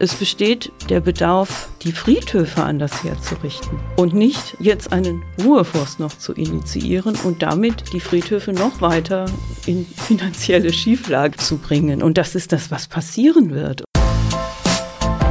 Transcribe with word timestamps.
Es 0.00 0.14
besteht 0.14 0.70
der 0.90 1.00
Bedarf, 1.00 1.68
die 1.82 1.90
Friedhöfe 1.90 2.62
anders 2.62 3.02
herzurichten 3.02 3.80
und 3.96 4.14
nicht 4.14 4.56
jetzt 4.60 4.92
einen 4.92 5.24
Ruheforst 5.42 5.98
noch 5.98 6.16
zu 6.16 6.34
initiieren 6.34 7.16
und 7.24 7.42
damit 7.42 7.92
die 7.92 7.98
Friedhöfe 7.98 8.52
noch 8.52 8.80
weiter 8.80 9.26
in 9.66 9.84
finanzielle 9.84 10.72
Schieflage 10.72 11.36
zu 11.38 11.58
bringen. 11.58 12.00
Und 12.00 12.16
das 12.16 12.36
ist 12.36 12.52
das, 12.52 12.70
was 12.70 12.86
passieren 12.86 13.50
wird. 13.50 13.82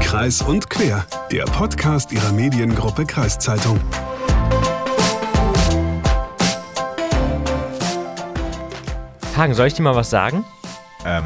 Kreis 0.01 0.41
und 0.41 0.69
Quer, 0.69 1.07
der 1.31 1.45
Podcast 1.45 2.11
Ihrer 2.11 2.33
Mediengruppe 2.33 3.05
Kreiszeitung. 3.05 3.79
Hagen, 9.37 9.53
soll 9.53 9.67
ich 9.67 9.75
dir 9.75 9.83
mal 9.83 9.95
was 9.95 10.09
sagen? 10.09 10.43
Ähm, 11.05 11.23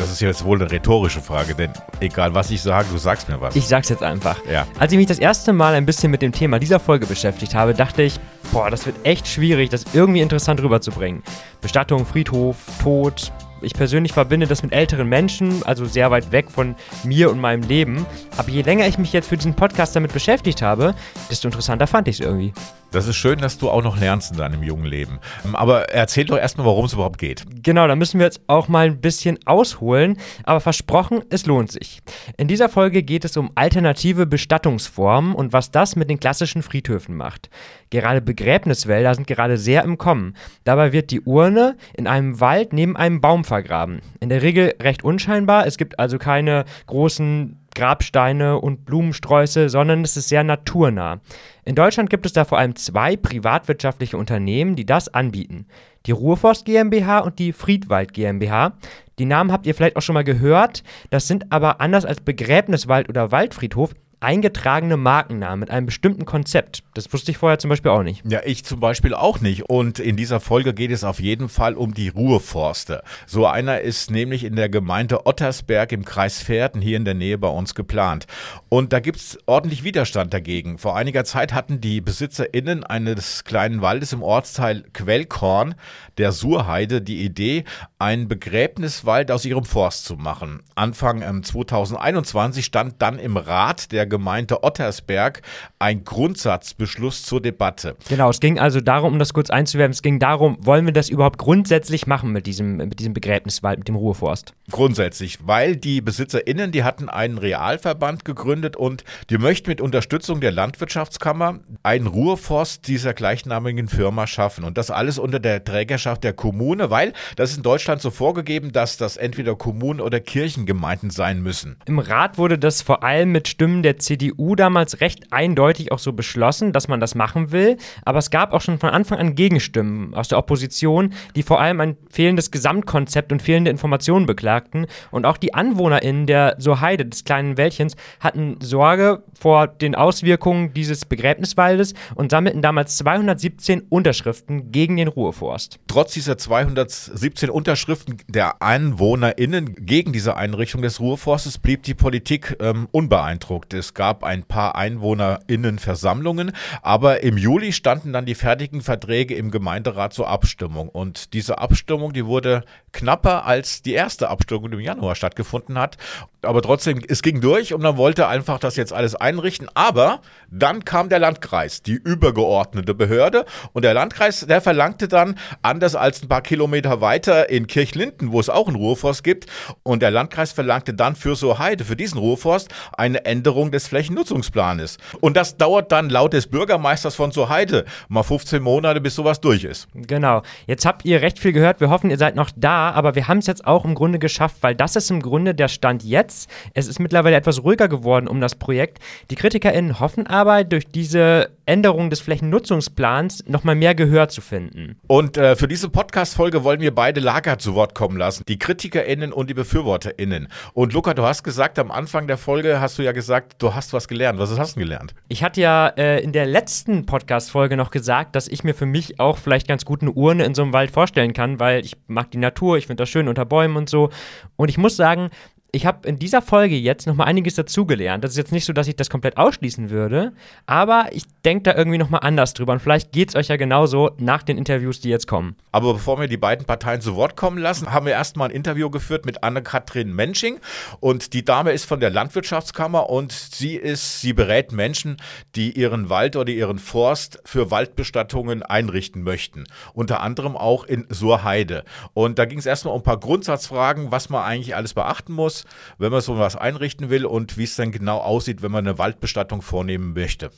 das 0.00 0.10
ist 0.10 0.20
jetzt 0.20 0.44
wohl 0.44 0.60
eine 0.60 0.70
rhetorische 0.70 1.20
Frage, 1.20 1.54
denn 1.54 1.72
egal 2.00 2.34
was 2.34 2.50
ich 2.50 2.62
sage, 2.62 2.88
du 2.90 2.96
sagst 2.96 3.28
mir 3.28 3.38
was. 3.40 3.54
Ich 3.54 3.68
sag's 3.68 3.90
jetzt 3.90 4.02
einfach. 4.02 4.38
Ja. 4.50 4.66
Als 4.78 4.92
ich 4.92 4.98
mich 4.98 5.06
das 5.06 5.18
erste 5.18 5.52
Mal 5.52 5.74
ein 5.74 5.84
bisschen 5.84 6.10
mit 6.10 6.22
dem 6.22 6.32
Thema 6.32 6.58
dieser 6.58 6.80
Folge 6.80 7.06
beschäftigt 7.06 7.54
habe, 7.54 7.74
dachte 7.74 8.02
ich, 8.02 8.18
boah, 8.50 8.70
das 8.70 8.86
wird 8.86 8.96
echt 9.04 9.28
schwierig, 9.28 9.68
das 9.68 9.84
irgendwie 9.92 10.20
interessant 10.20 10.62
rüberzubringen. 10.62 11.22
Bestattung, 11.60 12.06
Friedhof, 12.06 12.56
Tod. 12.82 13.30
Ich 13.60 13.74
persönlich 13.74 14.12
verbinde 14.14 14.46
das 14.46 14.62
mit 14.62 14.72
älteren 14.72 15.06
Menschen, 15.06 15.62
also 15.64 15.84
sehr 15.84 16.10
weit 16.10 16.32
weg 16.32 16.50
von 16.50 16.76
mir 17.04 17.30
und 17.30 17.38
meinem 17.38 17.62
Leben. 17.62 18.06
Aber 18.38 18.48
je 18.48 18.62
länger 18.62 18.86
ich 18.86 18.96
mich 18.96 19.12
jetzt 19.12 19.28
für 19.28 19.36
diesen 19.36 19.52
Podcast 19.52 19.94
damit 19.94 20.14
beschäftigt 20.14 20.62
habe, 20.62 20.94
desto 21.30 21.46
interessanter 21.46 21.86
fand 21.86 22.08
ich 22.08 22.20
es 22.20 22.26
irgendwie. 22.26 22.54
Das 22.92 23.06
ist 23.06 23.16
schön, 23.16 23.38
dass 23.38 23.56
du 23.56 23.70
auch 23.70 23.84
noch 23.84 24.00
lernst 24.00 24.32
in 24.32 24.38
deinem 24.38 24.64
jungen 24.64 24.84
Leben. 24.84 25.20
Aber 25.52 25.90
erzähl 25.90 26.24
doch 26.24 26.36
erstmal, 26.36 26.66
worum 26.66 26.86
es 26.86 26.92
überhaupt 26.92 27.18
geht. 27.18 27.44
Genau, 27.62 27.86
da 27.86 27.94
müssen 27.94 28.18
wir 28.18 28.26
jetzt 28.26 28.40
auch 28.48 28.66
mal 28.66 28.86
ein 28.86 29.00
bisschen 29.00 29.38
ausholen, 29.46 30.16
aber 30.42 30.60
versprochen, 30.60 31.22
es 31.30 31.46
lohnt 31.46 31.70
sich. 31.70 32.00
In 32.36 32.48
dieser 32.48 32.68
Folge 32.68 33.04
geht 33.04 33.24
es 33.24 33.36
um 33.36 33.52
alternative 33.54 34.26
Bestattungsformen 34.26 35.36
und 35.36 35.52
was 35.52 35.70
das 35.70 35.94
mit 35.94 36.10
den 36.10 36.18
klassischen 36.18 36.62
Friedhöfen 36.62 37.16
macht. 37.16 37.48
Gerade 37.90 38.20
Begräbniswälder 38.20 39.14
sind 39.14 39.28
gerade 39.28 39.56
sehr 39.56 39.84
im 39.84 39.96
Kommen. 39.96 40.36
Dabei 40.64 40.92
wird 40.92 41.12
die 41.12 41.20
Urne 41.20 41.76
in 41.94 42.08
einem 42.08 42.40
Wald 42.40 42.72
neben 42.72 42.96
einem 42.96 43.20
Baum 43.20 43.44
vergraben. 43.44 44.00
In 44.18 44.30
der 44.30 44.42
Regel 44.42 44.74
recht 44.82 45.04
unscheinbar, 45.04 45.64
es 45.66 45.76
gibt 45.76 46.00
also 46.00 46.18
keine 46.18 46.64
großen 46.86 47.59
Grabsteine 47.74 48.58
und 48.58 48.84
Blumensträuße, 48.84 49.68
sondern 49.68 50.02
es 50.02 50.16
ist 50.16 50.28
sehr 50.28 50.44
naturnah. 50.44 51.20
In 51.64 51.74
Deutschland 51.74 52.10
gibt 52.10 52.26
es 52.26 52.32
da 52.32 52.44
vor 52.44 52.58
allem 52.58 52.76
zwei 52.76 53.16
privatwirtschaftliche 53.16 54.16
Unternehmen, 54.16 54.76
die 54.76 54.86
das 54.86 55.12
anbieten. 55.12 55.66
Die 56.06 56.12
Ruhrforst 56.12 56.64
GmbH 56.64 57.20
und 57.20 57.38
die 57.38 57.52
Friedwald 57.52 58.12
GmbH. 58.12 58.72
Die 59.18 59.26
Namen 59.26 59.52
habt 59.52 59.66
ihr 59.66 59.74
vielleicht 59.74 59.96
auch 59.96 60.02
schon 60.02 60.14
mal 60.14 60.24
gehört. 60.24 60.82
Das 61.10 61.26
sind 61.26 61.52
aber 61.52 61.80
anders 61.80 62.04
als 62.04 62.20
Begräbniswald 62.20 63.08
oder 63.08 63.30
Waldfriedhof 63.32 63.94
eingetragene 64.20 64.96
Markennamen 64.96 65.60
mit 65.60 65.70
einem 65.70 65.86
bestimmten 65.86 66.26
Konzept. 66.26 66.82
Das 66.94 67.10
wusste 67.12 67.30
ich 67.30 67.38
vorher 67.38 67.58
zum 67.58 67.70
Beispiel 67.70 67.90
auch 67.90 68.02
nicht. 68.02 68.22
Ja, 68.24 68.40
ich 68.44 68.64
zum 68.64 68.78
Beispiel 68.78 69.14
auch 69.14 69.40
nicht. 69.40 69.68
Und 69.68 69.98
in 69.98 70.16
dieser 70.16 70.40
Folge 70.40 70.74
geht 70.74 70.90
es 70.90 71.04
auf 71.04 71.20
jeden 71.20 71.48
Fall 71.48 71.74
um 71.74 71.94
die 71.94 72.08
Ruhrforste. 72.08 73.02
So 73.26 73.46
einer 73.46 73.80
ist 73.80 74.10
nämlich 74.10 74.44
in 74.44 74.56
der 74.56 74.68
Gemeinde 74.68 75.26
Ottersberg 75.26 75.92
im 75.92 76.04
Kreis 76.04 76.42
Pferden 76.42 76.82
hier 76.82 76.98
in 76.98 77.06
der 77.06 77.14
Nähe 77.14 77.38
bei 77.38 77.48
uns 77.48 77.74
geplant. 77.74 78.26
Und 78.68 78.92
da 78.92 79.00
gibt 79.00 79.16
es 79.16 79.38
ordentlich 79.46 79.84
Widerstand 79.84 80.34
dagegen. 80.34 80.78
Vor 80.78 80.96
einiger 80.96 81.24
Zeit 81.24 81.54
hatten 81.54 81.80
die 81.80 82.00
BesitzerInnen 82.00 82.84
eines 82.84 83.44
kleinen 83.44 83.80
Waldes 83.80 84.12
im 84.12 84.22
Ortsteil 84.22 84.84
Quellkorn 84.92 85.74
der 86.20 86.32
Surheide 86.32 87.00
die 87.00 87.24
Idee, 87.24 87.64
einen 87.98 88.28
Begräbniswald 88.28 89.30
aus 89.30 89.44
ihrem 89.46 89.64
Forst 89.64 90.04
zu 90.04 90.16
machen. 90.16 90.62
Anfang 90.74 91.42
2021 91.42 92.64
stand 92.64 93.00
dann 93.00 93.18
im 93.18 93.38
Rat 93.38 93.90
der 93.90 94.06
Gemeinde 94.06 94.62
Ottersberg 94.62 95.40
ein 95.78 96.04
Grundsatzbeschluss 96.04 97.22
zur 97.22 97.40
Debatte. 97.40 97.96
Genau, 98.08 98.28
es 98.28 98.40
ging 98.40 98.58
also 98.58 98.80
darum, 98.80 99.14
um 99.14 99.18
das 99.18 99.32
kurz 99.32 99.48
einzuwerfen, 99.48 99.92
es 99.92 100.02
ging 100.02 100.18
darum, 100.18 100.58
wollen 100.60 100.84
wir 100.84 100.92
das 100.92 101.08
überhaupt 101.08 101.38
grundsätzlich 101.38 102.06
machen 102.06 102.32
mit 102.32 102.46
diesem, 102.46 102.76
mit 102.76 102.98
diesem 102.98 103.14
Begräbniswald, 103.14 103.78
mit 103.78 103.88
dem 103.88 103.96
Ruheforst? 103.96 104.52
Grundsätzlich, 104.70 105.38
weil 105.46 105.76
die 105.76 106.02
BesitzerInnen, 106.02 106.70
die 106.70 106.84
hatten 106.84 107.08
einen 107.08 107.38
Realverband 107.38 108.26
gegründet 108.26 108.76
und 108.76 109.04
die 109.30 109.38
möchten 109.38 109.70
mit 109.70 109.80
Unterstützung 109.80 110.40
der 110.40 110.52
Landwirtschaftskammer 110.52 111.60
einen 111.82 112.06
Ruheforst 112.06 112.86
dieser 112.88 113.14
gleichnamigen 113.14 113.88
Firma 113.88 114.26
schaffen. 114.26 114.64
Und 114.64 114.76
das 114.76 114.90
alles 114.90 115.18
unter 115.18 115.40
der 115.40 115.64
Trägerschaft 115.64 116.09
der 116.18 116.32
Kommune, 116.32 116.90
weil 116.90 117.12
das 117.36 117.50
ist 117.50 117.58
in 117.58 117.62
Deutschland 117.62 118.00
so 118.00 118.10
vorgegeben, 118.10 118.72
dass 118.72 118.96
das 118.96 119.16
entweder 119.16 119.54
Kommunen 119.56 120.00
oder 120.00 120.20
Kirchengemeinden 120.20 121.10
sein 121.10 121.42
müssen. 121.42 121.76
Im 121.86 121.98
Rat 121.98 122.38
wurde 122.38 122.58
das 122.58 122.82
vor 122.82 123.02
allem 123.02 123.32
mit 123.32 123.48
Stimmen 123.48 123.82
der 123.82 123.98
CDU 123.98 124.54
damals 124.54 125.00
recht 125.00 125.32
eindeutig 125.32 125.92
auch 125.92 125.98
so 125.98 126.12
beschlossen, 126.12 126.72
dass 126.72 126.88
man 126.88 127.00
das 127.00 127.14
machen 127.14 127.52
will. 127.52 127.76
Aber 128.04 128.18
es 128.18 128.30
gab 128.30 128.52
auch 128.52 128.60
schon 128.60 128.78
von 128.78 128.90
Anfang 128.90 129.18
an 129.18 129.34
Gegenstimmen 129.34 130.14
aus 130.14 130.28
der 130.28 130.38
Opposition, 130.38 131.12
die 131.36 131.42
vor 131.42 131.60
allem 131.60 131.80
ein 131.80 131.96
fehlendes 132.10 132.50
Gesamtkonzept 132.50 133.32
und 133.32 133.42
fehlende 133.42 133.70
Informationen 133.70 134.26
beklagten. 134.26 134.86
Und 135.10 135.26
auch 135.26 135.36
die 135.36 135.54
AnwohnerInnen 135.54 136.26
der 136.26 136.56
Soheide, 136.58 137.06
des 137.06 137.24
kleinen 137.24 137.56
Wäldchens, 137.56 137.96
hatten 138.20 138.56
Sorge 138.60 139.22
vor 139.38 139.66
den 139.66 139.94
Auswirkungen 139.94 140.72
dieses 140.72 141.04
Begräbniswaldes 141.04 141.94
und 142.14 142.30
sammelten 142.30 142.62
damals 142.62 142.96
217 142.98 143.82
Unterschriften 143.88 144.72
gegen 144.72 144.96
den 144.96 145.08
Ruheforst. 145.08 145.78
Trotz 145.86 145.99
dieser 146.08 146.38
217 146.38 147.50
Unterschriften 147.50 148.16
der 148.28 148.62
AnwohnerInnen 148.62 149.74
gegen 149.86 150.12
diese 150.12 150.36
Einrichtung 150.36 150.82
des 150.82 151.00
Ruheforstes 151.00 151.58
blieb 151.58 151.82
die 151.82 151.94
Politik 151.94 152.56
ähm, 152.60 152.88
unbeeindruckt. 152.90 153.74
Es 153.74 153.94
gab 153.94 154.24
ein 154.24 154.44
paar 154.44 154.76
EinwohnerInnenversammlungen, 154.76 156.52
aber 156.82 157.22
im 157.22 157.36
Juli 157.36 157.72
standen 157.72 158.12
dann 158.12 158.26
die 158.26 158.34
fertigen 158.34 158.80
Verträge 158.80 159.34
im 159.34 159.50
Gemeinderat 159.50 160.12
zur 160.12 160.28
Abstimmung. 160.28 160.88
Und 160.88 161.34
diese 161.34 161.58
Abstimmung, 161.58 162.12
die 162.12 162.24
wurde 162.24 162.64
knapper 162.92 163.44
als 163.44 163.82
die 163.82 163.92
erste 163.92 164.28
Abstimmung, 164.30 164.70
die 164.70 164.78
im 164.78 164.80
Januar 164.80 165.14
stattgefunden 165.14 165.78
hat. 165.78 165.98
Aber 166.42 166.62
trotzdem, 166.62 167.00
es 167.06 167.22
ging 167.22 167.40
durch 167.40 167.74
und 167.74 167.82
man 167.82 167.96
wollte 167.96 168.26
einfach 168.28 168.58
das 168.58 168.76
jetzt 168.76 168.92
alles 168.92 169.14
einrichten. 169.14 169.68
Aber 169.74 170.20
dann 170.50 170.84
kam 170.84 171.08
der 171.08 171.18
Landkreis, 171.18 171.82
die 171.82 171.92
übergeordnete 171.92 172.94
Behörde. 172.94 173.44
Und 173.72 173.84
der 173.84 173.94
Landkreis, 173.94 174.46
der 174.46 174.60
verlangte 174.60 175.06
dann, 175.08 175.36
anders 175.62 175.94
als 175.94 176.22
ein 176.22 176.28
paar 176.28 176.40
Kilometer 176.40 177.00
weiter 177.00 177.50
in 177.50 177.66
Kirchlinden, 177.66 178.32
wo 178.32 178.40
es 178.40 178.48
auch 178.48 178.68
einen 178.68 178.76
Ruheforst 178.76 179.22
gibt, 179.22 179.46
und 179.82 180.02
der 180.02 180.10
Landkreis 180.10 180.52
verlangte 180.52 180.94
dann 180.94 181.14
für 181.14 181.36
so 181.36 181.58
Heide, 181.58 181.84
für 181.84 181.96
diesen 181.96 182.18
Ruheforst, 182.18 182.68
eine 182.96 183.24
Änderung 183.24 183.70
des 183.70 183.88
Flächennutzungsplanes. 183.88 184.96
Und 185.20 185.36
das 185.36 185.56
dauert 185.56 185.92
dann 185.92 186.08
laut 186.08 186.32
des 186.32 186.46
Bürgermeisters 186.46 187.14
von 187.14 187.32
so 187.32 187.48
Heide 187.48 187.84
mal 188.08 188.22
15 188.22 188.62
Monate, 188.62 189.00
bis 189.00 189.14
sowas 189.14 189.40
durch 189.40 189.64
ist. 189.64 189.88
Genau. 189.94 190.42
Jetzt 190.66 190.86
habt 190.86 191.04
ihr 191.04 191.20
recht 191.20 191.38
viel 191.38 191.52
gehört. 191.52 191.80
Wir 191.80 191.90
hoffen, 191.90 192.10
ihr 192.10 192.18
seid 192.18 192.34
noch 192.34 192.50
da, 192.56 192.90
aber 192.90 193.14
wir 193.14 193.28
haben 193.28 193.38
es 193.38 193.46
jetzt 193.46 193.66
auch 193.66 193.84
im 193.84 193.94
Grunde 193.94 194.18
geschafft, 194.18 194.56
weil 194.62 194.74
das 194.74 194.96
ist 194.96 195.10
im 195.10 195.20
Grunde 195.20 195.54
der 195.54 195.68
Stand 195.68 196.02
jetzt. 196.02 196.29
Es 196.74 196.86
ist 196.86 196.98
mittlerweile 197.00 197.36
etwas 197.36 197.62
ruhiger 197.62 197.88
geworden 197.88 198.28
um 198.28 198.40
das 198.40 198.54
Projekt. 198.54 198.98
Die 199.30 199.34
KritikerInnen 199.34 200.00
hoffen 200.00 200.26
aber, 200.26 200.64
durch 200.64 200.86
diese 200.86 201.50
Änderung 201.66 202.10
des 202.10 202.20
Flächennutzungsplans 202.20 203.44
nochmal 203.46 203.76
mehr 203.76 203.94
Gehör 203.94 204.28
zu 204.28 204.40
finden. 204.40 204.96
Und 205.06 205.36
äh, 205.36 205.54
für 205.54 205.68
diese 205.68 205.88
Podcast-Folge 205.88 206.64
wollen 206.64 206.80
wir 206.80 206.94
beide 206.94 207.20
Lager 207.20 207.58
zu 207.58 207.74
Wort 207.74 207.94
kommen 207.94 208.16
lassen. 208.16 208.44
Die 208.48 208.58
KritikerInnen 208.58 209.32
und 209.32 209.48
die 209.48 209.54
BefürworterInnen. 209.54 210.48
Und 210.74 210.92
Luca, 210.92 211.14
du 211.14 211.22
hast 211.22 211.44
gesagt, 211.44 211.78
am 211.78 211.90
Anfang 211.90 212.26
der 212.26 212.38
Folge 212.38 212.80
hast 212.80 212.98
du 212.98 213.02
ja 213.02 213.12
gesagt, 213.12 213.62
du 213.62 213.74
hast 213.74 213.92
was 213.92 214.08
gelernt. 214.08 214.38
Was 214.38 214.58
hast 214.58 214.76
du 214.76 214.80
gelernt? 214.80 215.14
Ich 215.28 215.44
hatte 215.44 215.60
ja 215.60 215.88
äh, 215.88 216.22
in 216.22 216.32
der 216.32 216.46
letzten 216.46 217.06
Podcast-Folge 217.06 217.76
noch 217.76 217.90
gesagt, 217.90 218.34
dass 218.34 218.48
ich 218.48 218.64
mir 218.64 218.74
für 218.74 218.86
mich 218.86 219.20
auch 219.20 219.38
vielleicht 219.38 219.68
ganz 219.68 219.84
gut 219.84 220.02
eine 220.02 220.12
Urne 220.12 220.44
in 220.44 220.54
so 220.54 220.62
einem 220.62 220.72
Wald 220.72 220.90
vorstellen 220.90 221.32
kann, 221.32 221.60
weil 221.60 221.84
ich 221.84 221.96
mag 222.08 222.30
die 222.30 222.38
Natur, 222.38 222.78
ich 222.78 222.86
finde 222.86 223.02
das 223.02 223.08
schön 223.08 223.28
unter 223.28 223.44
Bäumen 223.44 223.76
und 223.76 223.88
so. 223.88 224.10
Und 224.56 224.68
ich 224.68 224.78
muss 224.78 224.96
sagen, 224.96 225.30
ich 225.72 225.86
habe 225.86 226.08
in 226.08 226.18
dieser 226.18 226.42
Folge 226.42 226.76
jetzt 226.76 227.06
noch 227.06 227.14
mal 227.14 227.24
einiges 227.24 227.54
dazugelernt. 227.54 228.24
Das 228.24 228.32
ist 228.32 228.36
jetzt 228.36 228.52
nicht 228.52 228.64
so, 228.64 228.72
dass 228.72 228.88
ich 228.88 228.96
das 228.96 229.10
komplett 229.10 229.36
ausschließen 229.36 229.90
würde, 229.90 230.32
aber 230.66 231.08
ich 231.12 231.24
denke 231.44 231.64
da 231.64 231.74
irgendwie 231.74 231.98
noch 231.98 232.10
mal 232.10 232.18
anders 232.18 232.54
drüber. 232.54 232.72
Und 232.72 232.80
vielleicht 232.80 233.12
geht 233.12 233.30
es 233.30 233.34
euch 233.36 233.48
ja 233.48 233.56
genauso 233.56 234.10
nach 234.18 234.42
den 234.42 234.58
Interviews, 234.58 235.00
die 235.00 235.08
jetzt 235.08 235.26
kommen. 235.26 235.56
Aber 235.72 235.94
bevor 235.94 236.20
wir 236.20 236.28
die 236.28 236.36
beiden 236.36 236.66
Parteien 236.66 237.00
zu 237.00 237.14
Wort 237.16 237.36
kommen 237.36 237.58
lassen, 237.58 237.92
haben 237.92 238.06
wir 238.06 238.12
erstmal 238.12 238.48
ein 238.48 238.54
Interview 238.54 238.90
geführt 238.90 239.26
mit 239.26 239.42
Anne-Kathrin 239.44 240.12
Mensching. 240.12 240.58
Und 240.98 241.32
die 241.32 241.44
Dame 241.44 241.72
ist 241.72 241.84
von 241.84 242.00
der 242.00 242.10
Landwirtschaftskammer 242.10 243.08
und 243.08 243.32
sie 243.32 243.76
ist, 243.76 244.20
sie 244.20 244.32
berät 244.32 244.72
Menschen, 244.72 245.16
die 245.54 245.78
ihren 245.78 246.10
Wald 246.10 246.36
oder 246.36 246.50
ihren 246.50 246.78
Forst 246.78 247.40
für 247.44 247.70
Waldbestattungen 247.70 248.62
einrichten 248.62 249.22
möchten. 249.22 249.64
Unter 249.94 250.20
anderem 250.20 250.56
auch 250.56 250.84
in 250.84 251.06
Surheide. 251.10 251.84
Und 252.12 252.38
da 252.38 252.44
ging 252.44 252.58
es 252.58 252.66
erstmal 252.66 252.94
um 252.94 253.00
ein 253.00 253.04
paar 253.04 253.20
Grundsatzfragen, 253.20 254.10
was 254.10 254.28
man 254.28 254.42
eigentlich 254.42 254.74
alles 254.74 254.94
beachten 254.94 255.32
muss 255.32 255.59
wenn 255.98 256.12
man 256.12 256.20
so 256.20 256.38
was 256.38 256.56
einrichten 256.56 257.10
will 257.10 257.26
und 257.26 257.58
wie 257.58 257.64
es 257.64 257.76
dann 257.76 257.92
genau 257.92 258.18
aussieht, 258.18 258.62
wenn 258.62 258.72
man 258.72 258.86
eine 258.86 258.98
Waldbestattung 258.98 259.62
vornehmen 259.62 260.12
möchte. 260.14 260.50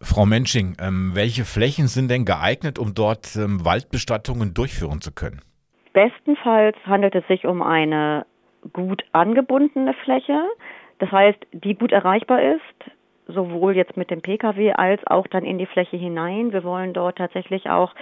Frau 0.00 0.26
Mensching, 0.26 0.76
ähm, 0.80 1.12
welche 1.14 1.44
Flächen 1.44 1.86
sind 1.86 2.10
denn 2.10 2.24
geeignet, 2.24 2.78
um 2.78 2.92
dort 2.94 3.34
ähm, 3.36 3.64
Waldbestattungen 3.64 4.52
durchführen 4.52 5.00
zu 5.00 5.12
können? 5.12 5.40
Bestenfalls 5.92 6.76
handelt 6.86 7.14
es 7.14 7.26
sich 7.28 7.46
um 7.46 7.62
eine 7.62 8.26
gut 8.72 9.02
angebundene 9.12 9.94
Fläche, 10.04 10.38
das 10.98 11.10
heißt, 11.10 11.38
die 11.52 11.74
gut 11.74 11.92
erreichbar 11.92 12.42
ist, 12.42 12.92
sowohl 13.26 13.76
jetzt 13.76 13.96
mit 13.96 14.10
dem 14.10 14.20
Pkw 14.20 14.72
als 14.72 15.06
auch 15.06 15.26
dann 15.26 15.44
in 15.44 15.58
die 15.58 15.66
Fläche 15.66 15.96
hinein. 15.96 16.52
Wir 16.52 16.64
wollen 16.64 16.92
dort 16.92 17.18
tatsächlich 17.18 17.70
auch 17.70 17.94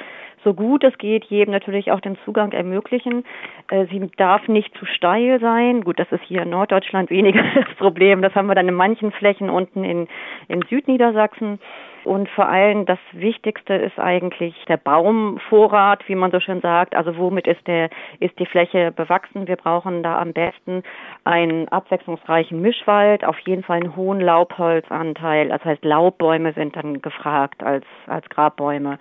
so 0.44 0.54
gut 0.54 0.84
es 0.84 0.96
geht 0.98 1.24
jedem 1.26 1.52
natürlich 1.52 1.92
auch 1.92 2.00
den 2.00 2.16
Zugang 2.24 2.52
ermöglichen. 2.52 3.24
Äh, 3.68 3.86
sie 3.86 4.10
darf 4.16 4.48
nicht 4.48 4.74
zu 4.78 4.86
steil 4.86 5.38
sein. 5.40 5.82
Gut, 5.82 5.98
das 5.98 6.10
ist 6.12 6.22
hier 6.24 6.42
in 6.42 6.50
Norddeutschland 6.50 7.10
weniger 7.10 7.42
das 7.54 7.74
Problem. 7.76 8.22
Das 8.22 8.34
haben 8.34 8.46
wir 8.46 8.54
dann 8.54 8.68
in 8.68 8.74
manchen 8.74 9.12
Flächen 9.12 9.50
unten 9.50 9.84
in, 9.84 10.08
in 10.48 10.62
Südniedersachsen. 10.68 11.58
Und 12.04 12.28
vor 12.30 12.48
allem 12.48 12.86
das 12.86 12.98
Wichtigste 13.12 13.74
ist 13.74 13.98
eigentlich 13.98 14.54
der 14.68 14.78
Baumvorrat, 14.78 16.08
wie 16.08 16.14
man 16.14 16.30
so 16.30 16.40
schön 16.40 16.60
sagt. 16.60 16.96
Also 16.96 17.16
womit 17.18 17.46
ist 17.46 17.66
der, 17.66 17.90
ist 18.20 18.38
die 18.38 18.46
Fläche 18.46 18.90
bewachsen? 18.92 19.46
Wir 19.46 19.56
brauchen 19.56 20.02
da 20.02 20.18
am 20.18 20.32
besten 20.32 20.82
einen 21.24 21.68
abwechslungsreichen 21.68 22.60
Mischwald, 22.60 23.24
auf 23.24 23.38
jeden 23.40 23.62
Fall 23.62 23.80
einen 23.80 23.96
hohen 23.96 24.20
Laubholzanteil. 24.20 25.48
Das 25.48 25.64
heißt, 25.64 25.84
Laubbäume 25.84 26.52
sind 26.54 26.76
dann 26.76 27.02
gefragt 27.02 27.62
als, 27.62 27.84
als 28.06 28.28
Grabbäume. 28.30 28.98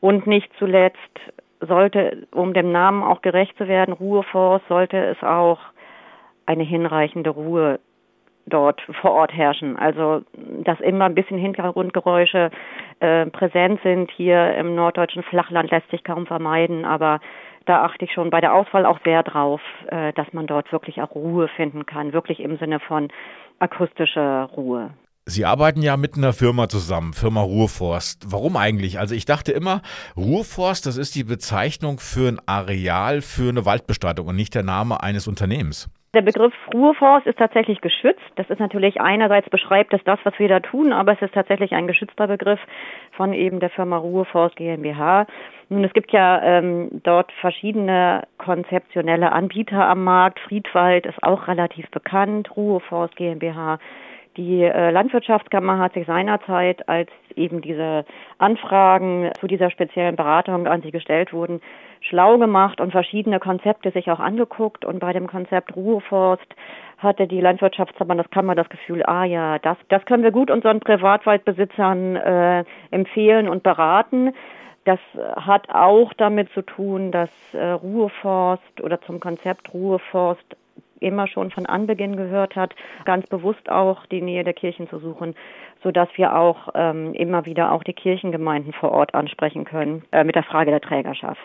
Und 0.00 0.26
nicht 0.26 0.50
zuletzt 0.58 0.96
sollte, 1.60 2.26
um 2.32 2.54
dem 2.54 2.72
Namen 2.72 3.02
auch 3.02 3.20
gerecht 3.20 3.56
zu 3.58 3.68
werden, 3.68 3.92
Ruheforst, 3.92 4.66
sollte 4.68 4.96
es 4.96 5.22
auch 5.22 5.58
eine 6.46 6.64
hinreichende 6.64 7.30
Ruhe 7.30 7.80
dort 8.46 8.80
vor 9.00 9.12
Ort 9.12 9.32
herrschen. 9.32 9.76
Also 9.76 10.22
dass 10.64 10.80
immer 10.80 11.06
ein 11.06 11.14
bisschen 11.14 11.38
Hintergrundgeräusche 11.38 12.50
äh, 13.00 13.26
präsent 13.26 13.80
sind 13.82 14.10
hier 14.10 14.54
im 14.56 14.74
norddeutschen 14.74 15.22
Flachland 15.22 15.70
lässt 15.70 15.90
sich 15.90 16.04
kaum 16.04 16.26
vermeiden, 16.26 16.84
aber 16.84 17.20
da 17.66 17.84
achte 17.84 18.04
ich 18.04 18.12
schon 18.12 18.30
bei 18.30 18.40
der 18.40 18.54
Auswahl 18.54 18.86
auch 18.86 18.98
sehr 19.04 19.22
drauf, 19.22 19.60
äh, 19.88 20.12
dass 20.14 20.32
man 20.32 20.46
dort 20.46 20.72
wirklich 20.72 21.00
auch 21.00 21.14
Ruhe 21.14 21.48
finden 21.48 21.86
kann, 21.86 22.12
wirklich 22.12 22.40
im 22.40 22.58
Sinne 22.58 22.80
von 22.80 23.08
akustischer 23.58 24.50
Ruhe. 24.56 24.90
Sie 25.26 25.44
arbeiten 25.44 25.82
ja 25.82 25.96
mit 25.96 26.16
einer 26.16 26.32
Firma 26.32 26.68
zusammen, 26.68 27.12
Firma 27.12 27.42
Ruhrforst. 27.42 28.32
Warum 28.32 28.56
eigentlich? 28.56 28.98
Also 28.98 29.14
ich 29.14 29.26
dachte 29.26 29.52
immer, 29.52 29.82
Ruhrforst, 30.16 30.86
das 30.86 30.96
ist 30.96 31.14
die 31.14 31.24
Bezeichnung 31.24 32.00
für 32.00 32.28
ein 32.28 32.40
Areal 32.46 33.20
für 33.20 33.50
eine 33.50 33.64
Waldbestattung 33.64 34.26
und 34.26 34.36
nicht 34.36 34.54
der 34.54 34.64
Name 34.64 35.02
eines 35.02 35.28
Unternehmens. 35.28 35.88
Der 36.12 36.22
Begriff 36.22 36.52
Ruhrforst 36.74 37.28
ist 37.28 37.38
tatsächlich 37.38 37.80
geschützt. 37.82 38.32
Das 38.34 38.50
ist 38.50 38.58
natürlich 38.58 39.00
einerseits 39.00 39.48
beschreibt 39.48 39.94
es 39.94 40.02
das, 40.02 40.18
was 40.24 40.36
wir 40.40 40.48
da 40.48 40.58
tun, 40.58 40.92
aber 40.92 41.12
es 41.12 41.22
ist 41.22 41.34
tatsächlich 41.34 41.70
ein 41.72 41.86
geschützter 41.86 42.26
Begriff 42.26 42.58
von 43.12 43.32
eben 43.32 43.60
der 43.60 43.70
Firma 43.70 43.96
Ruhrforst 43.96 44.56
GmbH. 44.56 45.28
Nun, 45.68 45.84
es 45.84 45.92
gibt 45.92 46.10
ja 46.10 46.42
ähm, 46.42 47.00
dort 47.04 47.30
verschiedene 47.40 48.24
konzeptionelle 48.38 49.30
Anbieter 49.30 49.88
am 49.88 50.02
Markt. 50.02 50.40
Friedwald 50.40 51.06
ist 51.06 51.22
auch 51.22 51.46
relativ 51.46 51.88
bekannt, 51.92 52.56
Ruhrforst 52.56 53.14
GmbH 53.14 53.78
die 54.36 54.62
äh, 54.62 54.90
Landwirtschaftskammer 54.90 55.78
hat 55.78 55.94
sich 55.94 56.06
seinerzeit, 56.06 56.88
als 56.88 57.10
eben 57.34 57.60
diese 57.60 58.04
Anfragen 58.38 59.30
zu 59.40 59.46
dieser 59.46 59.70
speziellen 59.70 60.16
Beratung 60.16 60.66
an 60.66 60.82
sie 60.82 60.92
gestellt 60.92 61.32
wurden, 61.32 61.60
schlau 62.00 62.38
gemacht 62.38 62.80
und 62.80 62.92
verschiedene 62.92 63.40
Konzepte 63.40 63.90
sich 63.90 64.10
auch 64.10 64.20
angeguckt. 64.20 64.84
Und 64.84 65.00
bei 65.00 65.12
dem 65.12 65.26
Konzept 65.26 65.74
Ruheforst 65.74 66.46
hatte 66.98 67.26
die 67.26 67.40
Landwirtschaftskammer 67.40 68.54
das 68.54 68.68
Gefühl, 68.68 69.02
ah 69.04 69.24
ja, 69.24 69.58
das, 69.58 69.76
das 69.88 70.04
können 70.04 70.22
wir 70.22 70.30
gut 70.30 70.50
unseren 70.50 70.80
Privatwaldbesitzern 70.80 72.16
äh, 72.16 72.64
empfehlen 72.90 73.48
und 73.48 73.62
beraten. 73.62 74.32
Das 74.84 75.00
hat 75.36 75.68
auch 75.70 76.12
damit 76.14 76.50
zu 76.52 76.62
tun, 76.62 77.12
dass 77.12 77.30
äh, 77.52 77.62
Ruheforst 77.62 78.80
oder 78.80 79.00
zum 79.02 79.20
Konzept 79.20 79.74
Ruheforst 79.74 80.56
immer 81.00 81.26
schon 81.26 81.50
von 81.50 81.66
Anbeginn 81.66 82.16
gehört 82.16 82.56
hat, 82.56 82.74
ganz 83.04 83.26
bewusst 83.26 83.70
auch 83.70 84.06
die 84.06 84.22
Nähe 84.22 84.44
der 84.44 84.54
Kirchen 84.54 84.88
zu 84.88 84.98
suchen, 84.98 85.34
so 85.82 85.90
dass 85.90 86.08
wir 86.16 86.36
auch 86.36 86.68
ähm, 86.74 87.14
immer 87.14 87.46
wieder 87.46 87.72
auch 87.72 87.82
die 87.82 87.94
Kirchengemeinden 87.94 88.72
vor 88.72 88.92
Ort 88.92 89.14
ansprechen 89.14 89.64
können 89.64 90.04
äh, 90.12 90.24
mit 90.24 90.34
der 90.34 90.44
Frage 90.44 90.70
der 90.70 90.80
Trägerschaft. 90.80 91.40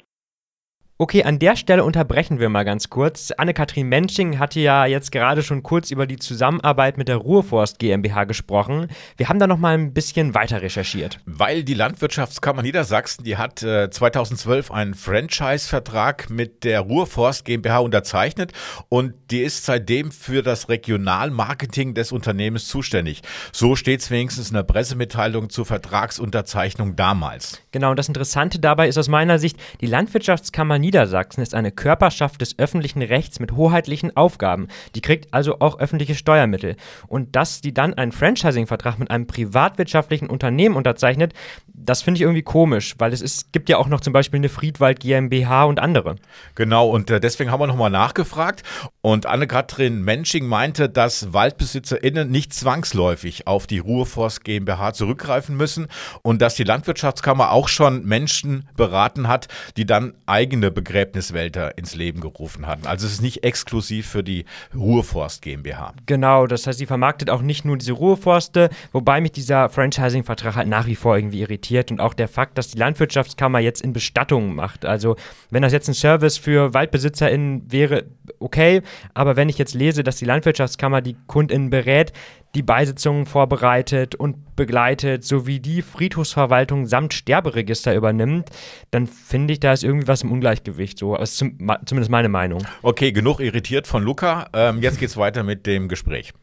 Okay, 0.97 1.25
an 1.25 1.39
der 1.39 1.57
Stelle 1.57 1.83
unterbrechen 1.83 2.39
wir 2.39 2.47
mal 2.47 2.63
ganz 2.63 2.89
kurz. 2.89 3.33
Anne-Kathrin 3.37 3.89
Mensching 3.89 4.39
hatte 4.39 4.61
ja 4.61 4.85
jetzt 4.85 5.11
gerade 5.11 5.43
schon 5.43 5.61
kurz 5.61 5.91
über 5.91 6.07
die 6.07 6.15
Zusammenarbeit 6.15 6.97
mit 6.97 7.09
der 7.09 7.17
Ruhrforst 7.17 7.79
GmbH 7.79 8.23
gesprochen. 8.23 8.87
Wir 9.17 9.27
haben 9.27 9.37
da 9.37 9.45
noch 9.45 9.57
mal 9.57 9.73
ein 9.73 9.93
bisschen 9.93 10.33
weiter 10.35 10.61
recherchiert. 10.61 11.19
Weil 11.25 11.65
die 11.65 11.73
Landwirtschaftskammer 11.73 12.61
Niedersachsen, 12.61 13.25
die 13.25 13.35
hat 13.35 13.61
äh, 13.61 13.89
2012 13.89 14.71
einen 14.71 14.93
Franchise-Vertrag 14.93 16.29
mit 16.29 16.63
der 16.63 16.79
Ruhrforst 16.79 17.43
GmbH 17.43 17.79
unterzeichnet 17.79 18.53
und 18.87 19.15
die 19.31 19.41
ist 19.41 19.65
seitdem 19.65 20.13
für 20.13 20.43
das 20.43 20.69
Regionalmarketing 20.69 21.93
des 21.93 22.13
Unternehmens 22.13 22.69
zuständig. 22.69 23.21
So 23.51 23.75
steht 23.75 23.99
es 23.99 24.11
wenigstens 24.11 24.47
in 24.47 24.55
der 24.55 24.63
Pressemitteilung 24.63 25.49
zur 25.49 25.65
Vertragsunterzeichnung 25.65 26.95
damals. 26.95 27.61
Genau, 27.71 27.89
und 27.89 27.99
das 27.99 28.07
Interessante 28.07 28.59
dabei 28.59 28.87
ist 28.87 28.97
aus 28.97 29.09
meiner 29.09 29.39
Sicht, 29.39 29.57
die 29.81 29.87
Landwirtschaftskammer 29.87 30.84
Niedersachsen 30.85 31.41
ist 31.41 31.55
eine 31.55 31.71
Körperschaft 31.71 32.41
des 32.41 32.59
öffentlichen 32.59 33.01
Rechts 33.01 33.39
mit 33.39 33.53
hoheitlichen 33.53 34.15
Aufgaben. 34.15 34.67
Die 34.93 35.01
kriegt 35.01 35.33
also 35.33 35.59
auch 35.59 35.79
öffentliche 35.79 36.13
Steuermittel. 36.13 36.75
Und 37.07 37.35
dass 37.35 37.59
die 37.59 37.73
dann 37.73 37.95
einen 37.95 38.11
Franchising-Vertrag 38.11 38.99
mit 38.99 39.09
einem 39.09 39.25
privatwirtschaftlichen 39.25 40.29
Unternehmen 40.29 40.75
unterzeichnet, 40.75 41.33
das 41.65 42.03
finde 42.03 42.19
ich 42.19 42.21
irgendwie 42.21 42.43
komisch, 42.43 42.93
weil 42.99 43.13
es 43.13 43.21
ist, 43.21 43.51
gibt 43.51 43.67
ja 43.67 43.77
auch 43.77 43.87
noch 43.87 43.99
zum 43.99 44.13
Beispiel 44.13 44.37
eine 44.37 44.49
Friedwald 44.49 44.99
GmbH 44.99 45.63
und 45.63 45.79
andere. 45.79 46.17
Genau, 46.53 46.87
und 46.87 47.09
äh, 47.09 47.19
deswegen 47.19 47.51
haben 47.51 47.61
wir 47.61 47.67
nochmal 47.67 47.89
nachgefragt. 47.89 48.61
Und 49.01 49.25
Anne-Kathrin 49.25 50.03
Mensching 50.03 50.45
meinte, 50.45 50.87
dass 50.87 51.33
WaldbesitzerInnen 51.33 52.29
nicht 52.29 52.53
zwangsläufig 52.53 53.47
auf 53.47 53.65
die 53.65 53.79
Ruheforst 53.79 54.43
GmbH 54.43 54.93
zurückgreifen 54.93 55.57
müssen 55.57 55.87
und 56.21 56.43
dass 56.43 56.53
die 56.53 56.63
Landwirtschaftskammer 56.63 57.51
auch 57.51 57.69
schon 57.69 58.05
Menschen 58.05 58.69
beraten 58.77 59.27
hat, 59.27 59.47
die 59.77 59.87
dann 59.87 60.13
eigene 60.27 60.74
Begräbniswälder 60.75 61.77
ins 61.79 61.95
Leben 61.95 62.21
gerufen 62.21 62.67
hatten. 62.67 62.85
Also 62.85 63.07
es 63.07 63.13
ist 63.13 63.21
nicht 63.23 63.43
exklusiv 63.43 64.07
für 64.07 64.23
die 64.23 64.45
Ruheforst 64.75 65.41
GmbH. 65.41 65.93
Genau, 66.05 66.45
das 66.45 66.67
heißt, 66.67 66.77
sie 66.77 66.85
vermarktet 66.85 67.31
auch 67.31 67.41
nicht 67.41 67.65
nur 67.65 67.77
diese 67.77 67.93
Ruheforste, 67.93 68.69
wobei 68.91 69.21
mich 69.21 69.31
dieser 69.31 69.69
Franchising-Vertrag 69.69 70.55
halt 70.55 70.67
nach 70.67 70.85
wie 70.85 70.95
vor 70.95 71.17
irgendwie 71.17 71.41
irritiert 71.41 71.89
und 71.89 71.99
auch 71.99 72.13
der 72.13 72.27
Fakt, 72.27 72.59
dass 72.59 72.67
die 72.67 72.77
Landwirtschaftskammer 72.77 73.59
jetzt 73.59 73.81
in 73.81 73.93
Bestattungen 73.93 74.53
macht. 74.53 74.85
Also 74.85 75.15
wenn 75.49 75.63
das 75.63 75.73
jetzt 75.73 75.87
ein 75.87 75.95
Service 75.95 76.37
für 76.37 76.73
WaldbesitzerInnen 76.75 77.71
wäre, 77.71 78.03
okay, 78.39 78.81
aber 79.13 79.35
wenn 79.35 79.49
ich 79.49 79.57
jetzt 79.57 79.73
lese, 79.73 80.03
dass 80.03 80.17
die 80.17 80.25
Landwirtschaftskammer 80.25 81.01
die 81.01 81.15
KundInnen 81.27 81.69
berät, 81.71 82.13
die 82.55 82.63
Beisitzungen 82.63 83.25
vorbereitet 83.25 84.15
und 84.15 84.55
begleitet, 84.55 85.23
sowie 85.23 85.59
die 85.59 85.81
Friedhofsverwaltung 85.81 86.85
samt 86.85 87.13
Sterberegister 87.13 87.93
übernimmt, 87.93 88.49
dann 88.91 89.07
finde 89.07 89.53
ich, 89.53 89.59
da 89.59 89.73
ist 89.73 89.83
irgendwie 89.83 90.07
was 90.07 90.23
im 90.23 90.31
Ungleichgewicht. 90.31 90.97
So, 90.97 91.15
ist 91.17 91.37
zum, 91.37 91.57
zumindest 91.85 92.09
meine 92.09 92.29
Meinung. 92.29 92.65
Okay, 92.81 93.11
genug 93.11 93.39
irritiert 93.39 93.87
von 93.87 94.03
Luca. 94.03 94.47
Ähm, 94.53 94.81
jetzt 94.81 94.99
geht's 94.99 95.17
weiter 95.17 95.43
mit 95.43 95.65
dem 95.65 95.89
Gespräch. 95.89 96.33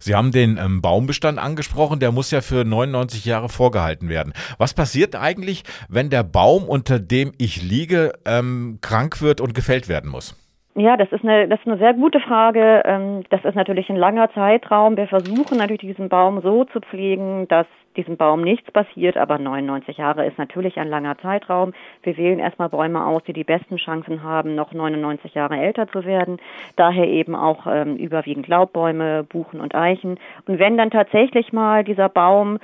Sie 0.00 0.14
haben 0.14 0.32
den 0.32 0.56
ähm, 0.56 0.82
Baumbestand 0.82 1.38
angesprochen, 1.38 2.00
der 2.00 2.12
muss 2.12 2.30
ja 2.30 2.40
für 2.40 2.64
99 2.64 3.24
Jahre 3.24 3.48
vorgehalten 3.48 4.08
werden. 4.08 4.32
Was 4.58 4.74
passiert 4.74 5.14
eigentlich, 5.14 5.64
wenn 5.88 6.10
der 6.10 6.24
Baum, 6.24 6.64
unter 6.64 6.98
dem 6.98 7.32
ich 7.38 7.62
liege, 7.62 8.12
ähm, 8.24 8.78
krank 8.80 9.20
wird 9.20 9.40
und 9.40 9.54
gefällt 9.54 9.88
werden 9.88 10.10
muss? 10.10 10.34
Ja, 10.74 10.96
das 10.96 11.10
ist 11.10 11.24
eine, 11.24 11.48
das 11.48 11.58
ist 11.60 11.66
eine 11.66 11.78
sehr 11.78 11.94
gute 11.94 12.20
Frage. 12.20 12.82
Ähm, 12.84 13.24
das 13.30 13.44
ist 13.44 13.56
natürlich 13.56 13.90
ein 13.90 13.96
langer 13.96 14.30
Zeitraum. 14.32 14.96
Wir 14.96 15.08
versuchen 15.08 15.58
natürlich 15.58 15.80
diesen 15.80 16.08
Baum 16.08 16.40
so 16.40 16.64
zu 16.64 16.80
pflegen, 16.80 17.48
dass 17.48 17.66
diesem 17.96 18.16
Baum 18.16 18.42
nichts 18.42 18.70
passiert, 18.70 19.16
aber 19.16 19.38
99 19.38 19.98
Jahre 19.98 20.24
ist 20.24 20.38
natürlich 20.38 20.78
ein 20.78 20.88
langer 20.88 21.18
Zeitraum. 21.18 21.72
Wir 22.04 22.16
wählen 22.16 22.38
erstmal 22.38 22.68
Bäume 22.68 23.04
aus, 23.04 23.24
die 23.24 23.32
die 23.32 23.44
besten 23.44 23.76
Chancen 23.76 24.22
haben, 24.22 24.54
noch 24.54 24.72
99 24.72 25.34
Jahre 25.34 25.56
älter 25.58 25.88
zu 25.88 26.04
werden. 26.04 26.38
Daher 26.76 27.08
eben 27.08 27.34
auch 27.34 27.66
ähm, 27.66 27.96
überwiegend 27.96 28.46
Laubbäume, 28.46 29.24
Buchen 29.24 29.60
und 29.60 29.74
Eichen. 29.74 30.18
Und 30.46 30.60
wenn 30.60 30.76
dann 30.76 30.92
tatsächlich 30.92 31.52
mal 31.52 31.82
dieser 31.82 32.08
Baum 32.08 32.58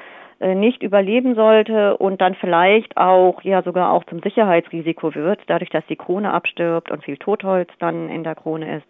nicht 0.54 0.82
überleben 0.82 1.34
sollte 1.34 1.96
und 1.96 2.20
dann 2.20 2.34
vielleicht 2.34 2.96
auch 2.96 3.42
ja 3.42 3.62
sogar 3.62 3.92
auch 3.92 4.04
zum 4.04 4.20
Sicherheitsrisiko 4.20 5.14
wird, 5.14 5.40
dadurch, 5.46 5.70
dass 5.70 5.86
die 5.86 5.96
Krone 5.96 6.32
abstirbt 6.32 6.90
und 6.90 7.04
viel 7.04 7.16
Totholz 7.16 7.70
dann 7.78 8.10
in 8.10 8.24
der 8.24 8.34
Krone 8.34 8.76
ist, 8.76 8.86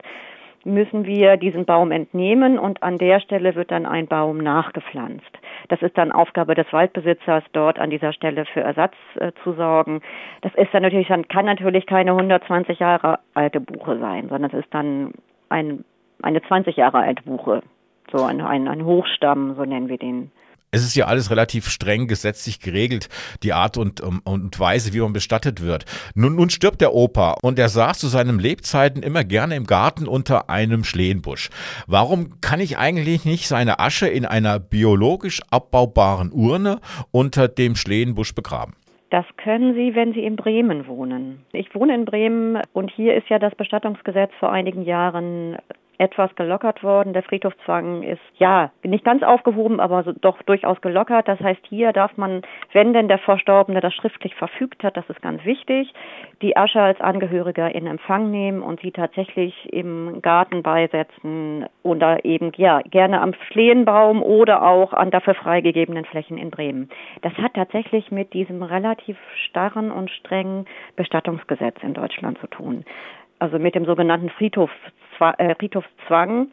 müssen 0.64 1.04
wir 1.04 1.36
diesen 1.36 1.64
Baum 1.64 1.90
entnehmen 1.92 2.58
und 2.58 2.82
an 2.82 2.98
der 2.98 3.20
Stelle 3.20 3.54
wird 3.54 3.70
dann 3.70 3.86
ein 3.86 4.06
Baum 4.06 4.38
nachgepflanzt. 4.38 5.30
Das 5.68 5.82
ist 5.82 5.96
dann 5.96 6.12
Aufgabe 6.12 6.54
des 6.54 6.70
Waldbesitzers, 6.72 7.44
dort 7.52 7.78
an 7.78 7.90
dieser 7.90 8.12
Stelle 8.12 8.44
für 8.46 8.60
Ersatz 8.60 8.94
äh, 9.16 9.32
zu 9.42 9.52
sorgen. 9.52 10.00
Das 10.42 10.54
ist 10.54 10.72
dann 10.72 10.82
natürlich, 10.82 11.08
dann 11.08 11.28
kann 11.28 11.46
natürlich 11.46 11.86
keine 11.86 12.12
120 12.12 12.78
Jahre 12.78 13.18
alte 13.34 13.60
Buche 13.60 13.98
sein, 13.98 14.28
sondern 14.28 14.50
es 14.50 14.64
ist 14.64 14.72
dann 14.74 15.12
ein, 15.48 15.84
eine 16.22 16.42
20 16.42 16.76
Jahre 16.76 16.98
alte 16.98 17.22
Buche. 17.22 17.62
So 18.12 18.24
ein, 18.24 18.40
ein, 18.40 18.68
ein 18.68 18.84
Hochstamm, 18.84 19.54
so 19.56 19.64
nennen 19.64 19.88
wir 19.88 19.98
den. 19.98 20.30
Es 20.74 20.82
ist 20.82 20.96
ja 20.96 21.06
alles 21.06 21.30
relativ 21.30 21.68
streng 21.68 22.08
gesetzlich 22.08 22.58
geregelt, 22.58 23.08
die 23.44 23.52
Art 23.52 23.76
und, 23.76 24.00
um, 24.00 24.20
und 24.24 24.58
Weise, 24.58 24.92
wie 24.92 24.98
man 24.98 25.12
bestattet 25.12 25.62
wird. 25.62 25.84
Nun, 26.16 26.34
nun 26.34 26.50
stirbt 26.50 26.80
der 26.80 26.92
Opa 26.92 27.36
und 27.42 27.60
er 27.60 27.68
saß 27.68 28.00
zu 28.00 28.08
seinen 28.08 28.40
Lebzeiten 28.40 29.04
immer 29.04 29.22
gerne 29.22 29.54
im 29.54 29.66
Garten 29.66 30.08
unter 30.08 30.50
einem 30.50 30.82
Schlehenbusch. 30.82 31.50
Warum 31.86 32.40
kann 32.40 32.58
ich 32.58 32.76
eigentlich 32.76 33.24
nicht 33.24 33.46
seine 33.46 33.78
Asche 33.78 34.08
in 34.08 34.26
einer 34.26 34.58
biologisch 34.58 35.42
abbaubaren 35.48 36.32
Urne 36.32 36.80
unter 37.12 37.46
dem 37.46 37.76
Schlehenbusch 37.76 38.34
begraben? 38.34 38.74
Das 39.10 39.26
können 39.36 39.74
Sie, 39.74 39.94
wenn 39.94 40.12
Sie 40.12 40.24
in 40.24 40.34
Bremen 40.34 40.88
wohnen. 40.88 41.44
Ich 41.52 41.72
wohne 41.72 41.94
in 41.94 42.04
Bremen 42.04 42.60
und 42.72 42.90
hier 42.90 43.14
ist 43.14 43.28
ja 43.28 43.38
das 43.38 43.54
Bestattungsgesetz 43.54 44.32
vor 44.40 44.50
einigen 44.50 44.82
Jahren 44.82 45.56
etwas 45.98 46.34
gelockert 46.36 46.82
worden. 46.82 47.12
Der 47.12 47.22
Friedhofszwang 47.22 48.02
ist 48.02 48.20
ja 48.36 48.70
nicht 48.82 49.04
ganz 49.04 49.22
aufgehoben, 49.22 49.80
aber 49.80 50.02
doch 50.20 50.42
durchaus 50.42 50.80
gelockert. 50.80 51.28
Das 51.28 51.40
heißt, 51.40 51.60
hier 51.68 51.92
darf 51.92 52.16
man, 52.16 52.42
wenn 52.72 52.92
denn 52.92 53.08
der 53.08 53.18
Verstorbene 53.18 53.80
das 53.80 53.94
schriftlich 53.94 54.34
verfügt 54.34 54.82
hat, 54.82 54.96
das 54.96 55.08
ist 55.08 55.22
ganz 55.22 55.44
wichtig, 55.44 55.92
die 56.42 56.56
Asche 56.56 56.80
als 56.80 57.00
Angehöriger 57.00 57.74
in 57.74 57.86
Empfang 57.86 58.30
nehmen 58.30 58.62
und 58.62 58.80
sie 58.80 58.92
tatsächlich 58.92 59.72
im 59.72 60.20
Garten 60.22 60.62
beisetzen 60.62 61.66
oder 61.82 62.24
eben 62.24 62.52
ja 62.56 62.80
gerne 62.82 63.20
am 63.20 63.34
Schlehenbaum 63.50 64.22
oder 64.22 64.62
auch 64.62 64.92
an 64.92 65.10
dafür 65.10 65.34
freigegebenen 65.34 66.04
Flächen 66.04 66.38
in 66.38 66.50
Bremen. 66.50 66.88
Das 67.22 67.32
hat 67.34 67.54
tatsächlich 67.54 68.10
mit 68.10 68.32
diesem 68.32 68.62
relativ 68.62 69.16
starren 69.48 69.90
und 69.90 70.10
strengen 70.10 70.66
Bestattungsgesetz 70.96 71.76
in 71.82 71.94
Deutschland 71.94 72.38
zu 72.38 72.46
tun 72.48 72.84
also 73.38 73.58
mit 73.58 73.74
dem 73.74 73.84
sogenannten 73.84 74.30
Friedhofszwang. 74.30 75.03
Äh, 75.20 75.54
Friedhofszwang. 75.56 76.48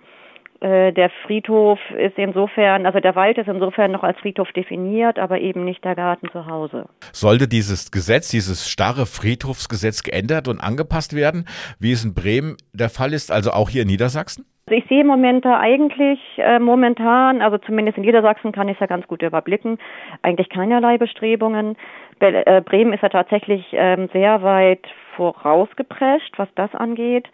Äh, 0.62 0.94
der 0.94 1.10
Friedhof 1.26 1.80
ist 1.98 2.18
insofern, 2.18 2.86
also 2.86 3.00
der 3.00 3.16
Wald 3.16 3.40
ist 3.40 3.48
insofern 3.48 3.92
noch 3.92 4.04
als 4.04 4.20
Friedhof 4.20 4.52
definiert, 4.52 5.18
aber 5.18 5.40
eben 5.40 5.66
nicht 5.66 5.84
der 5.84 5.96
Garten 5.96 6.30
zu 6.32 6.46
Hause. 6.46 6.88
Sollte 7.12 7.48
dieses 7.48 7.92
Gesetz, 7.92 8.30
dieses 8.30 8.70
starre 8.70 9.08
Friedhofsgesetz 9.08 10.04
geändert 10.04 10.48
und 10.48 10.60
angepasst 10.60 11.16
werden, 11.16 11.46
wie 11.80 11.92
es 11.92 12.06
in 12.06 12.14
Bremen 12.14 12.58
der 12.74 12.90
Fall 12.90 13.12
ist, 13.14 13.32
also 13.32 13.52
auch 13.52 13.70
hier 13.70 13.82
in 13.82 13.88
Niedersachsen? 13.88 14.46
Also 14.68 14.78
ich 14.78 14.88
sehe 14.88 15.04
Momente 15.04 15.58
eigentlich 15.58 16.20
äh, 16.38 16.60
momentan, 16.60 17.42
also 17.42 17.58
zumindest 17.58 17.98
in 17.98 18.04
Niedersachsen 18.04 18.52
kann 18.52 18.68
ich 18.70 18.76
es 18.76 18.82
ja 18.82 18.86
ganz 18.86 19.08
gut 19.08 19.24
überblicken, 19.24 19.80
eigentlich 20.22 20.50
keinerlei 20.50 21.00
Bestrebungen. 21.00 21.76
Be 22.20 22.46
äh, 22.46 22.62
Bremen 22.62 22.94
ist 22.94 23.02
ja 23.02 23.10
tatsächlich 23.10 23.66
ähm, 23.72 24.10
sehr 24.14 24.44
weit 24.44 24.88
vorausgeprescht, 25.16 26.38
was 26.38 26.50
das 26.54 26.74
angeht. 26.76 27.28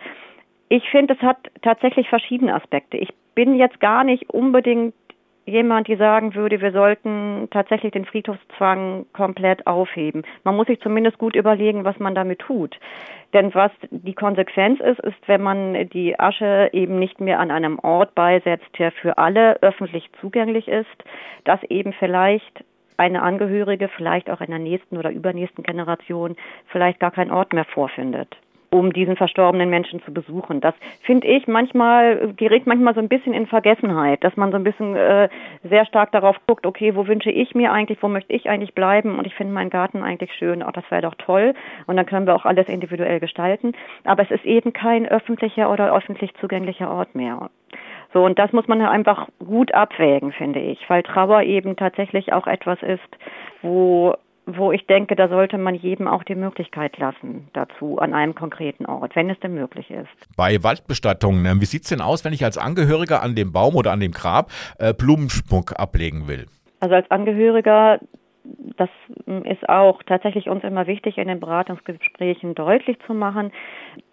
Ich 0.70 0.90
finde, 0.90 1.14
es 1.14 1.22
hat 1.22 1.38
tatsächlich 1.62 2.10
verschiedene 2.10 2.54
Aspekte. 2.54 2.98
Ich 2.98 3.10
bin 3.36 3.56
jetzt 3.56 3.80
gar 3.80 4.04
nicht 4.04 4.30
unbedingt 4.30 4.94
jemand, 5.46 5.88
die 5.88 5.96
sagen 5.96 6.36
würde, 6.36 6.60
wir 6.60 6.74
sollten 6.74 7.48
tatsächlich 7.52 7.94
den 7.94 8.04
Friedhofszwang 8.04 9.06
komplett 9.14 9.66
aufheben. 9.66 10.24
Man 10.44 10.58
muss 10.58 10.68
sich 10.68 10.82
zumindest 10.82 11.18
gut 11.18 11.36
überlegen, 11.36 11.86
was 11.86 11.98
man 12.00 12.16
damit 12.16 12.40
tut. 12.40 12.78
Denn 13.34 13.54
was 13.56 13.72
die 13.92 14.14
Konsequenz 14.14 14.82
ist, 14.82 15.00
ist, 15.00 15.16
wenn 15.28 15.42
man 15.42 15.90
die 15.90 16.20
Asche 16.20 16.70
eben 16.74 17.00
nicht 17.00 17.22
mehr 17.22 17.40
an 17.40 17.52
einem 17.52 17.80
Ort 17.80 18.14
beisetzt, 18.14 18.68
der 18.78 18.92
für 18.92 19.18
alle 19.18 19.62
öffentlich 19.62 20.10
zugänglich 20.20 20.68
ist, 20.68 21.04
dass 21.46 21.64
eben 21.64 21.94
vielleicht 21.94 22.64
eine 22.98 23.22
Angehörige, 23.22 23.88
vielleicht 23.90 24.30
auch 24.30 24.42
in 24.42 24.50
der 24.50 24.60
nächsten 24.60 24.98
oder 24.98 25.12
übernächsten 25.12 25.64
Generation, 25.64 26.36
vielleicht 26.68 27.00
gar 27.00 27.12
keinen 27.12 27.32
Ort 27.32 27.54
mehr 27.54 27.66
vorfindet 27.66 28.36
um 28.70 28.92
diesen 28.92 29.16
verstorbenen 29.16 29.70
Menschen 29.70 30.02
zu 30.04 30.14
besuchen. 30.14 30.62
Das 30.62 30.76
finde 31.02 31.28
ich 31.28 31.48
manchmal, 31.48 32.34
gerät 32.36 32.68
manchmal 32.68 32.94
so 32.94 33.00
ein 33.00 33.08
bisschen 33.08 33.34
in 33.34 33.48
Vergessenheit, 33.48 34.24
dass 34.24 34.36
man 34.36 34.52
so 34.52 34.58
ein 34.58 34.64
bisschen 34.64 34.96
äh, 34.96 35.30
sehr 35.64 35.86
stark 35.86 36.12
darauf 36.12 36.36
guckt, 36.48 36.66
okay, 36.66 36.96
wo 36.96 37.08
wünsche 37.08 37.32
ich 37.32 37.56
mir 37.56 37.72
eigentlich, 37.72 38.02
wo 38.02 38.08
möchte 38.08 38.34
ich 38.34 38.50
eigentlich 38.50 38.74
bleiben 38.74 39.18
und 39.18 39.26
ich 39.26 39.36
finde 39.36 39.54
meinen 39.54 39.70
Garten 39.70 40.04
eigentlich 40.04 40.34
schön, 40.34 40.64
auch 40.64 40.72
das 40.72 40.90
wäre 40.90 41.04
doch 41.04 41.16
toll 41.16 41.54
und 41.86 41.96
dann 41.98 42.06
können 42.06 42.28
wir 42.28 42.36
auch 42.36 42.46
alles 42.46 42.68
individuell 42.68 43.20
gestalten. 43.20 43.74
Aber 44.04 44.24
es 44.24 44.32
ist 44.32 44.46
eben 44.46 44.74
kein 44.74 45.08
öffentlicher 45.08 45.72
oder 45.72 45.96
öffentlich 45.96 46.34
zugänglicher 46.36 46.90
Ort 46.92 47.16
mehr. 47.16 47.50
So, 48.14 48.24
und 48.24 48.40
das 48.40 48.54
muss 48.54 48.68
man 48.68 48.82
einfach 48.82 49.28
gut 49.40 49.74
abwägen, 49.74 50.32
finde 50.32 50.60
ich, 50.60 50.90
weil 50.90 51.04
Trauer 51.04 51.44
eben 51.44 51.76
tatsächlich 51.76 52.34
auch 52.34 52.48
etwas 52.48 52.82
ist, 52.82 53.18
wo 53.62 54.16
wo 54.48 54.72
ich 54.72 54.88
denke, 54.88 55.16
da 55.16 55.28
sollte 55.28 55.58
man 55.58 55.76
jedem 55.76 56.08
auch 56.08 56.24
die 56.24 56.36
Möglichkeit 56.36 56.98
lassen 56.98 57.50
dazu 57.54 58.00
an 58.00 58.14
einem 58.14 58.34
konkreten 58.34 58.86
Ort, 58.86 59.16
wenn 59.16 59.30
es 59.30 59.40
denn 59.42 59.54
möglich 59.54 59.92
ist. 59.92 60.08
Bei 60.38 60.64
Waldbestattungen, 60.64 61.46
äh, 61.46 61.62
wie 61.62 61.66
sieht 61.66 61.84
es 61.84 61.90
denn 61.90 62.02
aus, 62.02 62.24
wenn 62.24 62.34
ich 62.34 62.44
als 62.44 62.58
Angehöriger 62.58 63.22
an 63.22 63.36
dem 63.36 63.52
Baum 63.52 63.76
oder 63.76 63.92
an 63.92 64.00
dem 64.00 64.14
Grab 64.14 64.50
äh, 64.80 64.94
Blumenschmuck 64.94 65.78
ablegen 65.78 66.28
will? 66.28 66.46
Also 66.80 66.96
als 66.96 67.12
Angehöriger, 67.12 68.00
das 68.78 68.90
ist 69.44 69.68
auch 69.68 70.02
tatsächlich 70.04 70.48
uns 70.48 70.64
immer 70.64 70.88
wichtig, 70.88 71.18
in 71.18 71.28
den 71.28 71.40
Beratungsgesprächen 71.40 72.56
deutlich 72.56 72.98
zu 73.06 73.14
machen, 73.14 73.52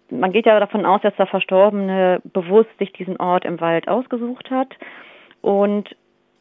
man 0.09 0.31
geht 0.31 0.45
ja 0.45 0.59
davon 0.59 0.85
aus, 0.85 1.01
dass 1.01 1.15
der 1.15 1.27
Verstorbene 1.27 2.21
bewusst 2.25 2.69
sich 2.77 2.93
diesen 2.93 3.17
Ort 3.17 3.45
im 3.45 3.59
Wald 3.59 3.87
ausgesucht 3.87 4.51
hat. 4.51 4.69
Und 5.41 5.95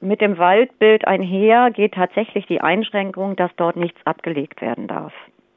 mit 0.04 0.20
dem 0.20 0.38
Waldbild 0.38 1.06
einher 1.06 1.70
geht 1.70 1.94
tatsächlich 1.94 2.46
die 2.46 2.60
Einschränkung, 2.60 3.36
dass 3.36 3.50
dort 3.56 3.76
nichts 3.76 3.98
abgelegt 4.04 4.60
werden 4.60 4.86
darf. 4.86 5.12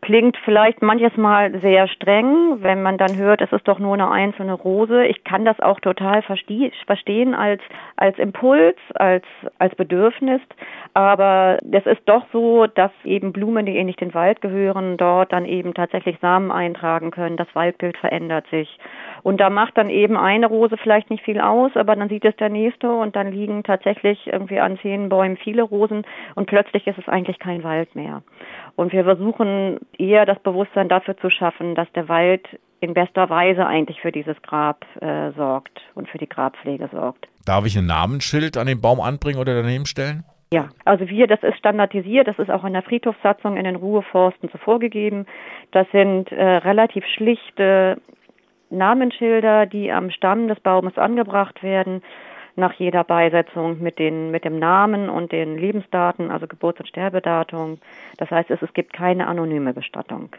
Klingt 0.07 0.37
vielleicht 0.45 0.81
manches 0.81 1.17
Mal 1.17 1.59
sehr 1.59 1.89
streng, 1.89 2.63
wenn 2.63 2.81
man 2.81 2.97
dann 2.97 3.17
hört, 3.17 3.41
es 3.41 3.51
ist 3.51 3.67
doch 3.67 3.77
nur 3.77 3.93
eine 3.93 4.09
einzelne 4.09 4.53
Rose. 4.53 5.05
Ich 5.05 5.25
kann 5.25 5.43
das 5.43 5.59
auch 5.59 5.81
total 5.81 6.21
verstehen 6.21 7.35
als, 7.35 7.61
als 7.97 8.17
Impuls, 8.17 8.77
als, 8.95 9.25
als 9.59 9.75
Bedürfnis. 9.75 10.39
Aber 10.93 11.57
es 11.69 11.85
ist 11.85 12.03
doch 12.05 12.25
so, 12.31 12.67
dass 12.67 12.91
eben 13.03 13.33
Blumen, 13.33 13.65
die 13.65 13.77
in 13.77 13.87
nicht 13.87 13.99
den 13.99 14.13
Wald 14.13 14.39
gehören, 14.39 14.95
dort 14.95 15.33
dann 15.33 15.43
eben 15.43 15.73
tatsächlich 15.73 16.17
Samen 16.21 16.53
eintragen 16.53 17.11
können. 17.11 17.35
Das 17.35 17.53
Waldbild 17.53 17.97
verändert 17.97 18.45
sich. 18.49 18.79
Und 19.23 19.41
da 19.41 19.49
macht 19.49 19.77
dann 19.77 19.89
eben 19.89 20.15
eine 20.15 20.47
Rose 20.47 20.77
vielleicht 20.77 21.09
nicht 21.09 21.25
viel 21.25 21.41
aus, 21.41 21.75
aber 21.75 21.97
dann 21.97 22.07
sieht 22.07 22.23
es 22.23 22.35
der 22.37 22.47
nächste 22.47 22.89
und 22.89 23.17
dann 23.17 23.33
liegen 23.33 23.61
tatsächlich 23.63 24.25
irgendwie 24.27 24.61
an 24.61 24.79
zehn 24.81 25.09
Bäumen 25.09 25.35
viele 25.35 25.63
Rosen 25.63 26.05
und 26.35 26.47
plötzlich 26.47 26.87
ist 26.87 26.97
es 26.97 27.09
eigentlich 27.09 27.39
kein 27.39 27.65
Wald 27.65 27.93
mehr. 27.93 28.23
Und 28.77 28.93
wir 28.93 29.03
versuchen 29.03 29.79
eher 29.97 30.27
das 30.27 30.39
Bewusstsein 30.39 30.87
dafür 30.87 31.17
zu 31.17 31.31
schaffen, 31.31 31.73
dass 31.73 31.91
der 31.93 32.07
Wald 32.09 32.47
in 32.79 32.93
bester 32.93 33.27
Weise 33.27 33.65
eigentlich 33.65 33.99
für 33.99 34.11
dieses 34.11 34.39
Grab 34.43 34.85
äh, 35.01 35.31
sorgt 35.31 35.81
und 35.95 36.07
für 36.07 36.19
die 36.19 36.29
Grabpflege 36.29 36.87
sorgt. 36.91 37.27
Darf 37.43 37.65
ich 37.65 37.75
ein 37.75 37.87
Namensschild 37.87 38.55
an 38.55 38.67
den 38.67 38.79
Baum 38.79 39.01
anbringen 39.01 39.39
oder 39.39 39.63
daneben 39.63 39.87
stellen? 39.87 40.23
Ja, 40.53 40.69
also 40.85 41.09
wir, 41.09 41.25
das 41.25 41.41
ist 41.41 41.57
standardisiert, 41.57 42.27
das 42.27 42.37
ist 42.37 42.51
auch 42.51 42.63
in 42.65 42.73
der 42.73 42.83
Friedhofssatzung 42.83 43.57
in 43.57 43.63
den 43.63 43.77
Ruheforsten 43.77 44.47
so 44.51 44.59
vorgegeben. 44.59 45.25
Das 45.71 45.87
sind 45.91 46.31
äh, 46.31 46.43
relativ 46.57 47.03
schlichte 47.15 47.99
Namensschilder, 48.69 49.65
die 49.65 49.91
am 49.91 50.11
Stamm 50.11 50.47
des 50.47 50.59
Baumes 50.59 50.99
angebracht 50.99 51.63
werden 51.63 52.03
nach 52.57 52.73
jeder 52.73 53.03
Beisetzung 53.03 53.81
mit, 53.81 53.99
den, 53.99 54.31
mit 54.31 54.43
dem 54.43 54.59
Namen 54.59 55.09
und 55.09 55.31
den 55.31 55.57
Lebensdaten, 55.57 56.31
also 56.31 56.47
Geburts- 56.47 56.79
und 56.79 56.87
Sterbedatum. 56.87 57.79
Das 58.17 58.29
heißt, 58.31 58.49
es, 58.49 58.61
es 58.61 58.73
gibt 58.73 58.93
keine 58.93 59.27
anonyme 59.27 59.73
Bestattung. 59.73 60.35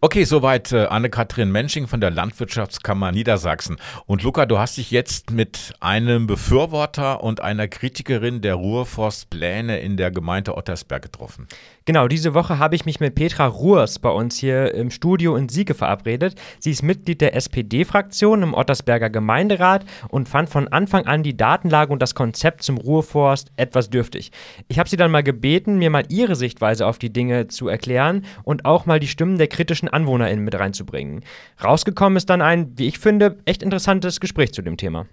Okay, 0.00 0.22
soweit 0.22 0.70
äh, 0.70 0.84
Anne-Kathrin 0.84 1.50
Mensching 1.50 1.88
von 1.88 2.00
der 2.00 2.12
Landwirtschaftskammer 2.12 3.10
Niedersachsen. 3.10 3.78
Und 4.06 4.22
Luca, 4.22 4.46
du 4.46 4.56
hast 4.56 4.76
dich 4.76 4.92
jetzt 4.92 5.32
mit 5.32 5.74
einem 5.80 6.28
Befürworter 6.28 7.24
und 7.24 7.40
einer 7.40 7.66
Kritikerin 7.66 8.40
der 8.40 8.54
Ruhrforstpläne 8.54 9.80
in 9.80 9.96
der 9.96 10.12
Gemeinde 10.12 10.56
Ottersberg 10.56 11.02
getroffen. 11.02 11.48
Genau, 11.88 12.06
diese 12.06 12.34
Woche 12.34 12.58
habe 12.58 12.76
ich 12.76 12.84
mich 12.84 13.00
mit 13.00 13.14
Petra 13.14 13.46
Ruhrs 13.46 13.98
bei 13.98 14.10
uns 14.10 14.36
hier 14.36 14.74
im 14.74 14.90
Studio 14.90 15.36
in 15.36 15.48
Siege 15.48 15.72
verabredet. 15.72 16.34
Sie 16.58 16.70
ist 16.70 16.82
Mitglied 16.82 17.22
der 17.22 17.34
SPD-Fraktion 17.34 18.42
im 18.42 18.52
Ottersberger 18.52 19.08
Gemeinderat 19.08 19.86
und 20.10 20.28
fand 20.28 20.50
von 20.50 20.68
Anfang 20.68 21.06
an 21.06 21.22
die 21.22 21.34
Datenlage 21.34 21.90
und 21.90 22.02
das 22.02 22.14
Konzept 22.14 22.62
zum 22.62 22.76
Ruhrforst 22.76 23.52
etwas 23.56 23.88
dürftig. 23.88 24.32
Ich 24.68 24.78
habe 24.78 24.86
sie 24.86 24.98
dann 24.98 25.10
mal 25.10 25.22
gebeten, 25.22 25.78
mir 25.78 25.88
mal 25.88 26.04
ihre 26.10 26.36
Sichtweise 26.36 26.86
auf 26.86 26.98
die 26.98 27.10
Dinge 27.10 27.48
zu 27.48 27.68
erklären 27.68 28.26
und 28.42 28.66
auch 28.66 28.84
mal 28.84 29.00
die 29.00 29.08
Stimmen 29.08 29.38
der 29.38 29.48
kritischen 29.48 29.88
AnwohnerInnen 29.88 30.44
mit 30.44 30.58
reinzubringen. 30.58 31.24
Rausgekommen 31.64 32.18
ist 32.18 32.28
dann 32.28 32.42
ein, 32.42 32.70
wie 32.76 32.88
ich 32.88 32.98
finde, 32.98 33.38
echt 33.46 33.62
interessantes 33.62 34.20
Gespräch 34.20 34.52
zu 34.52 34.60
dem 34.60 34.76
Thema. 34.76 35.06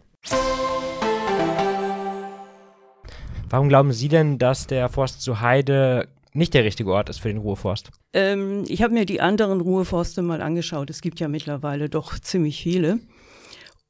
Warum 3.49 3.69
glauben 3.69 3.93
Sie 3.93 4.09
denn, 4.09 4.39
dass 4.39 4.67
der 4.67 4.89
Forst 4.89 5.21
zu 5.21 5.39
Heide 5.39 6.09
nicht 6.35 6.53
der 6.53 6.63
richtige 6.63 6.91
Ort 6.91 7.09
ist 7.09 7.19
für 7.19 7.29
den 7.29 7.37
Ruheforst? 7.37 7.91
Ähm, 8.13 8.63
ich 8.67 8.83
habe 8.83 8.93
mir 8.93 9.05
die 9.05 9.21
anderen 9.21 9.61
Ruheforste 9.61 10.21
mal 10.21 10.41
angeschaut. 10.41 10.89
Es 10.89 11.01
gibt 11.01 11.19
ja 11.19 11.27
mittlerweile 11.27 11.89
doch 11.89 12.19
ziemlich 12.19 12.61
viele. 12.61 12.99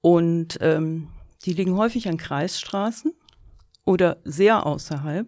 Und 0.02 0.58
ähm, 0.62 1.08
die 1.46 1.54
liegen 1.54 1.76
häufig 1.76 2.08
an 2.08 2.18
Kreisstraßen 2.18 3.14
oder 3.86 4.18
sehr 4.24 4.66
außerhalb. 4.66 5.28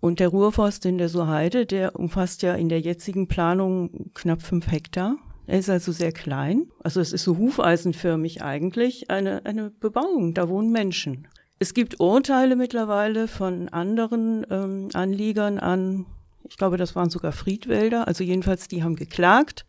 Und 0.00 0.18
der 0.18 0.28
Ruhrforst 0.28 0.86
in 0.86 0.98
der 0.98 1.08
Soheide, 1.08 1.66
der 1.66 1.94
umfasst 1.94 2.42
ja 2.42 2.54
in 2.54 2.68
der 2.68 2.80
jetzigen 2.80 3.28
Planung 3.28 4.10
knapp 4.14 4.42
fünf 4.42 4.70
Hektar. 4.70 5.16
Er 5.46 5.58
ist 5.58 5.68
also 5.68 5.92
sehr 5.92 6.12
klein. 6.12 6.68
Also 6.82 7.00
es 7.00 7.12
ist 7.12 7.24
so 7.24 7.36
hufeisenförmig 7.36 8.42
eigentlich 8.42 9.10
eine, 9.10 9.44
eine 9.44 9.70
Bebauung. 9.70 10.32
Da 10.32 10.48
wohnen 10.48 10.70
Menschen. 10.70 11.26
Es 11.62 11.74
gibt 11.74 12.00
Urteile 12.00 12.56
mittlerweile 12.56 13.28
von 13.28 13.68
anderen 13.68 14.46
ähm, 14.50 14.88
Anliegern 14.94 15.58
an, 15.58 16.06
ich 16.48 16.56
glaube, 16.56 16.78
das 16.78 16.96
waren 16.96 17.10
sogar 17.10 17.32
Friedwälder, 17.32 18.08
also 18.08 18.24
jedenfalls, 18.24 18.66
die 18.66 18.82
haben 18.82 18.96
geklagt. 18.96 19.66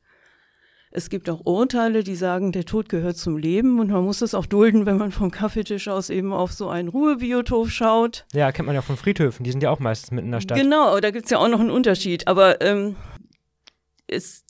Es 0.93 1.09
gibt 1.09 1.29
auch 1.29 1.41
Urteile, 1.45 2.05
die 2.05 2.15
sagen, 2.15 2.53
der 2.53 2.63
Tod 2.63 2.87
gehört 2.87 3.17
zum 3.17 3.37
Leben 3.37 3.81
und 3.81 3.91
man 3.91 4.05
muss 4.05 4.21
es 4.21 4.33
auch 4.33 4.45
dulden, 4.45 4.85
wenn 4.85 4.97
man 4.97 5.11
vom 5.11 5.31
Kaffeetisch 5.31 5.89
aus 5.89 6.09
eben 6.09 6.31
auf 6.31 6.53
so 6.53 6.69
einen 6.69 6.87
Ruhebiotop 6.87 7.69
schaut. 7.69 8.25
Ja, 8.31 8.53
kennt 8.53 8.67
man 8.67 8.75
ja 8.75 8.81
von 8.81 8.95
Friedhöfen, 8.95 9.43
die 9.43 9.51
sind 9.51 9.61
ja 9.61 9.69
auch 9.69 9.79
meistens 9.79 10.11
mitten 10.11 10.27
in 10.27 10.31
der 10.31 10.41
Stadt. 10.41 10.57
Genau, 10.57 10.97
da 11.01 11.11
gibt's 11.11 11.29
ja 11.29 11.39
auch 11.39 11.49
noch 11.49 11.59
einen 11.59 11.71
Unterschied. 11.71 12.25
Aber 12.27 12.61
ähm, 12.61 12.95
es 14.07 14.45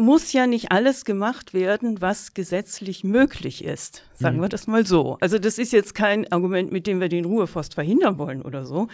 muss 0.00 0.32
ja 0.32 0.46
nicht 0.46 0.70
alles 0.70 1.04
gemacht 1.04 1.54
werden, 1.54 2.00
was 2.00 2.32
gesetzlich 2.32 3.02
möglich 3.02 3.64
ist. 3.64 4.04
Sagen 4.14 4.36
Mhm. 4.36 4.42
wir 4.42 4.48
das 4.48 4.66
mal 4.68 4.86
so. 4.86 5.18
Also 5.20 5.38
das 5.38 5.58
ist 5.58 5.72
jetzt 5.72 5.94
kein 5.94 6.30
Argument, 6.30 6.70
mit 6.70 6.86
dem 6.86 7.00
wir 7.00 7.08
den 7.08 7.24
Ruheforst 7.24 7.74
verhindern 7.74 8.16
wollen 8.16 8.40
oder 8.42 8.64
so, 8.64 8.86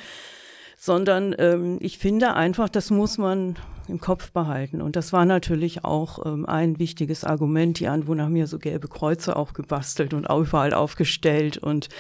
sondern 0.78 1.34
ähm, 1.38 1.76
ich 1.80 1.98
finde 1.98 2.34
einfach, 2.34 2.68
das 2.70 2.90
muss 2.90 3.18
man 3.18 3.56
im 3.86 4.00
Kopf 4.00 4.32
behalten. 4.32 4.80
Und 4.80 4.96
das 4.96 5.12
war 5.12 5.26
natürlich 5.26 5.84
auch 5.84 6.24
ähm, 6.24 6.46
ein 6.46 6.78
wichtiges 6.78 7.22
Argument. 7.22 7.78
Die 7.80 7.88
Anwohner 7.88 8.24
haben 8.24 8.36
ja 8.36 8.46
so 8.46 8.58
gelbe 8.58 8.88
Kreuze 8.88 9.36
auch 9.36 9.52
gebastelt 9.52 10.14
und 10.14 10.24
überall 10.24 10.72
aufgestellt 10.72 11.58
und 11.58 11.90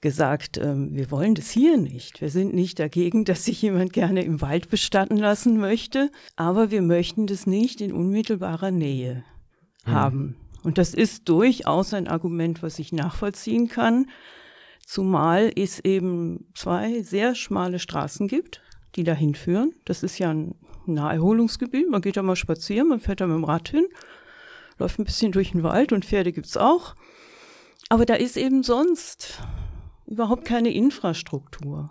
gesagt, 0.00 0.58
ähm, 0.58 0.94
wir 0.94 1.10
wollen 1.10 1.34
das 1.34 1.50
hier 1.50 1.76
nicht. 1.76 2.20
Wir 2.20 2.30
sind 2.30 2.54
nicht 2.54 2.78
dagegen, 2.78 3.24
dass 3.24 3.44
sich 3.44 3.62
jemand 3.62 3.92
gerne 3.92 4.22
im 4.22 4.40
Wald 4.40 4.70
bestatten 4.70 5.16
lassen 5.16 5.58
möchte, 5.58 6.10
aber 6.36 6.70
wir 6.70 6.82
möchten 6.82 7.26
das 7.26 7.46
nicht 7.46 7.80
in 7.80 7.92
unmittelbarer 7.92 8.70
Nähe 8.70 9.24
haben. 9.84 10.36
Und 10.62 10.76
das 10.76 10.92
ist 10.92 11.28
durchaus 11.28 11.94
ein 11.94 12.08
Argument, 12.08 12.62
was 12.62 12.78
ich 12.78 12.92
nachvollziehen 12.92 13.68
kann, 13.68 14.06
zumal 14.84 15.50
es 15.56 15.80
eben 15.80 16.46
zwei 16.54 17.02
sehr 17.02 17.34
schmale 17.34 17.78
Straßen 17.78 18.28
gibt, 18.28 18.60
die 18.96 19.04
dahin 19.04 19.34
führen. 19.34 19.72
Das 19.84 20.02
ist 20.02 20.18
ja 20.18 20.30
ein 20.30 20.54
Naherholungsgebiet. 20.86 21.88
Man 21.88 22.02
geht 22.02 22.16
da 22.16 22.22
mal 22.22 22.36
spazieren, 22.36 22.88
man 22.88 23.00
fährt 23.00 23.20
da 23.20 23.26
mit 23.26 23.36
dem 23.36 23.44
Rad 23.44 23.68
hin, 23.68 23.86
läuft 24.78 24.98
ein 24.98 25.04
bisschen 25.04 25.32
durch 25.32 25.52
den 25.52 25.62
Wald 25.62 25.92
und 25.92 26.04
Pferde 26.04 26.32
gibt's 26.32 26.56
auch. 26.56 26.94
Aber 27.88 28.04
da 28.04 28.14
ist 28.14 28.36
eben 28.36 28.62
sonst 28.62 29.40
überhaupt 30.08 30.44
keine 30.44 30.72
Infrastruktur. 30.72 31.90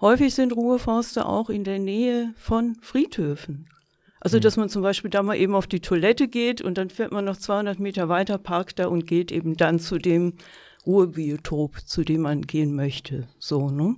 Häufig 0.00 0.34
sind 0.34 0.54
Ruheforste 0.54 1.26
auch 1.26 1.48
in 1.50 1.64
der 1.64 1.78
Nähe 1.78 2.34
von 2.36 2.76
Friedhöfen. 2.80 3.68
Also, 4.20 4.38
dass 4.38 4.56
man 4.56 4.68
zum 4.68 4.82
Beispiel 4.82 5.10
da 5.10 5.22
mal 5.22 5.36
eben 5.36 5.54
auf 5.54 5.66
die 5.66 5.80
Toilette 5.80 6.28
geht 6.28 6.60
und 6.60 6.78
dann 6.78 6.90
fährt 6.90 7.12
man 7.12 7.24
noch 7.24 7.36
200 7.36 7.78
Meter 7.78 8.08
weiter, 8.08 8.38
parkt 8.38 8.78
da 8.78 8.88
und 8.88 9.06
geht 9.06 9.30
eben 9.30 9.56
dann 9.56 9.78
zu 9.78 9.98
dem 9.98 10.34
Ruhebiotop, 10.86 11.80
zu 11.86 12.04
dem 12.04 12.22
man 12.22 12.42
gehen 12.42 12.74
möchte. 12.74 13.28
So, 13.38 13.70
ne? 13.70 13.96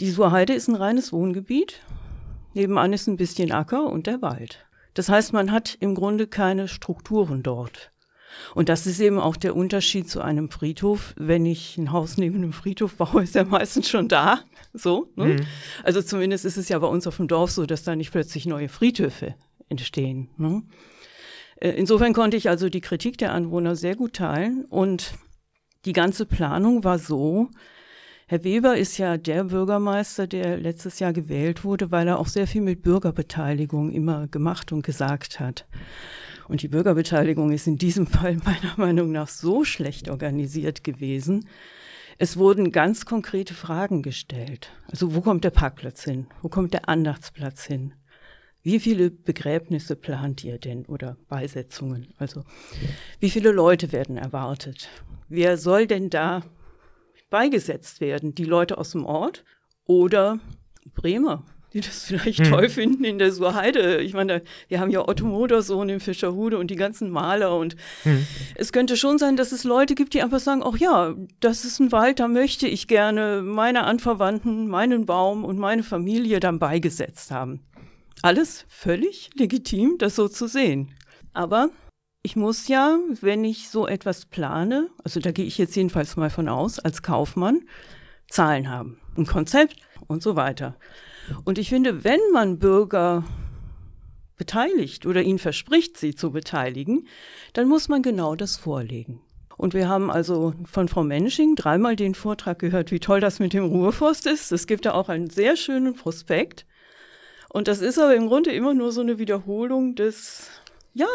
Die 0.00 0.10
Surheide 0.10 0.54
ist 0.54 0.68
ein 0.68 0.74
reines 0.74 1.12
Wohngebiet. 1.12 1.80
Nebenan 2.52 2.92
ist 2.92 3.06
ein 3.06 3.16
bisschen 3.16 3.52
Acker 3.52 3.86
und 3.86 4.06
der 4.06 4.22
Wald. 4.22 4.66
Das 4.94 5.08
heißt, 5.08 5.32
man 5.32 5.50
hat 5.50 5.76
im 5.80 5.94
Grunde 5.94 6.26
keine 6.26 6.68
Strukturen 6.68 7.42
dort. 7.42 7.90
Und 8.54 8.68
das 8.68 8.86
ist 8.86 9.00
eben 9.00 9.18
auch 9.18 9.36
der 9.36 9.56
Unterschied 9.56 10.08
zu 10.08 10.20
einem 10.20 10.50
Friedhof. 10.50 11.14
Wenn 11.16 11.46
ich 11.46 11.76
ein 11.76 11.92
Haus 11.92 12.16
neben 12.18 12.36
einem 12.36 12.52
Friedhof 12.52 12.94
baue, 12.96 13.22
ist 13.22 13.36
er 13.36 13.44
meistens 13.44 13.88
schon 13.88 14.08
da. 14.08 14.40
So. 14.72 15.08
Ne? 15.16 15.36
Also 15.82 16.02
zumindest 16.02 16.44
ist 16.44 16.56
es 16.56 16.68
ja 16.68 16.78
bei 16.78 16.86
uns 16.86 17.06
auf 17.06 17.16
dem 17.16 17.28
Dorf 17.28 17.50
so, 17.50 17.66
dass 17.66 17.82
da 17.82 17.96
nicht 17.96 18.12
plötzlich 18.12 18.46
neue 18.46 18.68
Friedhöfe 18.68 19.34
entstehen. 19.68 20.28
Ne? 20.36 20.62
Äh, 21.56 21.70
Insofern 21.70 22.12
konnte 22.12 22.36
ich 22.36 22.48
also 22.48 22.68
die 22.68 22.80
Kritik 22.80 23.18
der 23.18 23.32
Anwohner 23.32 23.76
sehr 23.76 23.96
gut 23.96 24.14
teilen. 24.14 24.64
Und 24.66 25.14
die 25.84 25.92
ganze 25.92 26.26
Planung 26.26 26.84
war 26.84 26.98
so, 26.98 27.50
Herr 28.26 28.42
Weber 28.42 28.76
ist 28.76 28.96
ja 28.96 29.18
der 29.18 29.44
Bürgermeister, 29.44 30.26
der 30.26 30.56
letztes 30.56 30.98
Jahr 30.98 31.12
gewählt 31.12 31.62
wurde, 31.62 31.90
weil 31.90 32.08
er 32.08 32.18
auch 32.18 32.28
sehr 32.28 32.46
viel 32.46 32.62
mit 32.62 32.82
Bürgerbeteiligung 32.82 33.92
immer 33.92 34.28
gemacht 34.28 34.72
und 34.72 34.82
gesagt 34.82 35.40
hat. 35.40 35.66
Und 36.48 36.62
die 36.62 36.68
Bürgerbeteiligung 36.68 37.52
ist 37.52 37.66
in 37.66 37.78
diesem 37.78 38.06
Fall 38.06 38.36
meiner 38.44 38.74
Meinung 38.76 39.12
nach 39.12 39.28
so 39.28 39.64
schlecht 39.64 40.08
organisiert 40.08 40.84
gewesen. 40.84 41.48
Es 42.18 42.36
wurden 42.36 42.70
ganz 42.70 43.06
konkrete 43.06 43.54
Fragen 43.54 44.02
gestellt. 44.02 44.70
Also 44.90 45.14
wo 45.14 45.20
kommt 45.20 45.44
der 45.44 45.50
Parkplatz 45.50 46.04
hin? 46.04 46.26
Wo 46.42 46.48
kommt 46.48 46.72
der 46.72 46.88
Andachtsplatz 46.88 47.64
hin? 47.64 47.94
Wie 48.62 48.80
viele 48.80 49.10
Begräbnisse 49.10 49.94
plant 49.94 50.42
ihr 50.42 50.58
denn 50.58 50.86
oder 50.86 51.18
Beisetzungen? 51.28 52.14
Also 52.16 52.44
wie 53.20 53.30
viele 53.30 53.50
Leute 53.50 53.92
werden 53.92 54.16
erwartet? 54.16 54.88
Wer 55.28 55.58
soll 55.58 55.86
denn 55.86 56.08
da 56.08 56.42
beigesetzt 57.30 58.00
werden? 58.00 58.34
Die 58.34 58.44
Leute 58.44 58.78
aus 58.78 58.92
dem 58.92 59.04
Ort 59.04 59.44
oder 59.84 60.38
Bremer, 60.94 61.44
die 61.74 61.80
das 61.80 62.04
vielleicht 62.04 62.46
toll 62.46 62.68
finden 62.68 63.04
in 63.04 63.18
der 63.18 63.32
Surheide. 63.32 64.00
Ich 64.00 64.14
meine, 64.14 64.42
wir 64.68 64.80
haben 64.80 64.90
ja 64.90 65.06
Otto 65.06 65.26
Modersohn 65.26 65.88
in 65.88 66.00
Fischerhude 66.00 66.56
und 66.56 66.70
die 66.70 66.76
ganzen 66.76 67.10
Maler 67.10 67.56
und 67.56 67.76
es 68.54 68.72
könnte 68.72 68.96
schon 68.96 69.18
sein, 69.18 69.36
dass 69.36 69.52
es 69.52 69.64
Leute 69.64 69.94
gibt, 69.94 70.14
die 70.14 70.22
einfach 70.22 70.40
sagen, 70.40 70.62
ach 70.64 70.78
ja, 70.78 71.14
das 71.40 71.64
ist 71.64 71.80
ein 71.80 71.92
Wald, 71.92 72.20
da 72.20 72.28
möchte 72.28 72.66
ich 72.66 72.88
gerne 72.88 73.42
meine 73.42 73.84
Anverwandten, 73.84 74.68
meinen 74.68 75.04
Baum 75.04 75.44
und 75.44 75.58
meine 75.58 75.82
Familie 75.82 76.40
dann 76.40 76.58
beigesetzt 76.58 77.30
haben. 77.30 77.60
Alles 78.22 78.64
völlig 78.68 79.30
legitim, 79.36 79.96
das 79.98 80.16
so 80.16 80.28
zu 80.28 80.46
sehen. 80.46 80.94
Aber 81.34 81.70
ich 82.22 82.36
muss 82.36 82.68
ja, 82.68 82.98
wenn 83.20 83.44
ich 83.44 83.68
so 83.68 83.86
etwas 83.86 84.24
plane, 84.24 84.88
also 85.02 85.20
da 85.20 85.32
gehe 85.32 85.44
ich 85.44 85.58
jetzt 85.58 85.76
jedenfalls 85.76 86.16
mal 86.16 86.30
von 86.30 86.48
aus, 86.48 86.78
als 86.78 87.02
Kaufmann, 87.02 87.62
Zahlen 88.28 88.70
haben, 88.70 88.98
ein 89.18 89.26
Konzept 89.26 89.76
und 90.06 90.22
so 90.22 90.36
weiter. 90.36 90.76
Und 91.44 91.58
ich 91.58 91.68
finde, 91.68 92.04
wenn 92.04 92.20
man 92.32 92.58
Bürger 92.58 93.24
beteiligt 94.36 95.06
oder 95.06 95.22
ihnen 95.22 95.38
verspricht, 95.38 95.96
sie 95.96 96.14
zu 96.14 96.32
beteiligen, 96.32 97.06
dann 97.52 97.68
muss 97.68 97.88
man 97.88 98.02
genau 98.02 98.34
das 98.34 98.56
vorlegen. 98.56 99.20
Und 99.56 99.72
wir 99.72 99.88
haben 99.88 100.10
also 100.10 100.54
von 100.64 100.88
Frau 100.88 101.04
Mensching 101.04 101.54
dreimal 101.54 101.94
den 101.94 102.14
Vortrag 102.14 102.58
gehört, 102.58 102.90
wie 102.90 102.98
toll 102.98 103.20
das 103.20 103.38
mit 103.38 103.52
dem 103.52 103.64
Ruheforst 103.64 104.26
ist. 104.26 104.50
Es 104.50 104.66
gibt 104.66 104.84
da 104.84 104.94
auch 104.94 105.08
einen 105.08 105.30
sehr 105.30 105.56
schönen 105.56 105.94
Prospekt. 105.94 106.66
Und 107.50 107.68
das 107.68 107.80
ist 107.80 107.98
aber 107.98 108.16
im 108.16 108.26
Grunde 108.26 108.50
immer 108.50 108.74
nur 108.74 108.90
so 108.90 109.00
eine 109.00 109.18
Wiederholung 109.18 109.94
des, 109.94 110.50
ja, 110.92 111.06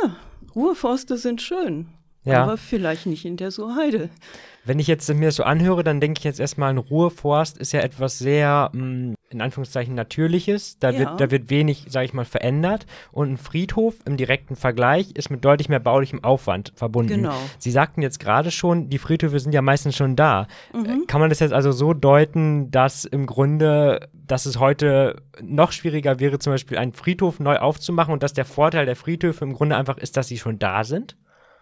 Ruheforste 0.56 1.18
sind 1.18 1.42
schön. 1.42 1.88
Ja. 2.26 2.44
Aber 2.44 2.58
vielleicht 2.58 3.06
nicht 3.06 3.26
in 3.26 3.38
der 3.38 3.50
Surheide. 3.52 4.10
Wenn 4.66 4.78
ich 4.78 4.88
jetzt 4.88 5.12
mir 5.12 5.28
das 5.28 5.36
so 5.38 5.44
anhöre, 5.44 5.84
dann 5.84 6.02
denke 6.02 6.20
ich 6.20 6.26
jetzt 6.26 6.40
erstmal, 6.40 6.70
ein 6.70 6.78
Ruheforst 6.78 7.58
ist 7.58 7.72
ja 7.72 7.80
etwas 7.80 8.20
sehr, 8.20 8.70
mh, 8.74 9.16
in 9.30 9.42
Anführungszeichen, 9.42 9.96
Natürliches. 9.96 10.78
Da, 10.80 10.90
Ja. 10.90 11.00
wird, 11.00 11.22
da 11.22 11.32
wird 11.32 11.50
wenig, 11.50 11.86
sage 11.88 12.06
ich 12.06 12.14
mal, 12.14 12.26
verändert. 12.26 12.86
Und 13.12 13.32
ein 13.32 13.38
Friedhof 13.38 13.96
im 14.06 14.18
direkten 14.18 14.58
Vergleich 14.58 15.12
ist 15.16 15.30
mit 15.32 15.46
deutlich 15.46 15.70
mehr 15.70 15.80
baulichem 15.80 16.24
Aufwand 16.24 16.74
verbunden. 16.76 17.14
Genau. 17.24 17.34
Sie 17.58 17.72
sagten 17.72 18.02
jetzt 18.02 18.20
gerade 18.20 18.52
schon, 18.52 18.90
die 18.90 18.98
Friedhöfe 18.98 19.40
sind 19.40 19.54
ja 19.54 19.62
meistens 19.62 19.96
schon 19.96 20.16
da. 20.18 20.48
Mhm. 20.74 21.08
Kann 21.08 21.22
man 21.22 21.30
das 21.30 21.40
jetzt 21.40 21.54
also 21.54 21.72
so 21.72 21.94
deuten, 21.94 22.70
dass 22.70 23.06
im 23.06 23.28
Grunde, 23.28 24.10
dass 24.14 24.46
es 24.46 24.60
heute 24.60 25.22
noch 25.42 25.72
schwieriger 25.72 26.20
wäre, 26.20 26.38
zum 26.38 26.52
Beispiel 26.54 26.78
einen 26.78 26.92
Friedhof 26.94 27.40
neu 27.40 27.58
aufzumachen 27.58 28.14
und 28.14 28.24
dass 28.24 28.34
der 28.34 28.46
Vorteil 28.46 28.86
der 28.86 28.98
Friedhöfe 28.98 29.46
im 29.46 29.54
Grunde 29.54 29.78
einfach 29.78 29.98
ist, 29.98 30.18
dass 30.18 30.28
sie 30.28 30.38
schon 30.38 30.60
da 30.60 30.84
sind? 30.84 31.16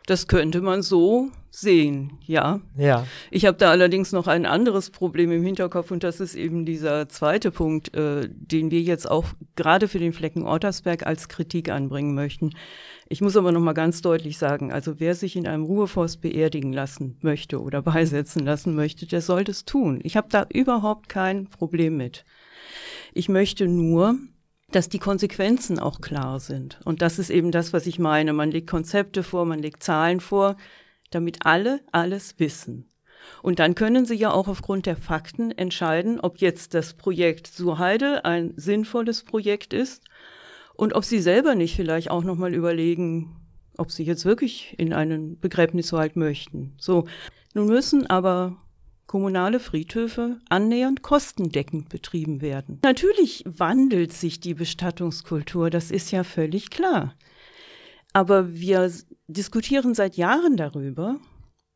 Das 0.07 0.27
könnte 0.27 0.61
man 0.61 0.83
so 0.83 1.31
sehen, 1.51 2.13
ja. 2.25 2.61
Ja. 2.77 3.05
Ich 3.29 3.45
habe 3.45 3.57
da 3.57 3.71
allerdings 3.71 4.13
noch 4.13 4.27
ein 4.27 4.45
anderes 4.45 4.89
Problem 4.89 5.33
im 5.33 5.43
Hinterkopf 5.43 5.91
und 5.91 6.01
das 6.01 6.21
ist 6.21 6.33
eben 6.33 6.65
dieser 6.65 7.09
zweite 7.09 7.51
Punkt, 7.51 7.93
äh, 7.93 8.29
den 8.29 8.71
wir 8.71 8.79
jetzt 8.79 9.11
auch 9.11 9.25
gerade 9.57 9.89
für 9.89 9.99
den 9.99 10.13
Flecken 10.13 10.43
Ottersberg 10.43 11.05
als 11.05 11.27
Kritik 11.27 11.69
anbringen 11.69 12.15
möchten. 12.15 12.51
Ich 13.09 13.19
muss 13.19 13.35
aber 13.35 13.51
noch 13.51 13.59
mal 13.59 13.73
ganz 13.73 14.01
deutlich 14.01 14.37
sagen, 14.37 14.71
also 14.71 15.01
wer 15.01 15.13
sich 15.13 15.35
in 15.35 15.45
einem 15.45 15.65
Ruheforst 15.65 16.21
beerdigen 16.21 16.71
lassen 16.71 17.17
möchte 17.21 17.61
oder 17.61 17.81
beisetzen 17.83 18.45
lassen 18.45 18.75
möchte, 18.75 19.07
der 19.07 19.21
soll 19.21 19.43
das 19.43 19.65
tun. 19.65 19.99
Ich 20.03 20.15
habe 20.15 20.29
da 20.31 20.45
überhaupt 20.53 21.09
kein 21.09 21.47
Problem 21.47 21.97
mit. 21.97 22.23
Ich 23.13 23.27
möchte 23.27 23.67
nur, 23.67 24.15
dass 24.77 24.89
die 24.89 24.99
Konsequenzen 24.99 25.79
auch 25.79 26.01
klar 26.01 26.39
sind. 26.39 26.79
Und 26.85 27.01
das 27.01 27.17
ist 27.17 27.31
eben 27.31 27.49
das, 27.49 27.73
was 27.73 27.87
ich 27.87 27.97
meine. 27.97 28.31
Man 28.31 28.51
legt 28.51 28.69
Konzepte 28.69 29.23
vor, 29.23 29.43
man 29.43 29.57
legt 29.57 29.81
Zahlen 29.81 30.19
vor, 30.19 30.55
damit 31.09 31.47
alle 31.47 31.79
alles 31.91 32.35
wissen. 32.37 32.87
Und 33.41 33.57
dann 33.57 33.73
können 33.73 34.05
Sie 34.05 34.13
ja 34.13 34.31
auch 34.31 34.47
aufgrund 34.47 34.85
der 34.85 34.95
Fakten 34.95 35.49
entscheiden, 35.49 36.19
ob 36.19 36.37
jetzt 36.37 36.75
das 36.75 36.93
Projekt 36.93 37.47
Surheide 37.47 38.23
ein 38.23 38.53
sinnvolles 38.55 39.23
Projekt 39.23 39.73
ist 39.73 40.03
und 40.75 40.93
ob 40.93 41.03
Sie 41.05 41.21
selber 41.21 41.55
nicht 41.55 41.75
vielleicht 41.75 42.11
auch 42.11 42.23
nochmal 42.23 42.53
überlegen, 42.53 43.35
ob 43.77 43.89
Sie 43.89 44.03
jetzt 44.03 44.25
wirklich 44.25 44.75
in 44.77 44.93
einen 44.93 45.39
Begräbniswald 45.39 46.15
möchten. 46.15 46.75
So. 46.77 47.07
Nun 47.55 47.65
müssen 47.65 48.05
aber 48.05 48.57
kommunale 49.07 49.59
Friedhöfe 49.59 50.37
annähernd 50.49 51.01
kostendeckend 51.01 51.89
betrieben 51.89 52.41
werden. 52.41 52.79
Natürlich 52.83 53.43
wandelt 53.47 54.13
sich 54.13 54.39
die 54.39 54.53
Bestattungskultur, 54.53 55.69
das 55.69 55.91
ist 55.91 56.11
ja 56.11 56.23
völlig 56.23 56.69
klar. 56.69 57.15
Aber 58.13 58.53
wir 58.53 58.91
diskutieren 59.27 59.93
seit 59.93 60.17
Jahren 60.17 60.57
darüber, 60.57 61.19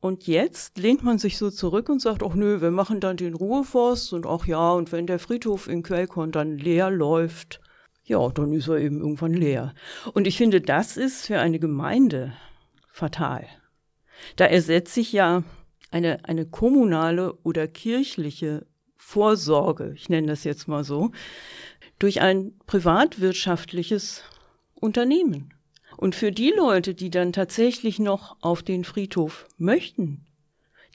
Und 0.02 0.26
jetzt 0.26 0.80
lehnt 0.80 1.04
man 1.04 1.20
sich 1.20 1.38
so 1.38 1.52
zurück 1.52 1.88
und 1.88 2.02
sagt, 2.02 2.24
ach 2.24 2.34
nö, 2.34 2.60
wir 2.60 2.72
machen 2.72 3.00
dann 3.00 3.17
den 3.17 3.36
Ruheforst 3.36 4.13
und 4.13 4.26
ach 4.26 4.48
ja, 4.48 4.72
und 4.72 4.91
wenn 4.91 5.06
der 5.06 5.20
Friedhof 5.20 5.67
in 5.67 5.84
Quellkorn 5.84 6.32
dann 6.32 6.58
leer 6.58 6.89
läuft, 6.89 7.62
ja, 8.04 8.28
dann 8.30 8.52
ist 8.52 8.67
er 8.67 8.80
eben 8.80 9.00
irgendwann 9.00 9.34
leer. 9.34 9.76
Und 10.13 10.26
ich 10.26 10.38
finde, 10.38 10.60
das 10.60 10.98
ist 10.98 11.28
für 11.28 11.39
eine 11.39 11.60
Gemeinde 11.60 12.34
fatal. 12.91 13.46
Da 14.38 14.46
ersetzt 14.46 14.96
sich 14.96 15.13
ja 15.13 15.44
eine, 15.92 16.26
eine 16.26 16.46
kommunale 16.46 17.34
oder 17.44 17.68
kirchliche 17.68 18.66
Vorsorge, 18.96 19.94
ich 19.96 20.10
nenne 20.10 20.28
das 20.28 20.44
jetzt 20.44 20.68
mal 20.68 20.84
so, 20.84 21.12
durch 22.00 22.22
ein 22.22 22.54
privatwirtschaftliches 22.66 24.24
Unternehmen. 24.74 25.54
Und 25.98 26.16
für 26.16 26.32
die 26.32 26.52
Leute, 26.56 26.94
die 26.94 27.12
dann 27.12 27.34
tatsächlich 27.34 28.00
noch 28.00 28.38
auf 28.42 28.64
den 28.64 28.84
Friedhof 28.84 29.48
möchten, 29.58 30.26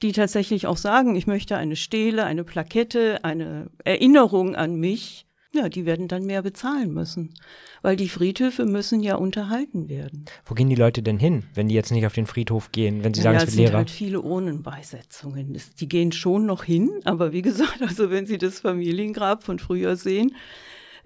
die 0.01 0.11
tatsächlich 0.11 0.67
auch 0.67 0.77
sagen, 0.77 1.15
ich 1.15 1.27
möchte 1.27 1.55
eine 1.55 1.75
Stele, 1.75 2.25
eine 2.25 2.43
Plakette, 2.43 3.23
eine 3.23 3.69
Erinnerung 3.83 4.55
an 4.55 4.75
mich, 4.75 5.26
ja, 5.57 5.69
die 5.69 5.85
werden 5.85 6.07
dann 6.07 6.25
mehr 6.25 6.41
bezahlen 6.41 6.93
müssen, 6.93 7.33
weil 7.81 7.95
die 7.95 8.09
Friedhöfe 8.09 8.65
müssen 8.65 9.01
ja 9.01 9.15
unterhalten 9.15 9.89
werden. 9.89 10.25
Wo 10.45 10.55
gehen 10.55 10.69
die 10.69 10.75
Leute 10.75 11.01
denn 11.01 11.19
hin, 11.19 11.43
wenn 11.53 11.67
die 11.67 11.75
jetzt 11.75 11.91
nicht 11.91 12.05
auf 12.05 12.13
den 12.13 12.25
Friedhof 12.25 12.71
gehen, 12.71 13.03
wenn 13.03 13.13
sie 13.13 13.21
sagen, 13.21 13.37
ja, 13.37 13.43
es 13.43 13.47
wird 13.47 13.57
leer? 13.57 13.65
Es 13.65 13.69
sind 13.71 13.77
halt 13.77 13.89
viele 13.89 14.21
Urnenbeisetzungen. 14.21 15.57
Die 15.79 15.89
gehen 15.89 16.11
schon 16.11 16.45
noch 16.45 16.63
hin, 16.63 16.89
aber 17.03 17.33
wie 17.33 17.41
gesagt, 17.47 17.81
also 17.81 18.09
wenn 18.11 18.25
Sie 18.25 18.37
das 18.37 18.59
Familiengrab 18.59 19.43
von 19.43 19.59
früher 19.59 19.95
sehen, 19.95 20.33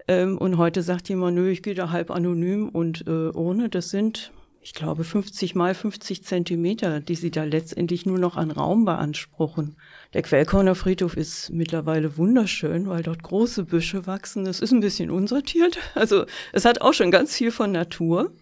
ähm, 0.08 0.38
und 0.38 0.58
heute 0.58 0.82
sagt 0.82 1.08
jemand, 1.08 1.36
nö, 1.36 1.50
ich 1.50 1.62
gehe 1.62 1.74
da 1.74 1.90
halb 1.90 2.10
anonym 2.10 2.68
und 2.68 3.06
äh, 3.06 3.28
ohne, 3.30 3.68
das 3.68 3.90
sind, 3.90 4.32
ich 4.64 4.74
glaube, 4.74 5.02
50 5.02 5.56
mal 5.56 5.74
50 5.74 6.22
Zentimeter, 6.24 7.00
die 7.00 7.16
sie 7.16 7.32
da 7.32 7.42
letztendlich 7.42 8.06
nur 8.06 8.20
noch 8.20 8.36
an 8.36 8.52
Raum 8.52 8.84
beanspruchen. 8.84 9.76
Der 10.14 10.22
Quellkorner 10.22 10.76
Friedhof 10.76 11.16
ist 11.16 11.50
mittlerweile 11.50 12.16
wunderschön, 12.16 12.88
weil 12.88 13.02
dort 13.02 13.24
große 13.24 13.64
Büsche 13.64 14.06
wachsen. 14.06 14.46
Es 14.46 14.60
ist 14.60 14.70
ein 14.70 14.80
bisschen 14.80 15.10
unsortiert. 15.10 15.78
Also 15.96 16.26
es 16.52 16.64
hat 16.64 16.80
auch 16.80 16.94
schon 16.94 17.10
ganz 17.10 17.36
viel 17.36 17.50
von 17.50 17.72
Natur. 17.72 18.32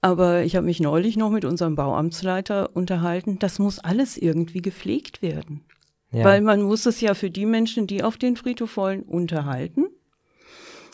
Aber 0.00 0.42
ich 0.42 0.56
habe 0.56 0.66
mich 0.66 0.80
neulich 0.80 1.16
noch 1.16 1.30
mit 1.30 1.44
unserem 1.44 1.76
Bauamtsleiter 1.76 2.74
unterhalten. 2.74 3.38
Das 3.38 3.60
muss 3.60 3.78
alles 3.78 4.16
irgendwie 4.16 4.60
gepflegt 4.60 5.22
werden. 5.22 5.62
Ja. 6.10 6.24
Weil 6.24 6.40
man 6.40 6.62
muss 6.62 6.84
es 6.84 7.00
ja 7.00 7.14
für 7.14 7.30
die 7.30 7.46
Menschen, 7.46 7.86
die 7.86 8.02
auf 8.02 8.16
den 8.18 8.36
Friedhof 8.36 8.76
wollen, 8.76 9.02
unterhalten. 9.02 9.86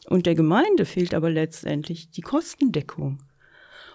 Und 0.07 0.27
der 0.27 0.35
Gemeinde 0.35 0.85
fehlt 0.85 1.15
aber 1.15 1.31
letztendlich 1.31 2.11
die 2.11 2.21
Kostendeckung. 2.21 3.21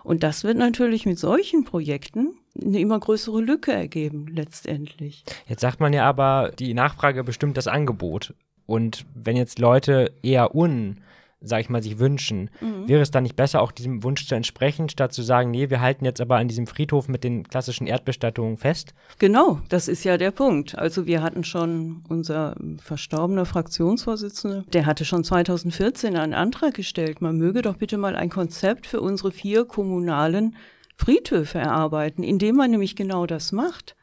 Und 0.03 0.23
das 0.23 0.43
wird 0.43 0.57
natürlich 0.57 1.05
mit 1.05 1.17
solchen 1.17 1.63
Projekten 1.63 2.35
eine 2.61 2.79
immer 2.79 2.99
größere 2.99 3.41
Lücke 3.41 3.71
ergeben, 3.71 4.27
letztendlich. 4.27 5.23
Jetzt 5.47 5.61
sagt 5.61 5.79
man 5.79 5.93
ja 5.93 6.05
aber, 6.05 6.51
die 6.57 6.73
Nachfrage 6.73 7.23
bestimmt 7.23 7.57
das 7.57 7.67
Angebot. 7.67 8.33
Und 8.65 9.05
wenn 9.15 9.35
jetzt 9.35 9.59
Leute 9.59 10.13
eher 10.21 10.55
un 10.55 10.97
sag 11.43 11.61
ich 11.61 11.69
mal, 11.69 11.83
sich 11.83 11.99
wünschen. 11.99 12.49
Mhm. 12.61 12.87
Wäre 12.87 13.01
es 13.01 13.11
dann 13.11 13.23
nicht 13.23 13.35
besser, 13.35 13.61
auch 13.61 13.71
diesem 13.71 14.03
Wunsch 14.03 14.25
zu 14.27 14.35
entsprechen, 14.35 14.89
statt 14.89 15.13
zu 15.13 15.21
sagen, 15.21 15.51
nee, 15.51 15.69
wir 15.69 15.81
halten 15.81 16.05
jetzt 16.05 16.21
aber 16.21 16.37
an 16.37 16.47
diesem 16.47 16.67
Friedhof 16.67 17.07
mit 17.07 17.23
den 17.23 17.43
klassischen 17.43 17.85
Erdbestattungen 17.85 18.57
fest? 18.57 18.93
Genau, 19.19 19.59
das 19.69 19.87
ist 19.87 20.03
ja 20.03 20.17
der 20.17 20.31
Punkt. 20.31 20.77
Also 20.77 21.05
wir 21.05 21.21
hatten 21.21 21.43
schon 21.43 22.03
unser 22.07 22.55
verstorbener 22.81 23.45
Fraktionsvorsitzender, 23.45 24.63
der 24.71 24.85
hatte 24.85 25.05
schon 25.05 25.23
2014 25.23 26.15
einen 26.15 26.33
Antrag 26.33 26.73
gestellt, 26.73 27.21
man 27.21 27.37
möge 27.37 27.61
doch 27.61 27.75
bitte 27.75 27.97
mal 27.97 28.15
ein 28.15 28.29
Konzept 28.29 28.87
für 28.87 29.01
unsere 29.01 29.31
vier 29.31 29.65
kommunalen 29.65 30.55
Friedhöfe 30.95 31.57
erarbeiten, 31.57 32.23
indem 32.23 32.55
man 32.55 32.71
nämlich 32.71 32.95
genau 32.95 33.25
das 33.25 33.51
macht. 33.51 33.95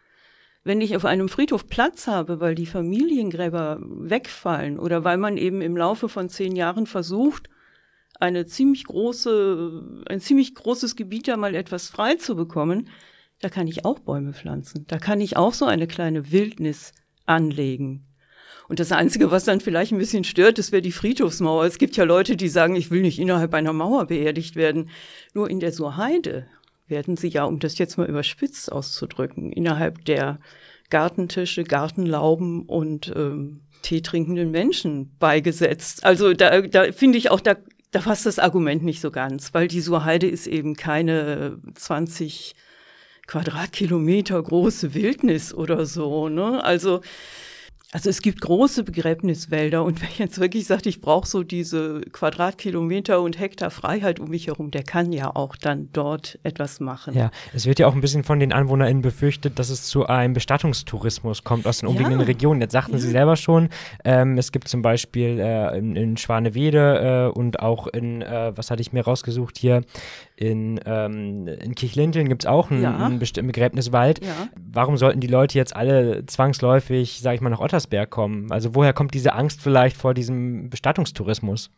Wenn 0.62 0.80
ich 0.80 0.94
auf 0.94 1.04
einem 1.04 1.28
Friedhof 1.28 1.66
Platz 1.68 2.06
habe, 2.06 2.40
weil 2.40 2.54
die 2.54 2.66
Familiengräber 2.66 3.78
wegfallen 3.80 4.78
oder 4.78 5.04
weil 5.04 5.16
man 5.16 5.36
eben 5.36 5.62
im 5.62 5.76
Laufe 5.76 6.08
von 6.08 6.28
zehn 6.28 6.54
Jahren 6.54 6.86
versucht, 6.86 7.48
eine 8.18 8.44
ziemlich 8.44 8.84
große, 8.84 10.02
ein 10.06 10.20
ziemlich 10.20 10.54
großes 10.54 10.96
Gebiet 10.96 11.28
da 11.28 11.38
mal 11.38 11.54
etwas 11.54 11.88
frei 11.88 12.16
zu 12.16 12.36
bekommen, 12.36 12.88
da 13.40 13.48
kann 13.48 13.66
ich 13.66 13.86
auch 13.86 14.00
Bäume 14.00 14.34
pflanzen. 14.34 14.84
Da 14.86 14.98
kann 14.98 15.22
ich 15.22 15.38
auch 15.38 15.54
so 15.54 15.64
eine 15.64 15.86
kleine 15.86 16.30
Wildnis 16.30 16.92
anlegen. 17.24 18.06
Und 18.68 18.78
das 18.78 18.92
Einzige, 18.92 19.30
was 19.30 19.44
dann 19.44 19.60
vielleicht 19.60 19.92
ein 19.92 19.98
bisschen 19.98 20.24
stört, 20.24 20.58
das 20.58 20.70
wäre 20.70 20.82
die 20.82 20.92
Friedhofsmauer. 20.92 21.64
Es 21.64 21.78
gibt 21.78 21.96
ja 21.96 22.04
Leute, 22.04 22.36
die 22.36 22.48
sagen, 22.48 22.76
ich 22.76 22.90
will 22.90 23.00
nicht 23.00 23.18
innerhalb 23.18 23.54
einer 23.54 23.72
Mauer 23.72 24.06
beerdigt 24.06 24.54
werden. 24.54 24.90
Nur 25.34 25.50
in 25.50 25.58
der 25.58 25.72
Surheide 25.72 26.46
werden 26.90 27.16
sie 27.16 27.28
ja, 27.28 27.44
um 27.44 27.58
das 27.58 27.78
jetzt 27.78 27.96
mal 27.96 28.08
überspitzt 28.08 28.70
auszudrücken, 28.70 29.52
innerhalb 29.52 30.04
der 30.04 30.38
Gartentische, 30.90 31.64
Gartenlauben 31.64 32.62
und 32.66 33.12
ähm, 33.14 33.60
teetrinkenden 33.82 34.50
Menschen 34.50 35.16
beigesetzt. 35.18 36.04
Also 36.04 36.34
da, 36.34 36.60
da 36.62 36.92
finde 36.92 37.18
ich 37.18 37.30
auch, 37.30 37.40
da, 37.40 37.56
da 37.92 38.00
passt 38.00 38.26
das 38.26 38.38
Argument 38.38 38.82
nicht 38.82 39.00
so 39.00 39.10
ganz, 39.10 39.54
weil 39.54 39.68
die 39.68 39.80
Surheide 39.80 40.26
ist 40.26 40.46
eben 40.46 40.74
keine 40.74 41.58
20 41.74 42.54
Quadratkilometer 43.26 44.42
große 44.42 44.94
Wildnis 44.94 45.54
oder 45.54 45.86
so. 45.86 46.28
Ne? 46.28 46.62
Also 46.64 47.00
also 47.92 48.08
es 48.08 48.22
gibt 48.22 48.40
große 48.40 48.84
Begräbniswälder 48.84 49.82
und 49.82 50.00
wer 50.02 50.08
jetzt 50.16 50.38
wirklich 50.38 50.66
sagt, 50.66 50.86
ich 50.86 51.00
brauche 51.00 51.26
so 51.26 51.42
diese 51.42 52.02
Quadratkilometer 52.12 53.20
und 53.20 53.38
Hektar 53.38 53.70
Freiheit 53.70 54.20
um 54.20 54.30
mich 54.30 54.46
herum, 54.46 54.70
der 54.70 54.84
kann 54.84 55.12
ja 55.12 55.34
auch 55.34 55.56
dann 55.56 55.88
dort 55.92 56.38
etwas 56.44 56.78
machen. 56.78 57.14
Ja, 57.14 57.30
es 57.52 57.66
wird 57.66 57.80
ja 57.80 57.88
auch 57.88 57.94
ein 57.94 58.00
bisschen 58.00 58.22
von 58.22 58.38
den 58.38 58.52
AnwohnerInnen 58.52 59.02
befürchtet, 59.02 59.58
dass 59.58 59.70
es 59.70 59.84
zu 59.84 60.06
einem 60.06 60.34
Bestattungstourismus 60.34 61.42
kommt 61.42 61.66
aus 61.66 61.78
den 61.78 61.88
umliegenden 61.88 62.20
ja. 62.20 62.26
Regionen. 62.26 62.60
Jetzt 62.60 62.72
sagten 62.72 62.92
ja. 62.92 62.98
Sie 62.98 63.10
selber 63.10 63.36
schon, 63.36 63.68
ähm, 64.04 64.38
es 64.38 64.52
gibt 64.52 64.68
zum 64.68 64.82
Beispiel 64.82 65.40
äh, 65.40 65.76
in, 65.76 65.96
in 65.96 66.16
Schwanewede 66.16 67.30
äh, 67.34 67.38
und 67.38 67.60
auch 67.60 67.88
in, 67.88 68.22
äh, 68.22 68.52
was 68.56 68.70
hatte 68.70 68.82
ich 68.82 68.92
mir 68.92 69.02
rausgesucht 69.02 69.58
hier, 69.58 69.82
in, 70.40 70.80
ähm, 70.86 71.46
in 71.46 71.74
Kirchlinteln 71.74 72.26
gibt 72.30 72.44
es 72.44 72.46
auch 72.46 72.70
einen, 72.70 72.82
ja. 72.82 72.96
einen 72.96 73.18
bestimmten 73.18 73.48
Begräbniswald. 73.48 74.24
Ja. 74.24 74.48
Warum 74.56 74.96
sollten 74.96 75.20
die 75.20 75.26
Leute 75.26 75.58
jetzt 75.58 75.76
alle 75.76 76.24
zwangsläufig, 76.24 77.20
sage 77.20 77.34
ich 77.34 77.40
mal, 77.42 77.50
nach 77.50 77.60
Ottersberg 77.60 78.08
kommen? 78.08 78.50
Also 78.50 78.74
woher 78.74 78.94
kommt 78.94 79.12
diese 79.12 79.34
Angst 79.34 79.60
vielleicht 79.60 79.98
vor 79.98 80.14
diesem 80.14 80.70
Bestattungstourismus? 80.70 81.70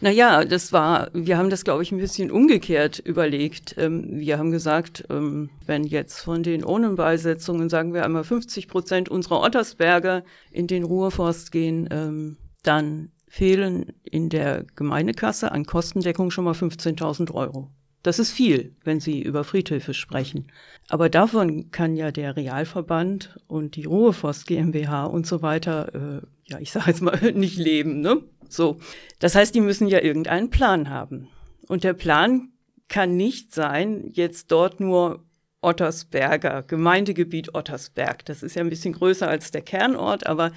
Naja, 0.00 0.44
das 0.44 0.72
war, 0.72 1.10
wir 1.12 1.38
haben 1.38 1.50
das, 1.50 1.62
glaube 1.62 1.84
ich, 1.84 1.92
ein 1.92 1.98
bisschen 1.98 2.32
umgekehrt 2.32 2.98
überlegt. 2.98 3.76
Ähm, 3.78 4.18
wir 4.18 4.38
haben 4.38 4.50
gesagt, 4.50 5.04
ähm, 5.08 5.50
wenn 5.66 5.84
jetzt 5.84 6.18
von 6.18 6.42
den 6.42 6.64
Urnenbeisetzungen, 6.64 7.68
sagen 7.68 7.94
wir 7.94 8.04
einmal 8.04 8.24
50 8.24 8.66
Prozent 8.66 9.08
unserer 9.08 9.40
Ottersberger 9.40 10.24
in 10.50 10.66
den 10.66 10.82
Ruheforst 10.82 11.52
gehen, 11.52 11.88
ähm, 11.92 12.38
dann 12.64 13.12
fehlen 13.28 13.92
in 14.02 14.30
der 14.30 14.64
Gemeindekasse 14.74 15.52
an 15.52 15.64
Kostendeckung 15.64 16.32
schon 16.32 16.44
mal 16.44 16.54
15.000 16.54 17.32
Euro. 17.32 17.70
Das 18.02 18.18
ist 18.18 18.30
viel, 18.30 18.74
wenn 18.82 18.98
Sie 18.98 19.22
über 19.22 19.44
Friedhöfe 19.44 19.92
sprechen. 19.92 20.46
Aber 20.88 21.08
davon 21.10 21.70
kann 21.70 21.96
ja 21.96 22.10
der 22.10 22.36
Realverband 22.36 23.38
und 23.46 23.76
die 23.76 23.84
Ruheforst 23.84 24.46
GmbH 24.46 25.04
und 25.04 25.26
so 25.26 25.42
weiter, 25.42 25.94
äh, 25.94 26.50
ja, 26.50 26.58
ich 26.58 26.72
sage 26.72 26.90
jetzt 26.90 27.02
mal, 27.02 27.18
nicht 27.34 27.58
leben, 27.58 28.00
ne? 28.00 28.22
So. 28.48 28.78
Das 29.18 29.34
heißt, 29.34 29.54
die 29.54 29.60
müssen 29.60 29.86
ja 29.86 30.00
irgendeinen 30.00 30.50
Plan 30.50 30.88
haben. 30.88 31.28
Und 31.68 31.84
der 31.84 31.92
Plan 31.92 32.48
kann 32.88 33.16
nicht 33.16 33.54
sein, 33.54 34.10
jetzt 34.12 34.50
dort 34.50 34.80
nur 34.80 35.22
Ottersberger, 35.62 36.62
Gemeindegebiet 36.62 37.54
Ottersberg. 37.54 38.24
Das 38.24 38.42
ist 38.42 38.56
ja 38.56 38.62
ein 38.62 38.70
bisschen 38.70 38.94
größer 38.94 39.28
als 39.28 39.50
der 39.50 39.62
Kernort, 39.62 40.26
aber 40.26 40.52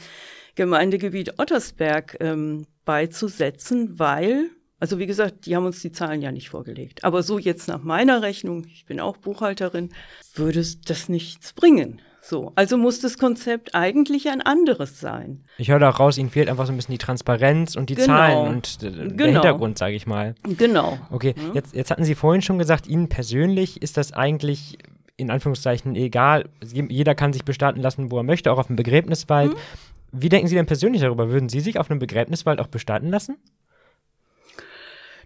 Gemeindegebiet 0.55 1.39
Ottersberg 1.39 2.17
ähm, 2.19 2.65
beizusetzen, 2.85 3.99
weil 3.99 4.49
also 4.83 4.99
wie 4.99 5.05
gesagt, 5.05 5.45
die 5.45 5.55
haben 5.55 5.65
uns 5.65 5.79
die 5.79 5.93
Zahlen 5.93 6.21
ja 6.21 6.33
nicht 6.33 6.49
vorgelegt. 6.49 7.05
Aber 7.05 7.23
so 7.23 7.39
jetzt 7.39 7.69
nach 7.69 7.83
meiner 7.83 8.21
Rechnung, 8.21 8.65
ich 8.65 8.85
bin 8.85 8.99
auch 8.99 9.15
Buchhalterin, 9.15 9.91
würde 10.35 10.59
es 10.59 10.81
das 10.81 11.07
nichts 11.07 11.53
bringen. 11.53 12.01
So, 12.21 12.51
also 12.55 12.77
muss 12.77 12.99
das 12.99 13.17
Konzept 13.17 13.75
eigentlich 13.75 14.27
ein 14.27 14.41
anderes 14.41 14.99
sein. 14.99 15.45
Ich 15.57 15.71
höre 15.71 15.79
da 15.79 15.91
auch 15.91 16.01
raus, 16.01 16.17
Ihnen 16.17 16.29
fehlt 16.29 16.49
einfach 16.49 16.65
so 16.65 16.73
ein 16.73 16.75
bisschen 16.75 16.91
die 16.91 16.97
Transparenz 16.97 17.77
und 17.77 17.91
die 17.91 17.95
genau. 17.95 18.07
Zahlen 18.07 18.47
und 18.49 18.83
äh, 18.83 18.91
der 18.91 19.07
genau. 19.07 19.31
Hintergrund, 19.31 19.77
sage 19.77 19.95
ich 19.95 20.05
mal. 20.05 20.35
Genau. 20.43 20.99
Okay, 21.11 21.33
ja. 21.37 21.53
jetzt, 21.53 21.73
jetzt 21.73 21.89
hatten 21.89 22.03
Sie 22.03 22.13
vorhin 22.13 22.41
schon 22.41 22.57
gesagt, 22.57 22.85
Ihnen 22.85 23.07
persönlich 23.07 23.81
ist 23.81 23.95
das 23.95 24.11
eigentlich 24.11 24.79
in 25.15 25.31
Anführungszeichen 25.31 25.95
egal. 25.95 26.49
Jeder 26.61 27.15
kann 27.15 27.31
sich 27.31 27.45
bestatten 27.45 27.79
lassen, 27.79 28.11
wo 28.11 28.17
er 28.17 28.23
möchte, 28.23 28.51
auch 28.51 28.59
auf 28.59 28.67
dem 28.67 28.75
Begräbniswald. 28.75 29.53
Mhm. 29.53 29.57
Wie 30.11 30.27
denken 30.27 30.49
Sie 30.49 30.55
denn 30.55 30.65
persönlich 30.65 31.01
darüber? 31.01 31.29
Würden 31.29 31.47
Sie 31.47 31.61
sich 31.61 31.79
auf 31.79 31.89
einem 31.89 31.99
Begräbniswald 31.99 32.59
auch 32.59 32.67
bestatten 32.67 33.07
lassen? 33.07 33.37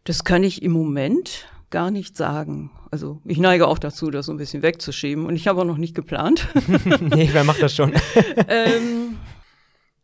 Das 0.08 0.24
kann 0.24 0.42
ich 0.42 0.62
im 0.62 0.72
Moment 0.72 1.50
gar 1.70 1.92
nicht 1.92 2.16
sagen. 2.16 2.72
Also 2.92 3.20
ich 3.26 3.40
neige 3.40 3.68
auch 3.68 3.78
dazu, 3.78 4.10
das 4.10 4.28
so 4.28 4.32
ein 4.32 4.38
bisschen 4.38 4.64
wegzuschieben. 4.64 5.26
Und 5.26 5.36
ich 5.36 5.50
habe 5.50 5.60
auch 5.60 5.66
noch 5.66 5.78
nicht 5.78 5.94
geplant. 5.96 6.48
nee, 7.02 7.28
wer 7.34 7.44
macht 7.44 7.62
das 7.62 7.76
schon? 7.76 7.92
ähm, 8.48 9.18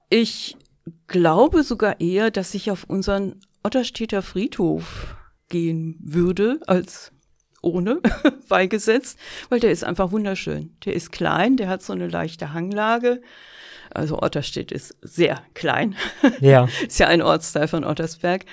ich 0.09 0.57
glaube 1.07 1.63
sogar 1.63 2.01
eher, 2.01 2.31
dass 2.31 2.53
ich 2.53 2.69
auf 2.69 2.83
unseren 2.83 3.39
Otterstädter 3.63 4.21
Friedhof 4.21 5.15
gehen 5.47 5.95
würde 6.03 6.59
als 6.67 7.13
ohne 7.61 8.01
beigesetzt, 8.49 9.17
weil 9.47 9.61
der 9.61 9.71
ist 9.71 9.85
einfach 9.85 10.11
wunderschön. 10.11 10.75
Der 10.83 10.95
ist 10.95 11.13
klein, 11.13 11.55
der 11.55 11.69
hat 11.69 11.81
so 11.81 11.93
eine 11.93 12.09
leichte 12.09 12.51
Hanglage. 12.51 13.21
Also 13.93 14.21
Otterstedt 14.21 14.71
ist 14.71 14.95
sehr 15.01 15.41
klein. 15.53 15.95
Ja. 16.39 16.67
ist 16.87 16.99
ja 16.99 17.07
ein 17.07 17.21
Ortsteil 17.21 17.67
von 17.67 17.83
Ottersberg. 17.83 18.45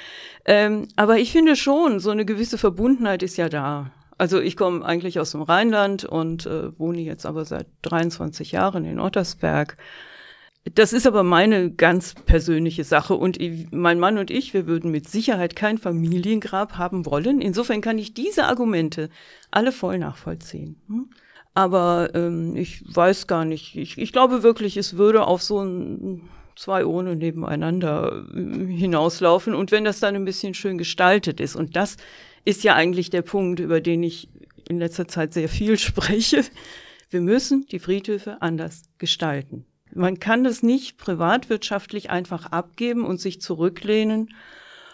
Ähm, 0.44 0.88
aber 0.96 1.18
ich 1.18 1.33
finde 1.33 1.57
schon, 1.57 2.00
so 2.00 2.11
eine 2.11 2.24
gewisse 2.24 2.59
Verbundenheit 2.59 3.22
ist 3.22 3.37
ja 3.37 3.48
da. 3.48 3.90
Also 4.18 4.38
ich 4.40 4.57
komme 4.57 4.85
eigentlich 4.85 5.18
aus 5.18 5.33
dem 5.33 5.42
Rheinland 5.42 6.05
und 6.05 6.44
äh, 6.44 6.79
wohne 6.79 7.00
jetzt 7.00 7.24
aber 7.24 7.46
seit 7.46 7.66
23 7.83 8.53
Jahren 8.53 8.85
in 8.85 9.00
Ottersberg. 9.00 9.79
Das 10.74 10.92
ist 10.92 11.07
aber 11.07 11.22
meine 11.22 11.70
ganz 11.70 12.14
persönliche 12.14 12.85
Sache 12.85 13.14
und 13.14 13.40
ich, 13.40 13.68
mein 13.70 13.98
Mann 13.98 14.18
und 14.18 14.31
ich, 14.31 14.53
wir 14.53 14.66
würden 14.66 14.90
mit 14.90 15.09
Sicherheit 15.09 15.57
kein 15.57 15.79
Familiengrab 15.79 16.76
haben 16.76 17.07
wollen. 17.07 17.40
Insofern 17.40 17.81
kann 17.81 17.96
ich 17.96 18.12
diese 18.12 18.44
Argumente 18.44 19.09
alle 19.50 19.72
voll 19.72 19.98
nachvollziehen. 19.98 20.76
Hm? 20.88 21.09
Aber 21.54 22.10
ähm, 22.14 22.54
ich 22.56 22.82
weiß 22.94 23.26
gar 23.26 23.44
nicht. 23.44 23.76
Ich, 23.76 23.98
ich 23.98 24.12
glaube 24.12 24.42
wirklich, 24.42 24.76
es 24.76 24.96
würde 24.96 25.26
auf 25.26 25.42
so 25.42 25.60
ein 25.60 26.28
zwei 26.56 26.84
Urnen 26.84 27.18
nebeneinander 27.18 28.26
äh, 28.34 28.66
hinauslaufen 28.66 29.54
und 29.54 29.70
wenn 29.70 29.84
das 29.84 30.00
dann 30.00 30.14
ein 30.14 30.26
bisschen 30.26 30.52
schön 30.52 30.76
gestaltet 30.76 31.40
ist 31.40 31.56
und 31.56 31.74
das 31.74 31.96
ist 32.44 32.64
ja 32.64 32.74
eigentlich 32.74 33.08
der 33.08 33.22
Punkt, 33.22 33.60
über 33.60 33.80
den 33.80 34.02
ich 34.02 34.28
in 34.68 34.78
letzter 34.78 35.08
Zeit 35.08 35.32
sehr 35.32 35.48
viel 35.48 35.78
spreche. 35.78 36.44
Wir 37.08 37.20
müssen 37.20 37.66
die 37.66 37.78
Friedhöfe 37.78 38.40
anders 38.40 38.82
gestalten. 38.98 39.64
Man 39.92 40.20
kann 40.20 40.44
das 40.44 40.62
nicht 40.62 40.98
privatwirtschaftlich 40.98 42.10
einfach 42.10 42.46
abgeben 42.46 43.04
und 43.04 43.20
sich 43.20 43.40
zurücklehnen 43.40 44.32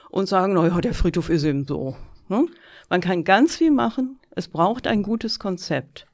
und 0.09 0.27
sagen, 0.27 0.55
naja, 0.55 0.81
der 0.81 0.95
Friedhof 0.95 1.29
ist 1.29 1.45
eben 1.45 1.67
so. 1.67 1.97
Ne? 2.29 2.47
Man 2.89 3.01
kann 3.03 3.25
ganz 3.25 3.57
viel 3.57 3.71
machen. 3.71 4.19
Es 4.31 4.49
braucht 4.49 4.87
ein 4.87 5.03
gutes 5.03 5.39
Konzept. 5.39 6.06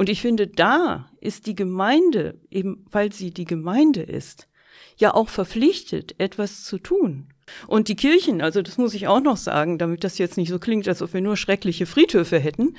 Und 0.00 0.08
ich 0.08 0.22
finde, 0.22 0.46
da 0.46 1.10
ist 1.20 1.46
die 1.46 1.54
Gemeinde, 1.54 2.40
eben 2.50 2.86
weil 2.90 3.12
sie 3.12 3.32
die 3.32 3.44
Gemeinde 3.44 4.00
ist, 4.00 4.48
ja 4.96 5.12
auch 5.12 5.28
verpflichtet, 5.28 6.14
etwas 6.18 6.64
zu 6.64 6.78
tun. 6.78 7.29
Und 7.66 7.88
die 7.88 7.96
Kirchen, 7.96 8.40
also 8.40 8.62
das 8.62 8.78
muss 8.78 8.94
ich 8.94 9.08
auch 9.08 9.20
noch 9.20 9.36
sagen, 9.36 9.78
damit 9.78 10.04
das 10.04 10.18
jetzt 10.18 10.36
nicht 10.36 10.50
so 10.50 10.58
klingt, 10.58 10.88
als 10.88 11.02
ob 11.02 11.14
wir 11.14 11.20
nur 11.20 11.36
schreckliche 11.36 11.86
Friedhöfe 11.86 12.38
hätten. 12.38 12.76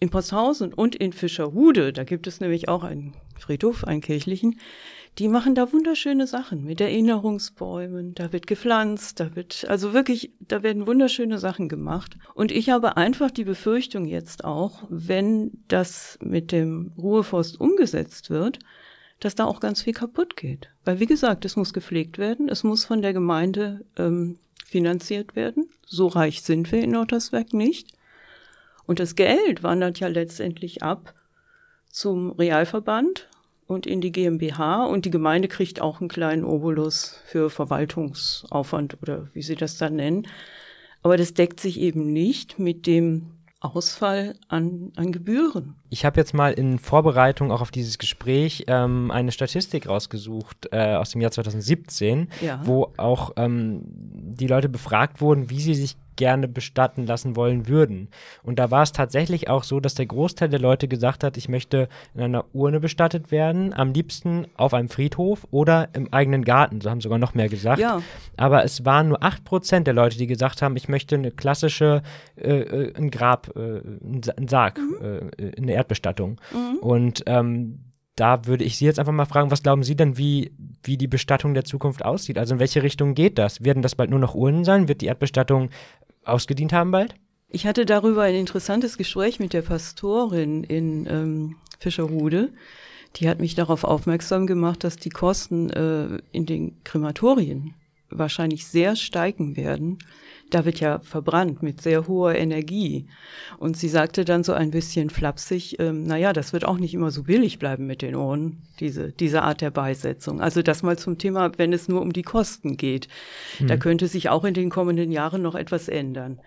In 0.00 0.10
Posthausen 0.10 0.72
und 0.72 0.94
in 0.94 1.12
Fischerhude, 1.12 1.92
da 1.92 2.04
gibt 2.04 2.26
es 2.26 2.40
nämlich 2.40 2.68
auch 2.68 2.84
einen 2.84 3.14
Friedhof, 3.38 3.84
einen 3.84 4.00
kirchlichen, 4.00 4.58
die 5.18 5.28
machen 5.28 5.54
da 5.54 5.72
wunderschöne 5.72 6.26
Sachen 6.26 6.64
mit 6.64 6.80
Erinnerungsbäumen, 6.80 8.14
da 8.14 8.32
wird 8.32 8.48
gepflanzt, 8.48 9.20
da 9.20 9.36
wird, 9.36 9.64
also 9.68 9.92
wirklich, 9.92 10.32
da 10.40 10.64
werden 10.64 10.88
wunderschöne 10.88 11.38
Sachen 11.38 11.68
gemacht. 11.68 12.16
Und 12.34 12.50
ich 12.50 12.70
habe 12.70 12.96
einfach 12.96 13.30
die 13.30 13.44
Befürchtung 13.44 14.06
jetzt 14.06 14.44
auch, 14.44 14.84
wenn 14.88 15.52
das 15.68 16.18
mit 16.20 16.50
dem 16.50 16.92
Ruheforst 16.98 17.60
umgesetzt 17.60 18.30
wird, 18.30 18.58
dass 19.20 19.34
da 19.34 19.44
auch 19.44 19.60
ganz 19.60 19.82
viel 19.82 19.94
kaputt 19.94 20.36
geht. 20.36 20.70
Weil, 20.84 21.00
wie 21.00 21.06
gesagt, 21.06 21.44
es 21.44 21.56
muss 21.56 21.72
gepflegt 21.72 22.18
werden, 22.18 22.48
es 22.48 22.64
muss 22.64 22.84
von 22.84 23.02
der 23.02 23.12
Gemeinde 23.12 23.84
ähm, 23.96 24.38
finanziert 24.64 25.36
werden. 25.36 25.68
So 25.86 26.08
reich 26.08 26.42
sind 26.42 26.70
wir 26.72 26.82
in 26.82 26.90
Norddersberg 26.90 27.52
nicht. 27.54 27.92
Und 28.86 28.98
das 28.98 29.14
Geld 29.14 29.62
wandert 29.62 30.00
ja 30.00 30.08
letztendlich 30.08 30.82
ab 30.82 31.14
zum 31.88 32.32
Realverband 32.32 33.28
und 33.66 33.86
in 33.86 34.00
die 34.00 34.12
GmbH 34.12 34.84
und 34.84 35.04
die 35.04 35.10
Gemeinde 35.10 35.48
kriegt 35.48 35.80
auch 35.80 36.00
einen 36.00 36.08
kleinen 36.08 36.44
Obolus 36.44 37.20
für 37.26 37.50
Verwaltungsaufwand 37.50 39.00
oder 39.00 39.28
wie 39.32 39.42
sie 39.42 39.54
das 39.54 39.78
dann 39.78 39.96
nennen. 39.96 40.26
Aber 41.02 41.16
das 41.16 41.34
deckt 41.34 41.60
sich 41.60 41.80
eben 41.80 42.12
nicht 42.12 42.58
mit 42.58 42.86
dem 42.86 43.30
Ausfall 43.64 44.34
an, 44.48 44.92
an 44.96 45.12
Gebühren. 45.12 45.74
Ich 45.90 46.04
habe 46.04 46.20
jetzt 46.20 46.34
mal 46.34 46.52
in 46.52 46.78
Vorbereitung 46.78 47.50
auch 47.50 47.60
auf 47.60 47.70
dieses 47.70 47.98
Gespräch 47.98 48.64
ähm, 48.66 49.10
eine 49.10 49.32
Statistik 49.32 49.88
rausgesucht 49.88 50.68
äh, 50.72 50.94
aus 50.96 51.10
dem 51.10 51.20
Jahr 51.20 51.30
2017, 51.30 52.28
Ja. 52.40 52.60
wo 52.64 52.92
auch 52.96 53.32
ähm, 53.36 53.82
die 53.86 54.46
Leute 54.46 54.68
befragt 54.68 55.20
wurden, 55.20 55.50
wie 55.50 55.60
sie 55.60 55.74
sich 55.74 55.96
gerne 56.16 56.48
bestatten 56.48 57.06
lassen 57.06 57.36
wollen 57.36 57.68
würden. 57.68 58.08
Und 58.42 58.58
da 58.58 58.70
war 58.70 58.82
es 58.82 58.92
tatsächlich 58.92 59.48
auch 59.48 59.64
so, 59.64 59.80
dass 59.80 59.94
der 59.94 60.06
Großteil 60.06 60.48
der 60.48 60.60
Leute 60.60 60.88
gesagt 60.88 61.24
hat, 61.24 61.36
ich 61.36 61.48
möchte 61.48 61.88
in 62.14 62.20
einer 62.22 62.44
Urne 62.52 62.80
bestattet 62.80 63.30
werden, 63.30 63.72
am 63.72 63.92
liebsten 63.92 64.46
auf 64.56 64.74
einem 64.74 64.88
Friedhof 64.88 65.46
oder 65.50 65.88
im 65.94 66.12
eigenen 66.12 66.44
Garten. 66.44 66.80
So 66.80 66.90
haben 66.90 67.00
sogar 67.00 67.18
noch 67.18 67.34
mehr 67.34 67.48
gesagt. 67.48 67.80
Ja. 67.80 68.02
Aber 68.36 68.64
es 68.64 68.84
waren 68.84 69.08
nur 69.08 69.22
8% 69.22 69.80
der 69.80 69.94
Leute, 69.94 70.18
die 70.18 70.26
gesagt 70.26 70.62
haben, 70.62 70.76
ich 70.76 70.88
möchte 70.88 71.14
eine 71.14 71.30
klassische, 71.30 72.02
äh, 72.36 72.50
äh, 72.60 72.92
ein 72.96 73.10
Grab, 73.10 73.54
äh, 73.56 73.78
ein 73.78 74.22
Sa- 74.24 74.32
ein 74.36 74.48
Sarg, 74.48 74.78
äh, 75.02 75.52
eine 75.56 75.72
Erdbestattung. 75.72 76.40
Und 76.80 77.22
ähm, 77.26 77.80
da 78.16 78.46
würde 78.46 78.64
ich 78.64 78.78
Sie 78.78 78.84
jetzt 78.84 78.98
einfach 78.98 79.12
mal 79.12 79.24
fragen, 79.24 79.50
was 79.50 79.62
glauben 79.62 79.82
Sie 79.82 79.96
denn, 79.96 80.16
wie, 80.16 80.52
wie 80.82 80.96
die 80.96 81.08
Bestattung 81.08 81.54
der 81.54 81.64
Zukunft 81.64 82.04
aussieht? 82.04 82.38
Also 82.38 82.54
in 82.54 82.60
welche 82.60 82.82
Richtung 82.82 83.14
geht 83.14 83.38
das? 83.38 83.64
Werden 83.64 83.82
das 83.82 83.94
bald 83.94 84.10
nur 84.10 84.20
noch 84.20 84.34
Urnen 84.34 84.64
sein? 84.64 84.88
Wird 84.88 85.00
die 85.00 85.06
Erdbestattung 85.06 85.70
ausgedient 86.24 86.72
haben 86.72 86.90
bald? 86.92 87.14
Ich 87.48 87.66
hatte 87.66 87.86
darüber 87.86 88.22
ein 88.22 88.34
interessantes 88.34 88.98
Gespräch 88.98 89.40
mit 89.40 89.52
der 89.52 89.62
Pastorin 89.62 90.64
in 90.64 91.06
ähm, 91.08 91.56
Fischerhude. 91.78 92.52
Die 93.16 93.28
hat 93.28 93.40
mich 93.40 93.54
darauf 93.54 93.84
aufmerksam 93.84 94.46
gemacht, 94.46 94.82
dass 94.82 94.96
die 94.96 95.10
Kosten 95.10 95.70
äh, 95.70 96.18
in 96.32 96.46
den 96.46 96.82
Krematorien 96.82 97.74
wahrscheinlich 98.10 98.66
sehr 98.66 98.96
steigen 98.96 99.56
werden. 99.56 99.98
Da 100.50 100.64
wird 100.64 100.78
ja 100.80 101.00
verbrannt 101.00 101.62
mit 101.62 101.80
sehr 101.80 102.06
hoher 102.06 102.34
Energie. 102.34 103.06
Und 103.58 103.76
sie 103.76 103.88
sagte 103.88 104.24
dann 104.24 104.44
so 104.44 104.52
ein 104.52 104.70
bisschen 104.70 105.10
flapsig, 105.10 105.78
ähm, 105.80 106.04
naja, 106.04 106.32
das 106.32 106.52
wird 106.52 106.64
auch 106.64 106.78
nicht 106.78 106.94
immer 106.94 107.10
so 107.10 107.24
billig 107.24 107.58
bleiben 107.58 107.86
mit 107.86 108.02
den 108.02 108.14
Ohren, 108.14 108.62
diese, 108.80 109.12
diese 109.12 109.42
Art 109.42 109.60
der 109.60 109.70
Beisetzung. 109.70 110.40
Also 110.40 110.62
das 110.62 110.82
mal 110.82 110.98
zum 110.98 111.18
Thema, 111.18 111.52
wenn 111.56 111.72
es 111.72 111.88
nur 111.88 112.02
um 112.02 112.12
die 112.12 112.22
Kosten 112.22 112.76
geht. 112.76 113.08
Da 113.66 113.76
könnte 113.76 114.06
sich 114.06 114.28
auch 114.28 114.44
in 114.44 114.54
den 114.54 114.70
kommenden 114.70 115.10
Jahren 115.10 115.42
noch 115.42 115.54
etwas 115.54 115.88
ändern. 115.88 116.40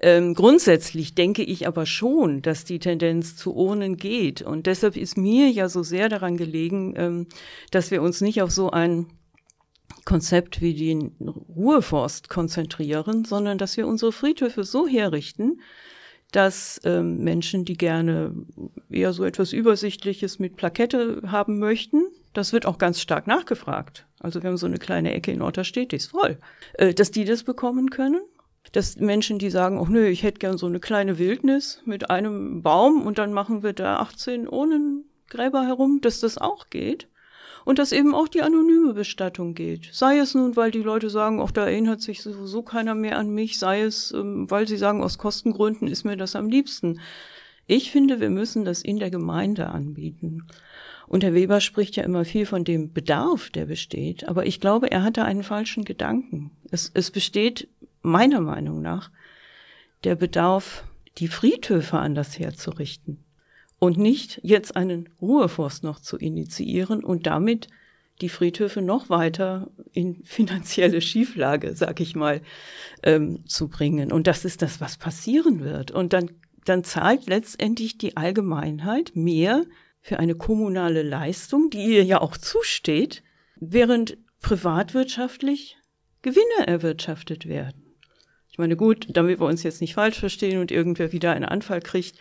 Ähm, 0.00 0.34
grundsätzlich 0.34 1.14
denke 1.14 1.42
ich 1.42 1.66
aber 1.66 1.86
schon, 1.86 2.42
dass 2.42 2.64
die 2.64 2.78
Tendenz 2.78 3.36
zu 3.36 3.54
Urnen 3.54 3.96
geht. 3.96 4.42
Und 4.42 4.66
deshalb 4.66 4.96
ist 4.96 5.16
mir 5.16 5.48
ja 5.48 5.68
so 5.68 5.82
sehr 5.82 6.08
daran 6.08 6.36
gelegen, 6.36 6.94
ähm, 6.96 7.26
dass 7.70 7.90
wir 7.90 8.02
uns 8.02 8.20
nicht 8.20 8.42
auf 8.42 8.50
so 8.50 8.70
ein 8.70 9.06
Konzept 10.04 10.60
wie 10.60 10.74
den 10.74 11.16
Ruheforst 11.20 12.28
konzentrieren, 12.28 13.24
sondern 13.24 13.58
dass 13.58 13.76
wir 13.76 13.86
unsere 13.86 14.12
Friedhöfe 14.12 14.64
so 14.64 14.86
herrichten, 14.86 15.60
dass 16.32 16.80
ähm, 16.84 17.18
Menschen, 17.18 17.64
die 17.64 17.76
gerne 17.76 18.34
eher 18.90 19.12
so 19.12 19.24
etwas 19.24 19.52
Übersichtliches 19.52 20.38
mit 20.38 20.56
Plakette 20.56 21.22
haben 21.26 21.58
möchten, 21.58 22.06
das 22.32 22.52
wird 22.52 22.66
auch 22.66 22.78
ganz 22.78 23.00
stark 23.00 23.26
nachgefragt. 23.26 24.06
Also 24.18 24.42
wir 24.42 24.50
haben 24.50 24.56
so 24.56 24.66
eine 24.66 24.78
kleine 24.78 25.14
Ecke 25.14 25.30
in 25.30 25.42
Otterstedt, 25.42 25.92
die 25.92 25.96
ist 25.96 26.10
voll, 26.10 26.38
äh, 26.74 26.92
dass 26.92 27.10
die 27.10 27.24
das 27.24 27.44
bekommen 27.44 27.90
können. 27.90 28.20
Dass 28.72 28.96
Menschen, 28.96 29.38
die 29.38 29.50
sagen, 29.50 29.78
oh 29.78 29.86
nö, 29.86 30.06
ich 30.06 30.22
hätte 30.22 30.38
gern 30.38 30.58
so 30.58 30.66
eine 30.66 30.80
kleine 30.80 31.18
Wildnis 31.18 31.82
mit 31.84 32.10
einem 32.10 32.62
Baum 32.62 33.06
und 33.06 33.18
dann 33.18 33.32
machen 33.32 33.62
wir 33.62 33.74
da 33.74 33.98
18 33.98 34.48
Urnengräber 34.48 35.66
herum, 35.66 36.00
dass 36.00 36.20
das 36.20 36.38
auch 36.38 36.70
geht. 36.70 37.06
Und 37.64 37.78
dass 37.78 37.92
eben 37.92 38.14
auch 38.14 38.28
die 38.28 38.42
anonyme 38.42 38.92
Bestattung 38.92 39.54
geht. 39.54 39.88
Sei 39.92 40.18
es 40.18 40.34
nun, 40.34 40.54
weil 40.56 40.70
die 40.70 40.82
Leute 40.82 41.08
sagen, 41.08 41.40
auch 41.40 41.50
da 41.50 41.64
erinnert 41.64 42.02
sich 42.02 42.22
sowieso 42.22 42.62
keiner 42.62 42.94
mehr 42.94 43.18
an 43.18 43.30
mich, 43.30 43.58
sei 43.58 43.82
es, 43.82 44.12
ähm, 44.12 44.50
weil 44.50 44.68
sie 44.68 44.76
sagen, 44.76 45.02
aus 45.02 45.18
Kostengründen 45.18 45.88
ist 45.88 46.04
mir 46.04 46.16
das 46.16 46.36
am 46.36 46.48
liebsten. 46.48 47.00
Ich 47.66 47.90
finde, 47.90 48.20
wir 48.20 48.30
müssen 48.30 48.64
das 48.64 48.82
in 48.82 48.98
der 48.98 49.10
Gemeinde 49.10 49.70
anbieten. 49.70 50.46
Und 51.06 51.24
Herr 51.24 51.34
Weber 51.34 51.60
spricht 51.60 51.96
ja 51.96 52.02
immer 52.02 52.24
viel 52.24 52.44
von 52.44 52.64
dem 52.64 52.92
Bedarf, 52.92 53.50
der 53.50 53.66
besteht. 53.66 54.28
Aber 54.28 54.46
ich 54.46 54.60
glaube, 54.60 54.90
er 54.90 55.02
hatte 55.02 55.24
einen 55.24 55.42
falschen 55.42 55.84
Gedanken. 55.84 56.50
Es, 56.70 56.90
es 56.92 57.10
besteht 57.10 57.68
meiner 58.02 58.40
Meinung 58.40 58.82
nach 58.82 59.10
der 60.04 60.16
Bedarf, 60.16 60.84
die 61.18 61.28
Friedhöfe 61.28 61.98
anders 61.98 62.38
herzurichten 62.38 63.23
und 63.84 63.98
nicht 63.98 64.40
jetzt 64.42 64.76
einen 64.76 65.10
Ruheforst 65.20 65.84
noch 65.84 66.00
zu 66.00 66.16
initiieren 66.16 67.04
und 67.04 67.26
damit 67.26 67.68
die 68.22 68.30
Friedhöfe 68.30 68.80
noch 68.80 69.10
weiter 69.10 69.70
in 69.92 70.22
finanzielle 70.24 71.02
Schieflage, 71.02 71.76
sag 71.76 72.00
ich 72.00 72.16
mal, 72.16 72.40
ähm, 73.02 73.46
zu 73.46 73.68
bringen. 73.68 74.10
Und 74.10 74.26
das 74.26 74.46
ist 74.46 74.62
das, 74.62 74.80
was 74.80 74.96
passieren 74.96 75.60
wird. 75.60 75.90
Und 75.90 76.14
dann, 76.14 76.30
dann 76.64 76.82
zahlt 76.82 77.26
letztendlich 77.26 77.98
die 77.98 78.16
Allgemeinheit 78.16 79.12
mehr 79.14 79.66
für 80.00 80.18
eine 80.18 80.34
kommunale 80.34 81.02
Leistung, 81.02 81.68
die 81.68 81.84
ihr 81.84 82.04
ja 82.04 82.22
auch 82.22 82.38
zusteht, 82.38 83.22
während 83.56 84.16
privatwirtschaftlich 84.40 85.76
Gewinne 86.22 86.66
erwirtschaftet 86.66 87.46
werden. 87.46 87.83
Ich 88.54 88.58
meine, 88.58 88.76
gut, 88.76 89.08
damit 89.08 89.40
wir 89.40 89.46
uns 89.46 89.64
jetzt 89.64 89.80
nicht 89.80 89.94
falsch 89.94 90.20
verstehen 90.20 90.60
und 90.60 90.70
irgendwer 90.70 91.10
wieder 91.10 91.32
einen 91.32 91.44
Anfall 91.44 91.80
kriegt. 91.80 92.16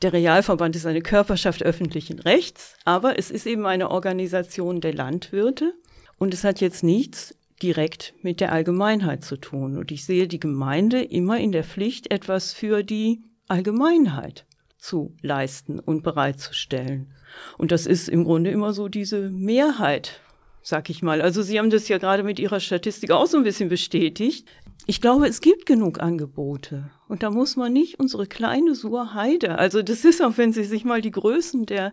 Der 0.00 0.12
Realverband 0.12 0.76
ist 0.76 0.86
eine 0.86 1.02
Körperschaft 1.02 1.64
öffentlichen 1.64 2.20
Rechts, 2.20 2.76
aber 2.84 3.18
es 3.18 3.32
ist 3.32 3.48
eben 3.48 3.66
eine 3.66 3.90
Organisation 3.90 4.80
der 4.80 4.94
Landwirte 4.94 5.74
und 6.18 6.34
es 6.34 6.44
hat 6.44 6.60
jetzt 6.60 6.84
nichts 6.84 7.36
direkt 7.60 8.14
mit 8.22 8.38
der 8.38 8.52
Allgemeinheit 8.52 9.24
zu 9.24 9.36
tun. 9.36 9.76
Und 9.76 9.90
ich 9.90 10.04
sehe 10.04 10.28
die 10.28 10.38
Gemeinde 10.38 11.02
immer 11.02 11.40
in 11.40 11.50
der 11.50 11.64
Pflicht, 11.64 12.12
etwas 12.12 12.52
für 12.52 12.84
die 12.84 13.24
Allgemeinheit 13.48 14.46
zu 14.78 15.16
leisten 15.20 15.80
und 15.80 16.04
bereitzustellen. 16.04 17.12
Und 17.58 17.72
das 17.72 17.86
ist 17.86 18.08
im 18.08 18.22
Grunde 18.22 18.52
immer 18.52 18.72
so 18.72 18.86
diese 18.86 19.30
Mehrheit, 19.30 20.20
sag 20.62 20.90
ich 20.90 21.02
mal. 21.02 21.20
Also 21.20 21.42
Sie 21.42 21.58
haben 21.58 21.70
das 21.70 21.88
ja 21.88 21.98
gerade 21.98 22.22
mit 22.22 22.38
Ihrer 22.38 22.60
Statistik 22.60 23.10
auch 23.10 23.26
so 23.26 23.36
ein 23.36 23.42
bisschen 23.42 23.68
bestätigt. 23.68 24.48
Ich 24.86 25.00
glaube, 25.00 25.28
es 25.28 25.40
gibt 25.40 25.66
genug 25.66 26.00
Angebote. 26.00 26.90
Und 27.08 27.22
da 27.22 27.30
muss 27.30 27.56
man 27.56 27.72
nicht 27.72 28.00
unsere 28.00 28.26
kleine 28.26 28.74
Surheide, 28.74 29.58
also 29.58 29.82
das 29.82 30.04
ist 30.04 30.22
auch, 30.22 30.38
wenn 30.38 30.52
Sie 30.52 30.64
sich 30.64 30.84
mal 30.84 31.00
die 31.00 31.10
Größen 31.10 31.66
der 31.66 31.92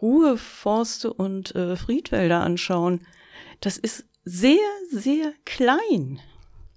Ruheforste 0.00 1.12
und 1.12 1.54
äh, 1.54 1.76
Friedwälder 1.76 2.40
anschauen, 2.40 3.00
das 3.60 3.76
ist 3.76 4.06
sehr, 4.24 4.56
sehr 4.90 5.32
klein 5.44 6.20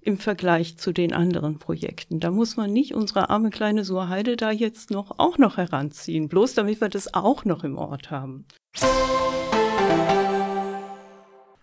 im 0.02 0.18
Vergleich 0.18 0.76
zu 0.76 0.92
den 0.92 1.14
anderen 1.14 1.58
Projekten. 1.58 2.20
Da 2.20 2.30
muss 2.30 2.56
man 2.56 2.72
nicht 2.72 2.94
unsere 2.94 3.30
arme 3.30 3.50
kleine 3.50 3.84
Surheide 3.84 4.36
da 4.36 4.50
jetzt 4.50 4.90
noch 4.90 5.18
auch 5.18 5.38
noch 5.38 5.56
heranziehen, 5.56 6.28
bloß 6.28 6.54
damit 6.54 6.80
wir 6.80 6.90
das 6.90 7.14
auch 7.14 7.44
noch 7.46 7.64
im 7.64 7.78
Ort 7.78 8.10
haben. 8.10 8.44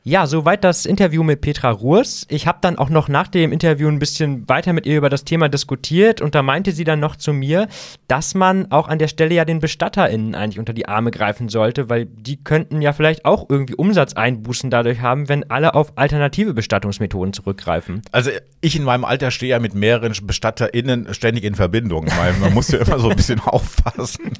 Ja, 0.03 0.25
soweit 0.25 0.63
das 0.63 0.87
Interview 0.87 1.21
mit 1.21 1.41
Petra 1.41 1.69
Ruhrs. 1.69 2.25
Ich 2.27 2.47
habe 2.47 2.57
dann 2.61 2.79
auch 2.79 2.89
noch 2.89 3.07
nach 3.07 3.27
dem 3.27 3.51
Interview 3.51 3.87
ein 3.87 3.99
bisschen 3.99 4.49
weiter 4.49 4.73
mit 4.73 4.87
ihr 4.87 4.97
über 4.97 5.09
das 5.09 5.25
Thema 5.25 5.47
diskutiert 5.47 6.21
und 6.21 6.33
da 6.33 6.41
meinte 6.41 6.71
sie 6.71 6.83
dann 6.83 6.99
noch 6.99 7.15
zu 7.15 7.33
mir, 7.33 7.67
dass 8.07 8.33
man 8.33 8.71
auch 8.71 8.87
an 8.87 8.97
der 8.97 9.07
Stelle 9.07 9.35
ja 9.35 9.45
den 9.45 9.59
BestatterInnen 9.59 10.33
eigentlich 10.33 10.57
unter 10.57 10.73
die 10.73 10.87
Arme 10.87 11.11
greifen 11.11 11.49
sollte, 11.49 11.87
weil 11.87 12.07
die 12.07 12.43
könnten 12.43 12.81
ja 12.81 12.93
vielleicht 12.93 13.25
auch 13.25 13.45
irgendwie 13.47 13.75
Umsatzeinbußen 13.75 14.71
dadurch 14.71 15.01
haben, 15.01 15.29
wenn 15.29 15.51
alle 15.51 15.75
auf 15.75 15.95
alternative 15.99 16.55
Bestattungsmethoden 16.55 17.33
zurückgreifen. 17.33 18.01
Also 18.11 18.31
ich 18.59 18.75
in 18.75 18.83
meinem 18.83 19.05
Alter 19.05 19.29
stehe 19.29 19.51
ja 19.51 19.59
mit 19.59 19.75
mehreren 19.75 20.13
BestatterInnen 20.23 21.13
ständig 21.13 21.43
in 21.43 21.53
Verbindung, 21.53 22.07
weil 22.17 22.33
man 22.41 22.55
muss 22.55 22.69
ja 22.69 22.79
immer 22.79 22.97
so 22.97 23.11
ein 23.11 23.15
bisschen 23.15 23.39
aufpassen. 23.45 24.33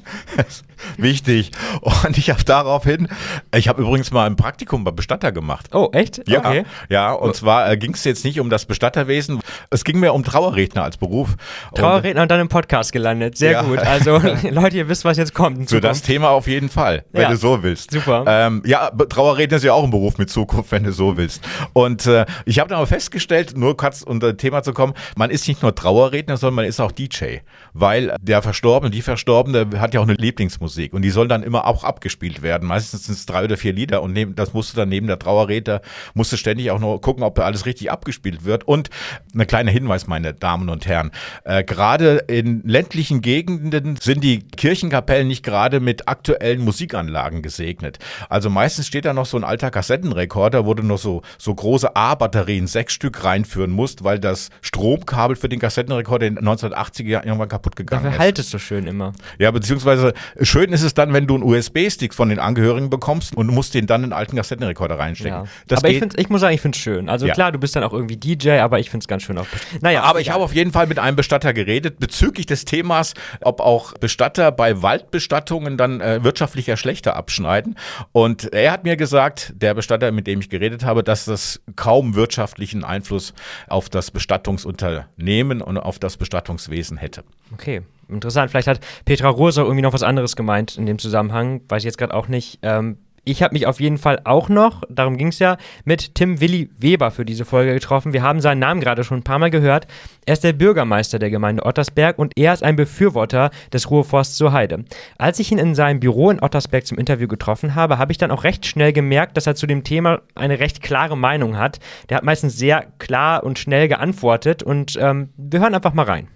Wichtig. 0.96 1.52
Und 1.82 2.18
ich 2.18 2.30
habe 2.30 2.42
daraufhin, 2.42 3.06
ich 3.54 3.68
habe 3.68 3.82
übrigens 3.82 4.10
mal 4.10 4.26
ein 4.26 4.34
Praktikum 4.34 4.82
bei 4.82 4.90
Bestatter 4.90 5.30
gemacht 5.30 5.51
gemacht. 5.52 5.74
Oh, 5.74 5.88
echt? 5.92 6.28
Ja, 6.28 6.38
okay. 6.40 6.64
ja. 6.88 7.12
Und 7.12 7.34
zwar 7.36 7.70
äh, 7.70 7.76
ging 7.76 7.94
es 7.94 8.04
jetzt 8.04 8.24
nicht 8.24 8.40
um 8.40 8.50
das 8.50 8.66
Bestatterwesen, 8.66 9.40
es 9.70 9.84
ging 9.84 10.00
mir 10.00 10.12
um 10.12 10.24
Trauerredner 10.24 10.84
als 10.84 10.96
Beruf. 10.96 11.36
Trauerredner 11.74 12.20
und, 12.20 12.22
und 12.22 12.30
dann 12.30 12.40
im 12.40 12.48
Podcast 12.48 12.92
gelandet. 12.92 13.36
Sehr 13.36 13.52
ja. 13.52 13.62
gut. 13.62 13.78
Also 13.78 14.18
Leute, 14.50 14.76
ihr 14.76 14.88
wisst, 14.88 15.04
was 15.04 15.16
jetzt 15.16 15.34
kommt. 15.34 15.70
Für 15.70 15.80
das 15.80 16.02
Thema 16.02 16.30
auf 16.30 16.46
jeden 16.46 16.68
Fall, 16.68 17.04
wenn 17.12 17.22
ja. 17.22 17.30
du 17.30 17.36
so 17.36 17.62
willst. 17.62 17.90
Super. 17.90 18.24
Ähm, 18.26 18.62
ja, 18.64 18.90
Trauerredner 18.90 19.56
ist 19.56 19.64
ja 19.64 19.72
auch 19.72 19.84
ein 19.84 19.90
Beruf 19.90 20.18
mit 20.18 20.30
Zukunft, 20.30 20.72
wenn 20.72 20.84
du 20.84 20.92
so 20.92 21.16
willst. 21.16 21.42
Und 21.72 22.06
äh, 22.06 22.26
ich 22.44 22.58
habe 22.58 22.68
dann 22.68 22.78
aber 22.78 22.86
festgestellt, 22.86 23.56
nur 23.56 23.76
kurz 23.76 24.02
unter 24.02 24.36
Thema 24.36 24.62
zu 24.62 24.72
kommen, 24.72 24.94
man 25.16 25.30
ist 25.30 25.46
nicht 25.48 25.62
nur 25.62 25.74
Trauerredner, 25.74 26.36
sondern 26.36 26.56
man 26.56 26.64
ist 26.64 26.80
auch 26.80 26.92
DJ. 26.92 27.38
Weil 27.72 28.16
der 28.20 28.42
Verstorbene, 28.42 28.90
die 28.90 29.02
Verstorbene 29.02 29.80
hat 29.80 29.94
ja 29.94 30.00
auch 30.00 30.04
eine 30.04 30.14
Lieblingsmusik 30.14 30.92
und 30.92 31.02
die 31.02 31.10
soll 31.10 31.28
dann 31.28 31.42
immer 31.42 31.66
auch 31.66 31.84
abgespielt 31.84 32.42
werden. 32.42 32.68
Meistens 32.68 33.04
sind 33.04 33.14
es 33.14 33.26
drei 33.26 33.44
oder 33.44 33.56
vier 33.56 33.72
Lieder 33.72 34.02
und 34.02 34.12
neben, 34.12 34.34
das 34.34 34.52
musst 34.52 34.72
du 34.72 34.76
dann 34.76 34.88
neben 34.88 35.06
der 35.06 35.18
Trauer 35.18 35.41
Trauerredner 35.42 35.80
musste 36.14 36.36
ständig 36.36 36.70
auch 36.70 36.78
noch 36.78 36.98
gucken, 36.98 37.22
ob 37.22 37.38
alles 37.38 37.66
richtig 37.66 37.90
abgespielt 37.90 38.44
wird. 38.44 38.64
Und 38.64 38.90
ein 39.34 39.46
kleiner 39.46 39.70
Hinweis, 39.70 40.06
meine 40.06 40.34
Damen 40.34 40.68
und 40.68 40.86
Herren. 40.86 41.10
Äh, 41.44 41.64
gerade 41.64 42.24
in 42.28 42.62
ländlichen 42.64 43.20
Gegenden 43.20 43.96
sind 43.96 44.22
die 44.24 44.40
Kirchenkapellen 44.40 45.28
nicht 45.28 45.44
gerade 45.44 45.80
mit 45.80 46.08
aktuellen 46.08 46.62
Musikanlagen 46.62 47.42
gesegnet. 47.42 47.98
Also 48.28 48.50
meistens 48.50 48.86
steht 48.86 49.04
da 49.04 49.12
noch 49.12 49.26
so 49.26 49.36
ein 49.36 49.44
alter 49.44 49.70
Kassettenrekorder, 49.70 50.66
wo 50.66 50.74
du 50.74 50.82
noch 50.82 50.98
so, 50.98 51.22
so 51.38 51.54
große 51.54 51.94
A-Batterien, 51.96 52.66
sechs 52.66 52.92
Stück 52.94 53.24
reinführen 53.24 53.70
musst, 53.70 54.04
weil 54.04 54.18
das 54.18 54.50
Stromkabel 54.60 55.36
für 55.36 55.48
den 55.48 55.58
Kassettenrekorder 55.58 56.26
in 56.26 56.36
den 56.36 56.48
1980er 56.48 57.08
Jahren 57.08 57.26
irgendwann 57.26 57.48
kaputt 57.48 57.76
gegangen 57.76 58.04
Dafür 58.04 58.16
ist. 58.16 58.20
halt 58.20 58.38
es 58.38 58.50
so 58.50 58.58
schön 58.58 58.86
immer. 58.86 59.12
Ja, 59.38 59.50
beziehungsweise 59.50 60.12
schön 60.40 60.72
ist 60.72 60.82
es 60.82 60.94
dann, 60.94 61.12
wenn 61.12 61.26
du 61.26 61.34
einen 61.34 61.44
USB-Stick 61.44 62.14
von 62.14 62.28
den 62.28 62.38
Angehörigen 62.38 62.90
bekommst 62.90 63.36
und 63.36 63.48
musst 63.48 63.74
den 63.74 63.86
dann 63.86 64.04
in 64.04 64.10
den 64.10 64.12
alten 64.12 64.36
Kassettenrekorder 64.36 64.98
reinstecken. 64.98 65.31
Ja. 65.32 65.76
aber 65.76 65.88
ich, 65.88 66.02
ich 66.18 66.28
muss 66.28 66.40
sagen, 66.40 66.54
ich 66.54 66.60
finde 66.60 66.76
es 66.76 66.82
schön. 66.82 67.08
Also 67.08 67.26
ja. 67.26 67.34
klar, 67.34 67.52
du 67.52 67.58
bist 67.58 67.74
dann 67.74 67.82
auch 67.84 67.92
irgendwie 67.92 68.16
DJ, 68.16 68.58
aber 68.58 68.78
ich 68.78 68.90
finde 68.90 69.04
es 69.04 69.08
ganz 69.08 69.22
schön 69.22 69.38
auch. 69.38 69.46
Naja, 69.80 70.02
aber 70.02 70.20
ich 70.20 70.30
habe 70.30 70.42
auf 70.42 70.54
jeden 70.54 70.72
Fall 70.72 70.86
mit 70.86 70.98
einem 70.98 71.16
Bestatter 71.16 71.52
geredet 71.52 71.98
bezüglich 71.98 72.46
des 72.46 72.64
Themas, 72.64 73.14
ob 73.40 73.60
auch 73.60 73.94
Bestatter 73.94 74.52
bei 74.52 74.82
Waldbestattungen 74.82 75.76
dann 75.76 76.00
äh, 76.00 76.22
wirtschaftlicher 76.22 76.76
schlechter 76.76 77.16
abschneiden. 77.16 77.76
Und 78.12 78.52
er 78.52 78.72
hat 78.72 78.84
mir 78.84 78.96
gesagt, 78.96 79.52
der 79.56 79.74
Bestatter, 79.74 80.12
mit 80.12 80.26
dem 80.26 80.40
ich 80.40 80.48
geredet 80.48 80.84
habe, 80.84 81.02
dass 81.02 81.24
das 81.24 81.60
kaum 81.76 82.14
wirtschaftlichen 82.14 82.84
Einfluss 82.84 83.34
auf 83.68 83.88
das 83.88 84.10
Bestattungsunternehmen 84.10 85.62
und 85.62 85.78
auf 85.78 85.98
das 85.98 86.16
Bestattungswesen 86.16 86.96
hätte. 86.96 87.24
Okay, 87.52 87.82
interessant. 88.08 88.50
Vielleicht 88.50 88.68
hat 88.68 88.80
Petra 89.04 89.28
Rosa 89.28 89.62
irgendwie 89.62 89.82
noch 89.82 89.92
was 89.92 90.02
anderes 90.02 90.36
gemeint 90.36 90.76
in 90.76 90.86
dem 90.86 90.98
Zusammenhang, 90.98 91.62
weiß 91.68 91.82
ich 91.82 91.86
jetzt 91.86 91.98
gerade 91.98 92.14
auch 92.14 92.28
nicht. 92.28 92.58
Ähm, 92.62 92.98
ich 93.24 93.42
habe 93.42 93.54
mich 93.54 93.66
auf 93.66 93.80
jeden 93.80 93.98
Fall 93.98 94.20
auch 94.24 94.48
noch, 94.48 94.82
darum 94.88 95.16
ging 95.16 95.28
es 95.28 95.38
ja, 95.38 95.56
mit 95.84 96.16
Tim 96.16 96.40
Willi 96.40 96.70
Weber 96.76 97.10
für 97.12 97.24
diese 97.24 97.44
Folge 97.44 97.72
getroffen. 97.72 98.12
Wir 98.12 98.22
haben 98.22 98.40
seinen 98.40 98.58
Namen 98.58 98.80
gerade 98.80 99.04
schon 99.04 99.18
ein 99.18 99.22
paar 99.22 99.38
Mal 99.38 99.50
gehört. 99.50 99.86
Er 100.26 100.32
ist 100.32 100.42
der 100.42 100.52
Bürgermeister 100.52 101.18
der 101.18 101.30
Gemeinde 101.30 101.64
Ottersberg 101.64 102.18
und 102.18 102.32
er 102.36 102.52
ist 102.52 102.64
ein 102.64 102.74
Befürworter 102.74 103.50
des 103.72 103.90
Ruheforsts 103.90 104.36
zur 104.36 104.52
Heide. 104.52 104.84
Als 105.18 105.38
ich 105.38 105.52
ihn 105.52 105.58
in 105.58 105.74
seinem 105.76 106.00
Büro 106.00 106.30
in 106.30 106.42
Ottersberg 106.42 106.84
zum 106.84 106.98
Interview 106.98 107.28
getroffen 107.28 107.76
habe, 107.76 107.98
habe 107.98 108.10
ich 108.10 108.18
dann 108.18 108.32
auch 108.32 108.42
recht 108.42 108.66
schnell 108.66 108.92
gemerkt, 108.92 109.36
dass 109.36 109.46
er 109.46 109.54
zu 109.54 109.66
dem 109.66 109.84
Thema 109.84 110.22
eine 110.34 110.58
recht 110.58 110.82
klare 110.82 111.16
Meinung 111.16 111.56
hat. 111.56 111.78
Der 112.08 112.16
hat 112.16 112.24
meistens 112.24 112.56
sehr 112.56 112.86
klar 112.98 113.44
und 113.44 113.58
schnell 113.58 113.86
geantwortet 113.86 114.64
und 114.64 114.98
ähm, 115.00 115.28
wir 115.36 115.60
hören 115.60 115.74
einfach 115.74 115.94
mal 115.94 116.06
rein. 116.06 116.28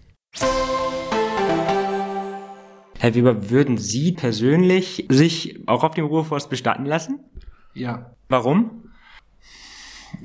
Herr 3.07 3.15
Weber, 3.15 3.51
würden 3.51 3.79
Sie 3.79 4.11
persönlich 4.11 5.07
sich 5.09 5.61
auch 5.67 5.85
auf 5.85 5.95
dem 5.95 6.07
Ruheforst 6.07 6.51
bestatten 6.51 6.85
lassen? 6.85 7.21
Ja. 7.73 8.11
Warum? 8.29 8.91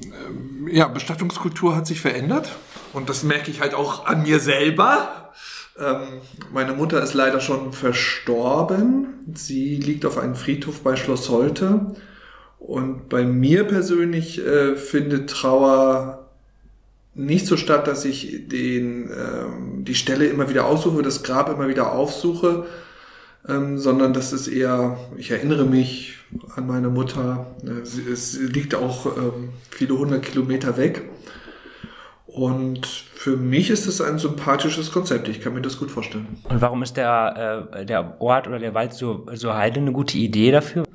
Ähm, 0.03 0.67
ja, 0.67 0.87
Bestattungskultur 0.87 1.75
hat 1.75 1.85
sich 1.85 2.01
verändert 2.01 2.49
und 2.93 3.07
das 3.07 3.21
merke 3.21 3.51
ich 3.51 3.61
halt 3.61 3.75
auch 3.75 4.07
an 4.07 4.23
mir 4.23 4.39
selber. 4.39 5.31
Ähm, 5.77 6.21
meine 6.51 6.73
Mutter 6.73 7.03
ist 7.03 7.13
leider 7.13 7.39
schon 7.39 7.71
verstorben. 7.71 9.31
Sie 9.35 9.75
liegt 9.75 10.03
auf 10.03 10.17
einem 10.17 10.33
Friedhof 10.33 10.81
bei 10.81 10.95
Schloss 10.95 11.29
Holte. 11.29 11.93
Und 12.57 13.09
bei 13.09 13.25
mir 13.25 13.65
persönlich 13.65 14.43
äh, 14.43 14.75
findet 14.75 15.29
Trauer 15.29 16.20
nicht 17.13 17.45
so 17.45 17.57
statt, 17.57 17.87
dass 17.87 18.05
ich 18.05 18.47
den, 18.47 19.09
ähm, 19.09 19.85
die 19.85 19.95
Stelle 19.95 20.25
immer 20.27 20.49
wieder 20.49 20.65
aussuche, 20.65 21.01
das 21.01 21.23
Grab 21.23 21.49
immer 21.49 21.67
wieder 21.67 21.91
aufsuche, 21.91 22.65
ähm, 23.47 23.77
sondern 23.77 24.13
das 24.13 24.33
ist 24.33 24.47
eher, 24.47 24.97
ich 25.17 25.31
erinnere 25.31 25.65
mich 25.65 26.15
an 26.55 26.67
meine 26.67 26.89
Mutter. 26.89 27.47
Es 27.83 28.39
liegt 28.39 28.75
auch 28.75 29.05
ähm, 29.17 29.49
viele 29.69 29.97
hundert 29.97 30.23
Kilometer 30.23 30.77
weg. 30.77 31.03
Und 32.27 32.85
für 32.85 33.35
mich 33.35 33.69
ist 33.69 33.87
es 33.87 33.99
ein 33.99 34.17
sympathisches 34.17 34.93
Konzept. 34.93 35.27
Ich 35.27 35.41
kann 35.41 35.53
mir 35.53 35.61
das 35.61 35.77
gut 35.77 35.91
vorstellen. 35.91 36.39
Und 36.47 36.61
warum 36.61 36.81
ist 36.81 36.95
der, 36.95 37.67
äh, 37.73 37.85
der 37.85 38.21
Ort 38.21 38.47
oder 38.47 38.57
der 38.57 38.73
Wald 38.73 38.93
so, 38.93 39.25
so 39.33 39.53
heide 39.53 39.81
eine 39.81 39.91
gute 39.91 40.17
Idee 40.17 40.51
dafür? 40.51 40.85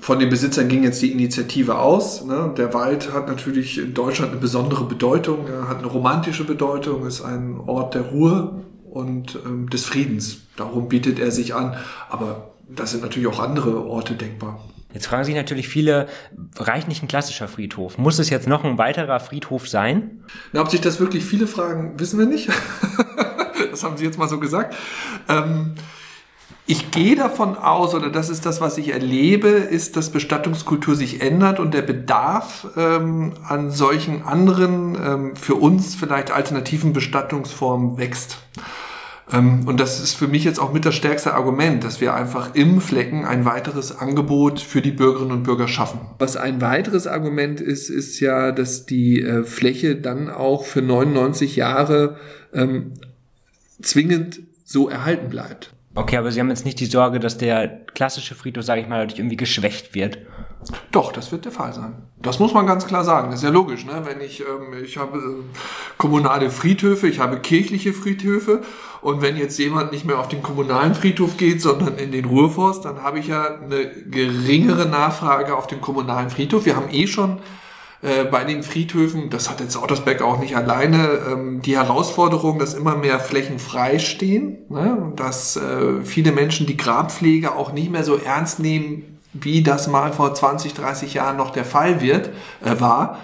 Von 0.00 0.18
den 0.18 0.30
Besitzern 0.30 0.68
ging 0.68 0.82
jetzt 0.82 1.02
die 1.02 1.12
Initiative 1.12 1.78
aus. 1.78 2.24
Ne? 2.24 2.54
Der 2.56 2.72
Wald 2.72 3.12
hat 3.12 3.28
natürlich 3.28 3.78
in 3.78 3.92
Deutschland 3.92 4.32
eine 4.32 4.40
besondere 4.40 4.84
Bedeutung, 4.84 5.46
er 5.46 5.68
hat 5.68 5.78
eine 5.78 5.86
romantische 5.86 6.44
Bedeutung, 6.44 7.06
ist 7.06 7.20
ein 7.20 7.58
Ort 7.58 7.94
der 7.94 8.02
Ruhe 8.02 8.62
und 8.90 9.38
ähm, 9.44 9.68
des 9.68 9.84
Friedens. 9.84 10.38
Darum 10.56 10.88
bietet 10.88 11.18
er 11.18 11.30
sich 11.30 11.54
an. 11.54 11.76
Aber 12.08 12.50
da 12.68 12.86
sind 12.86 13.02
natürlich 13.02 13.28
auch 13.28 13.40
andere 13.40 13.84
Orte 13.84 14.14
denkbar. 14.14 14.64
Jetzt 14.92 15.06
fragen 15.06 15.24
sich 15.24 15.34
natürlich 15.34 15.68
viele, 15.68 16.08
reicht 16.56 16.88
nicht 16.88 17.02
ein 17.02 17.08
klassischer 17.08 17.46
Friedhof? 17.46 17.96
Muss 17.96 18.18
es 18.18 18.28
jetzt 18.28 18.48
noch 18.48 18.64
ein 18.64 18.76
weiterer 18.76 19.20
Friedhof 19.20 19.68
sein? 19.68 20.24
Na, 20.52 20.62
ob 20.62 20.70
sich 20.70 20.80
das 20.80 20.98
wirklich 20.98 21.24
viele 21.24 21.46
fragen, 21.46 21.98
wissen 22.00 22.18
wir 22.18 22.26
nicht. 22.26 22.48
das 23.70 23.84
haben 23.84 23.96
Sie 23.96 24.04
jetzt 24.04 24.18
mal 24.18 24.28
so 24.28 24.40
gesagt. 24.40 24.74
Ähm, 25.28 25.74
ich 26.70 26.92
gehe 26.92 27.16
davon 27.16 27.56
aus, 27.56 27.96
oder 27.96 28.10
das 28.10 28.30
ist 28.30 28.46
das, 28.46 28.60
was 28.60 28.78
ich 28.78 28.90
erlebe, 28.90 29.48
ist, 29.48 29.96
dass 29.96 30.10
Bestattungskultur 30.10 30.94
sich 30.94 31.20
ändert 31.20 31.58
und 31.58 31.74
der 31.74 31.82
Bedarf 31.82 32.68
ähm, 32.76 33.32
an 33.42 33.72
solchen 33.72 34.22
anderen, 34.22 34.94
ähm, 34.94 35.36
für 35.36 35.56
uns 35.56 35.96
vielleicht 35.96 36.30
alternativen 36.30 36.92
Bestattungsformen 36.92 37.98
wächst. 37.98 38.38
Ähm, 39.32 39.66
und 39.66 39.80
das 39.80 40.00
ist 40.00 40.14
für 40.14 40.28
mich 40.28 40.44
jetzt 40.44 40.60
auch 40.60 40.72
mit 40.72 40.84
das 40.84 40.94
stärkste 40.94 41.34
Argument, 41.34 41.82
dass 41.82 42.00
wir 42.00 42.14
einfach 42.14 42.54
im 42.54 42.80
Flecken 42.80 43.24
ein 43.24 43.44
weiteres 43.44 43.98
Angebot 43.98 44.60
für 44.60 44.80
die 44.80 44.92
Bürgerinnen 44.92 45.32
und 45.32 45.42
Bürger 45.42 45.66
schaffen. 45.66 45.98
Was 46.20 46.36
ein 46.36 46.60
weiteres 46.60 47.08
Argument 47.08 47.60
ist, 47.60 47.90
ist 47.90 48.20
ja, 48.20 48.52
dass 48.52 48.86
die 48.86 49.20
äh, 49.20 49.42
Fläche 49.42 49.96
dann 49.96 50.30
auch 50.30 50.64
für 50.64 50.82
99 50.82 51.56
Jahre 51.56 52.16
ähm, 52.54 52.92
zwingend 53.82 54.38
so 54.64 54.88
erhalten 54.88 55.30
bleibt. 55.30 55.72
Okay, 55.94 56.16
aber 56.16 56.30
Sie 56.30 56.38
haben 56.38 56.50
jetzt 56.50 56.64
nicht 56.64 56.78
die 56.78 56.86
Sorge, 56.86 57.18
dass 57.18 57.36
der 57.36 57.66
klassische 57.68 58.36
Friedhof, 58.36 58.64
sage 58.64 58.80
ich 58.80 58.88
mal, 58.88 59.00
dadurch 59.00 59.18
irgendwie 59.18 59.36
geschwächt 59.36 59.94
wird. 59.94 60.18
Doch, 60.92 61.10
das 61.10 61.32
wird 61.32 61.46
der 61.46 61.52
Fall 61.52 61.72
sein. 61.72 61.94
Das 62.20 62.38
muss 62.38 62.54
man 62.54 62.66
ganz 62.66 62.86
klar 62.86 63.02
sagen. 63.02 63.30
Das 63.30 63.40
ist 63.40 63.44
ja 63.44 63.50
logisch, 63.50 63.86
ne? 63.86 64.02
Wenn 64.04 64.20
ich, 64.20 64.40
ähm, 64.40 64.84
ich 64.84 64.98
habe 64.98 65.18
äh, 65.18 65.58
kommunale 65.96 66.50
Friedhöfe, 66.50 67.08
ich 67.08 67.18
habe 67.18 67.40
kirchliche 67.40 67.92
Friedhöfe 67.92 68.62
und 69.00 69.22
wenn 69.22 69.36
jetzt 69.36 69.58
jemand 69.58 69.90
nicht 69.90 70.04
mehr 70.04 70.18
auf 70.18 70.28
den 70.28 70.42
kommunalen 70.42 70.94
Friedhof 70.94 71.36
geht, 71.38 71.60
sondern 71.62 71.96
in 71.96 72.12
den 72.12 72.26
Ruheforst, 72.26 72.84
dann 72.84 73.02
habe 73.02 73.18
ich 73.18 73.28
ja 73.28 73.58
eine 73.58 73.90
geringere 74.10 74.86
Nachfrage 74.86 75.56
auf 75.56 75.66
dem 75.66 75.80
kommunalen 75.80 76.30
Friedhof. 76.30 76.66
Wir 76.66 76.76
haben 76.76 76.90
eh 76.90 77.06
schon 77.06 77.40
äh, 78.02 78.24
bei 78.24 78.44
den 78.44 78.62
Friedhöfen, 78.62 79.28
das 79.28 79.50
hat 79.50 79.60
jetzt 79.60 79.76
Ottersberg 79.76 80.22
auch 80.22 80.38
nicht 80.38 80.56
alleine, 80.56 81.20
ähm, 81.30 81.60
die 81.60 81.76
Herausforderung, 81.76 82.58
dass 82.58 82.72
immer 82.72 82.96
mehr 82.96 83.20
Flächen 83.20 83.58
frei 83.58 83.98
stehen, 83.98 84.58
ne? 84.70 85.12
dass 85.16 85.56
äh, 85.56 86.02
viele 86.02 86.32
Menschen 86.32 86.66
die 86.66 86.78
Grabpflege 86.78 87.54
auch 87.54 87.72
nicht 87.72 87.90
mehr 87.90 88.02
so 88.02 88.16
ernst 88.16 88.58
nehmen, 88.58 89.18
wie 89.34 89.62
das 89.62 89.86
mal 89.86 90.12
vor 90.12 90.34
20, 90.34 90.72
30 90.72 91.14
Jahren 91.14 91.36
noch 91.36 91.50
der 91.50 91.66
Fall 91.66 92.00
wird, 92.00 92.30
äh, 92.64 92.80
war. 92.80 93.18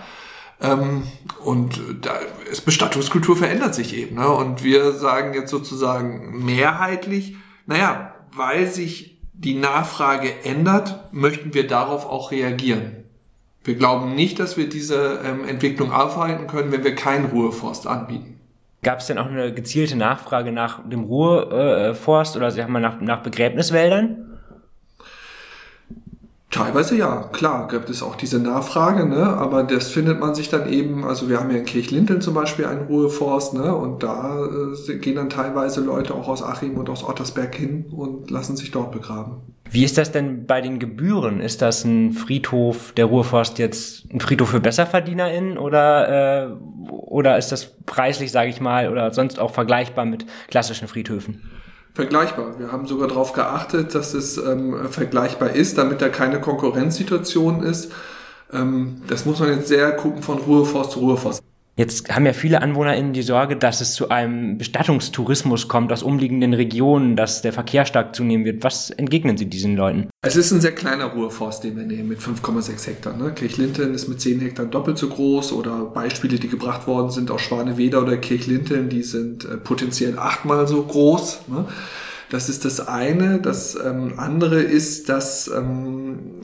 Ähm, 0.61 1.05
und 1.43 1.81
da 2.03 2.13
ist 2.51 2.67
Bestattungskultur 2.67 3.37
verändert 3.37 3.75
sich 3.75 3.97
eben. 3.97 4.17
Ne? 4.17 4.29
Und 4.29 4.63
wir 4.63 4.93
sagen 4.93 5.33
jetzt 5.33 5.51
sozusagen 5.51 6.45
mehrheitlich, 6.45 7.37
naja, 7.65 8.15
weil 8.35 8.67
sich 8.67 9.23
die 9.33 9.55
Nachfrage 9.55 10.45
ändert, 10.45 11.13
möchten 11.13 11.55
wir 11.55 11.67
darauf 11.67 12.07
auch 12.07 12.31
reagieren. 12.31 13.06
Wir 13.67 13.75
glauben 13.75 14.15
nicht, 14.15 14.39
dass 14.39 14.57
wir 14.57 14.69
diese 14.69 15.21
ähm, 15.25 15.45
Entwicklung 15.47 15.93
aufhalten 15.93 16.47
können, 16.47 16.71
wenn 16.71 16.85
wir 16.85 16.95
keinen 16.95 17.27
Ruheforst 17.27 17.87
anbieten. 17.87 18.39
Gab 18.83 19.01
es 19.01 19.09
denn 19.09 19.19
auch 19.19 19.27
eine 19.27 19.53
gezielte 19.53 19.97
Nachfrage 19.97 20.53
nach 20.53 20.89
dem 20.89 21.03
Ruheforst 21.03 22.37
oder 22.37 22.53
sagen 22.53 22.73
wir 22.73 22.79
nach, 22.79 23.01
nach 23.01 23.23
Begräbniswäldern? 23.23 24.26
Teilweise 26.57 26.97
ja, 26.97 27.29
klar, 27.33 27.69
gibt 27.69 27.91
es 27.91 28.03
auch 28.03 28.17
diese 28.17 28.39
Nachfrage, 28.39 29.07
ne? 29.07 29.27
aber 29.27 29.63
das 29.63 29.89
findet 29.89 30.21
man 30.21 30.35
sich 30.35 30.49
dann 30.49 30.73
eben, 30.73 31.05
also 31.05 31.29
wir 31.29 31.39
haben 31.39 31.51
ja 31.51 31.59
in 31.59 31.67
Kirchlinteln 31.67 32.23
zum 32.23 32.33
Beispiel 32.33 32.65
einen 32.65 32.87
Ruheforst, 32.87 33.53
ne? 33.53 33.75
und 33.75 34.03
da 34.03 34.43
äh, 34.89 34.95
gehen 34.97 35.17
dann 35.17 35.29
teilweise 35.29 35.83
Leute 35.83 36.15
auch 36.15 36.29
aus 36.29 36.43
Achim 36.43 36.79
und 36.79 36.89
aus 36.89 37.05
Ottersberg 37.05 37.55
hin 37.55 37.85
und 37.91 38.31
lassen 38.31 38.57
sich 38.57 38.71
dort 38.71 38.91
begraben. 38.91 39.43
Wie 39.71 39.85
ist 39.85 39.99
das 39.99 40.13
denn 40.13 40.47
bei 40.47 40.63
den 40.63 40.79
Gebühren? 40.79 41.41
Ist 41.41 41.61
das 41.61 41.85
ein 41.85 42.13
Friedhof, 42.13 42.93
der 42.93 43.07
Ruheforst 43.07 43.59
jetzt 43.59 44.11
ein 44.11 44.21
Friedhof 44.21 44.49
für 44.49 44.61
BesserverdienerInnen 44.61 45.59
oder, 45.59 46.47
äh, 46.47 46.53
oder 46.91 47.37
ist 47.37 47.53
das 47.53 47.77
preislich, 47.85 48.33
sage 48.33 48.49
ich 48.49 48.63
mal, 48.63 48.91
oder 48.91 49.13
sonst 49.13 49.39
auch 49.39 49.53
vergleichbar 49.53 50.07
mit 50.07 50.25
klassischen 50.49 50.89
Friedhöfen? 50.89 51.43
Vergleichbar. 51.97 52.59
Wir 52.59 52.71
haben 52.71 52.87
sogar 52.87 53.09
darauf 53.09 53.33
geachtet, 53.33 53.95
dass 53.95 54.13
es 54.13 54.37
ähm, 54.37 54.91
vergleichbar 54.91 55.51
ist, 55.51 55.79
damit 55.79 56.03
da 56.03 56.11
keine 56.11 56.43
Konkurrenzsituation 56.43 57.63
ist. 57.63 57.91
Ähm, 58.53 59.01
das 59.09 59.25
muss 59.25 59.41
man 59.41 59.49
jetzt 59.49 59.69
sehr 59.69 59.93
gucken 59.93 60.23
von 60.23 60.39
Ruheforst 60.39 60.91
zu 60.93 61.01
Ruheforst. 61.01 61.43
Jetzt 61.79 62.09
haben 62.09 62.25
ja 62.25 62.33
viele 62.33 62.63
AnwohnerInnen 62.63 63.13
die 63.13 63.21
Sorge, 63.21 63.55
dass 63.55 63.83
es 63.83 63.93
zu 63.93 64.09
einem 64.09 64.57
Bestattungstourismus 64.57 65.69
kommt 65.69 65.93
aus 65.93 66.03
umliegenden 66.03 66.55
Regionen, 66.55 67.17
dass 67.17 67.43
der 67.43 67.53
Verkehr 67.53 67.85
stark 67.85 68.17
zunehmen 68.17 68.47
wird. 68.47 68.65
Was 68.65 68.89
entgegnen 68.89 69.37
Sie 69.37 69.45
diesen 69.45 69.77
Leuten? 69.77 70.09
Es 70.23 70.37
ist 70.37 70.53
ein 70.53 70.63
sehr 70.63 70.73
kleiner 70.73 71.05
Ruheforst, 71.05 71.65
den 71.65 71.77
wir 71.77 71.85
nehmen, 71.85 72.09
mit 72.09 72.21
5,6 72.21 72.87
Hektar. 72.87 73.15
Ne? 73.15 73.33
Kirchlinteln 73.33 73.93
ist 73.93 74.09
mit 74.09 74.23
10 74.23 74.41
Hektar 74.41 74.65
doppelt 74.65 74.97
so 74.97 75.11
groß 75.11 75.53
oder 75.53 75.85
Beispiele, 75.85 76.39
die 76.39 76.49
gebracht 76.49 76.87
worden 76.87 77.11
sind 77.11 77.31
aus 77.31 77.43
Schwaneweder 77.43 78.01
oder 78.01 78.17
Kirchlinteln, 78.17 78.89
die 78.89 79.03
sind 79.03 79.45
äh, 79.45 79.59
potenziell 79.59 80.19
achtmal 80.19 80.67
so 80.67 80.83
groß. 80.83 81.43
Ne? 81.49 81.67
Das 82.31 82.49
ist 82.49 82.65
das 82.65 82.89
eine. 82.89 83.39
Das 83.39 83.77
ähm, 83.77 84.15
andere 84.17 84.63
ist, 84.63 85.11
dass 85.11 85.49
ähm, 85.49 86.41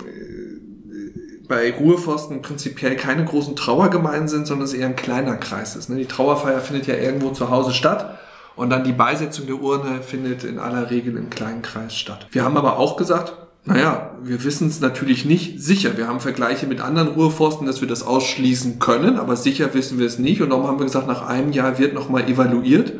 bei 1.52 1.70
Ruheforsten 1.70 2.40
prinzipiell 2.40 2.96
keine 2.96 3.26
großen 3.26 3.56
Trauergemeinden 3.56 4.26
sind, 4.26 4.46
sondern 4.46 4.64
es 4.64 4.72
eher 4.72 4.86
ein 4.86 4.96
kleiner 4.96 5.36
Kreis 5.36 5.76
ist. 5.76 5.90
Ne? 5.90 5.96
Die 5.96 6.06
Trauerfeier 6.06 6.60
findet 6.60 6.86
ja 6.86 6.94
irgendwo 6.94 7.28
zu 7.28 7.50
Hause 7.50 7.72
statt. 7.74 8.18
Und 8.56 8.70
dann 8.70 8.84
die 8.84 8.92
Beisetzung 8.92 9.46
der 9.46 9.60
Urne 9.60 10.00
findet 10.00 10.44
in 10.44 10.58
aller 10.58 10.90
Regel 10.90 11.14
im 11.18 11.28
kleinen 11.28 11.60
Kreis 11.60 11.94
statt. 11.94 12.26
Wir 12.30 12.42
haben 12.42 12.56
aber 12.56 12.78
auch 12.78 12.96
gesagt, 12.96 13.34
naja, 13.66 14.12
wir 14.22 14.44
wissen 14.44 14.68
es 14.68 14.80
natürlich 14.80 15.26
nicht 15.26 15.60
sicher. 15.60 15.98
Wir 15.98 16.08
haben 16.08 16.20
Vergleiche 16.20 16.66
mit 16.66 16.80
anderen 16.80 17.08
Ruheforsten, 17.08 17.66
dass 17.66 17.82
wir 17.82 17.88
das 17.88 18.02
ausschließen 18.02 18.78
können, 18.78 19.18
aber 19.18 19.36
sicher 19.36 19.74
wissen 19.74 19.98
wir 19.98 20.06
es 20.06 20.18
nicht. 20.18 20.40
Und 20.40 20.50
darum 20.50 20.66
haben 20.66 20.78
wir 20.78 20.86
gesagt, 20.86 21.06
nach 21.06 21.26
einem 21.26 21.52
Jahr 21.52 21.78
wird 21.78 21.92
nochmal 21.92 22.30
evaluiert. 22.30 22.94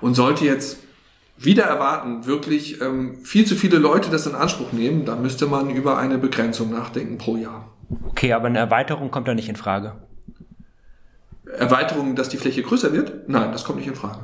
Und 0.00 0.14
sollte 0.14 0.44
jetzt 0.44 0.78
wieder 1.36 1.62
erwarten, 1.62 2.26
wirklich 2.26 2.80
ähm, 2.80 3.18
viel 3.22 3.46
zu 3.46 3.54
viele 3.54 3.78
Leute 3.78 4.10
das 4.10 4.26
in 4.26 4.34
Anspruch 4.34 4.72
nehmen, 4.72 5.04
dann 5.04 5.22
müsste 5.22 5.46
man 5.46 5.70
über 5.70 5.96
eine 5.96 6.18
Begrenzung 6.18 6.70
nachdenken 6.70 7.18
pro 7.18 7.36
Jahr. 7.36 7.73
Okay, 8.08 8.32
aber 8.32 8.46
eine 8.46 8.58
Erweiterung 8.58 9.10
kommt 9.10 9.28
da 9.28 9.34
nicht 9.34 9.48
in 9.48 9.56
Frage. 9.56 9.94
Erweiterung, 11.58 12.16
dass 12.16 12.28
die 12.28 12.36
Fläche 12.36 12.62
größer 12.62 12.92
wird? 12.92 13.28
Nein, 13.28 13.52
das 13.52 13.64
kommt 13.64 13.78
nicht 13.78 13.88
in 13.88 13.94
Frage. 13.94 14.20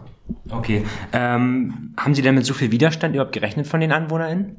Okay. 0.49 0.85
Ähm, 1.13 1.95
haben 1.97 2.15
Sie 2.15 2.23
denn 2.23 2.35
mit 2.35 2.47
so 2.47 2.55
viel 2.55 2.73
Widerstand 2.73 3.15
überhaupt 3.15 3.33
gerechnet 3.33 3.67
von 3.67 3.81
den 3.81 3.93
AnwohnerInnen? 3.93 4.57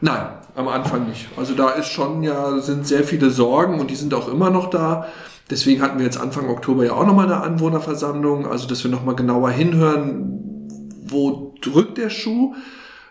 Nein, 0.00 0.26
am 0.54 0.68
Anfang 0.68 1.08
nicht. 1.08 1.28
Also 1.36 1.54
da 1.54 1.70
ist 1.70 1.88
schon 1.88 2.22
ja, 2.22 2.58
sind 2.58 2.86
sehr 2.86 3.04
viele 3.04 3.30
Sorgen 3.30 3.80
und 3.80 3.90
die 3.90 3.94
sind 3.94 4.12
auch 4.14 4.28
immer 4.28 4.50
noch 4.50 4.70
da. 4.70 5.06
Deswegen 5.50 5.82
hatten 5.82 5.98
wir 5.98 6.04
jetzt 6.04 6.20
Anfang 6.20 6.48
Oktober 6.48 6.84
ja 6.84 6.92
auch 6.92 7.06
nochmal 7.06 7.26
eine 7.26 7.42
Anwohnerversammlung, 7.42 8.46
also 8.46 8.66
dass 8.66 8.82
wir 8.82 8.90
nochmal 8.90 9.14
genauer 9.14 9.50
hinhören, 9.50 10.68
wo 11.06 11.54
drückt 11.60 11.98
der 11.98 12.10
Schuh. 12.10 12.54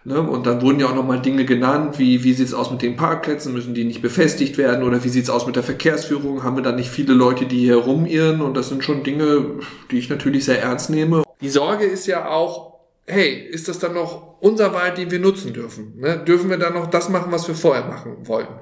Ne? 0.06 0.22
Und 0.22 0.46
dann 0.46 0.62
wurden 0.62 0.80
ja 0.80 0.88
auch 0.88 0.96
nochmal 0.96 1.22
Dinge 1.22 1.46
genannt, 1.46 1.98
wie 1.98 2.24
wie 2.24 2.34
sieht's 2.34 2.54
aus 2.54 2.72
mit 2.72 2.82
den 2.82 2.98
Parkplätzen, 2.98 3.54
müssen 3.54 3.74
die 3.74 3.86
nicht 3.86 4.02
befestigt 4.02 4.58
werden 4.58 4.84
oder 4.84 5.04
wie 5.04 5.10
sieht's 5.10 5.30
aus 5.30 5.46
mit 5.46 5.56
der 5.56 5.64
Verkehrsführung, 5.64 6.44
haben 6.44 6.58
wir 6.58 6.64
dann 6.64 6.76
nicht 6.76 6.90
viele 6.90 7.14
Leute, 7.14 7.46
die 7.46 7.60
hier 7.60 7.78
rumirren 7.78 8.42
und 8.42 8.56
das 8.56 8.68
sind 8.68 8.84
schon 8.84 9.04
Dinge, 9.04 9.60
die 9.92 9.98
ich 9.98 10.10
natürlich 10.10 10.44
sehr 10.44 10.62
ernst 10.62 10.90
nehme. 10.90 11.24
Die 11.42 11.50
Sorge 11.50 11.86
ist 11.86 12.06
ja 12.06 12.30
auch, 12.30 12.80
hey, 13.08 13.34
ist 13.34 13.68
das 13.68 13.80
dann 13.80 13.94
noch 13.94 14.42
unser 14.42 14.74
Wald, 14.74 14.98
den 14.98 15.10
wir 15.10 15.20
nutzen 15.20 15.54
dürfen? 15.54 15.94
Ne? 16.00 16.18
Dürfen 16.18 16.50
wir 16.50 16.58
dann 16.58 16.74
noch 16.74 16.88
das 16.88 17.08
machen, 17.08 17.32
was 17.32 17.48
wir 17.48 17.56
vorher 17.56 17.86
machen 17.86 18.28
wollten? 18.28 18.54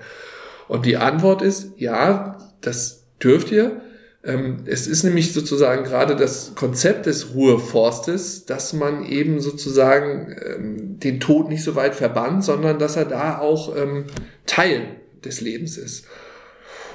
Und 0.68 0.86
die 0.86 0.98
Antwort 0.98 1.42
ist, 1.42 1.74
ja, 1.78 2.38
das 2.62 3.08
dürft 3.22 3.52
ihr. 3.52 3.82
Ähm, 4.24 4.58
es 4.66 4.88
ist 4.88 5.04
nämlich 5.04 5.34
sozusagen 5.34 5.84
gerade 5.84 6.16
das 6.16 6.54
Konzept 6.56 7.08
des 7.08 7.34
Ruheforstes, 7.34 8.46
dass 8.46 8.74
man 8.74 9.06
eben 9.06 9.40
sozusagen 9.40 10.36
ähm, 10.46 11.00
den 11.00 11.20
Tod 11.20 11.50
nicht 11.50 11.64
so 11.64 11.76
weit 11.76 11.96
verbannt, 11.96 12.44
sondern 12.44 12.78
dass 12.78 12.96
er 12.96 13.06
da 13.06 13.40
auch 13.40 13.76
ähm, 13.76 14.06
Teil 14.46 14.84
des 15.26 15.42
Lebens 15.42 15.78
ist. 15.78 16.06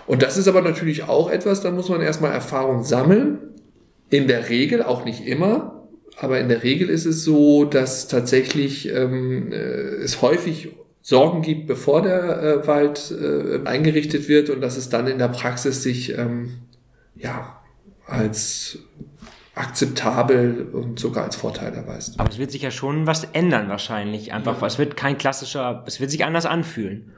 Und 0.06 0.22
das 0.22 0.36
ist 0.36 0.46
aber 0.46 0.62
natürlich 0.62 1.04
auch 1.04 1.30
etwas, 1.30 1.62
da 1.62 1.72
muss 1.72 1.88
man 1.88 2.00
erstmal 2.00 2.32
Erfahrung 2.32 2.84
sammeln. 2.84 3.38
In 4.08 4.28
der 4.28 4.48
Regel, 4.48 4.84
auch 4.84 5.04
nicht 5.04 5.26
immer, 5.26 5.88
aber 6.16 6.38
in 6.38 6.48
der 6.48 6.62
Regel 6.62 6.88
ist 6.88 7.06
es 7.06 7.24
so, 7.24 7.64
dass 7.64 8.06
tatsächlich 8.06 8.88
ähm, 8.88 9.50
äh, 9.50 9.56
es 9.56 10.22
häufig 10.22 10.68
Sorgen 11.02 11.42
gibt, 11.42 11.66
bevor 11.66 12.02
der 12.02 12.42
äh, 12.42 12.66
Wald 12.66 13.12
äh, 13.12 13.66
eingerichtet 13.66 14.28
wird 14.28 14.48
und 14.50 14.60
dass 14.60 14.76
es 14.76 14.88
dann 14.88 15.06
in 15.06 15.18
der 15.18 15.28
Praxis 15.28 15.82
sich 15.82 16.16
ähm, 16.16 16.50
ja, 17.18 17.60
als 18.06 18.78
akzeptabel 19.54 20.68
und 20.72 20.98
sogar 20.98 21.24
als 21.24 21.36
Vorteil 21.36 21.72
erweist. 21.72 22.20
Aber 22.20 22.30
es 22.30 22.38
wird 22.38 22.52
sich 22.52 22.62
ja 22.62 22.70
schon 22.70 23.06
was 23.06 23.24
ändern 23.32 23.68
wahrscheinlich. 23.68 24.32
Einfach, 24.32 24.60
ja. 24.60 24.66
es 24.66 24.78
wird 24.78 24.96
kein 24.96 25.16
klassischer, 25.16 25.82
es 25.86 25.98
wird 25.98 26.10
sich 26.10 26.24
anders 26.24 26.44
anfühlen. 26.44 27.12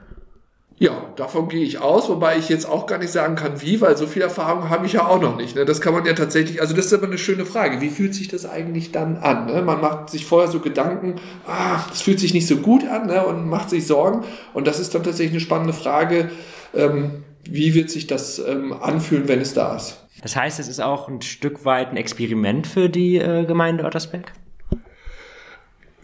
Ja, 0.81 1.13
davon 1.17 1.49
gehe 1.49 1.65
ich 1.65 1.81
aus, 1.81 2.09
wobei 2.09 2.39
ich 2.39 2.49
jetzt 2.49 2.65
auch 2.65 2.87
gar 2.87 2.99
nicht 2.99 3.11
sagen 3.11 3.35
kann, 3.35 3.61
wie, 3.61 3.81
weil 3.81 3.97
so 3.97 4.07
viel 4.07 4.23
Erfahrung 4.23 4.71
habe 4.71 4.87
ich 4.87 4.93
ja 4.93 5.09
auch 5.09 5.21
noch 5.21 5.37
nicht. 5.37 5.57
Ne? 5.57 5.65
Das 5.65 5.81
kann 5.81 5.93
man 5.93 6.05
ja 6.07 6.13
tatsächlich, 6.13 6.61
also 6.61 6.77
das 6.77 6.87
ist 6.87 6.95
aber 6.95 7.09
eine 7.09 7.19
schöne 7.19 7.45
Frage. 7.45 7.81
Wie 7.81 7.91
fühlt 7.91 8.15
sich 8.15 8.29
das 8.29 8.47
eigentlich 8.47 8.93
dann 8.93 9.17
an? 9.17 9.47
Ne? 9.47 9.63
Man 9.63 9.81
macht 9.81 10.11
sich 10.11 10.25
vorher 10.25 10.49
so 10.49 10.61
Gedanken, 10.61 11.17
ah, 11.49 11.85
das 11.89 12.03
fühlt 12.03 12.21
sich 12.21 12.33
nicht 12.33 12.47
so 12.47 12.59
gut 12.59 12.87
an 12.87 13.09
ne? 13.09 13.27
und 13.27 13.49
macht 13.49 13.71
sich 13.71 13.89
Sorgen. 13.89 14.25
Und 14.55 14.69
das 14.69 14.79
ist 14.79 14.95
dann 14.95 15.03
tatsächlich 15.03 15.33
eine 15.33 15.41
spannende 15.41 15.73
Frage. 15.73 16.31
Ähm, 16.73 17.25
wie 17.53 17.75
wird 17.75 17.91
sich 17.91 18.07
das 18.07 18.39
ähm, 18.39 18.73
anfühlen, 18.73 19.29
wenn 19.29 19.41
es 19.41 19.55
da 19.55 19.77
ist. 19.77 20.05
Das 20.23 20.37
heißt, 20.37 20.59
es 20.59 20.69
ist 20.69 20.81
auch 20.81 21.09
ein 21.09 21.23
Stück 21.23 21.65
weit 21.65 21.91
ein 21.91 21.97
Experiment 21.97 22.67
für 22.67 22.89
die 22.89 23.17
äh, 23.17 23.45
Gemeinde 23.45 23.85
Ottersberg? 23.85 24.33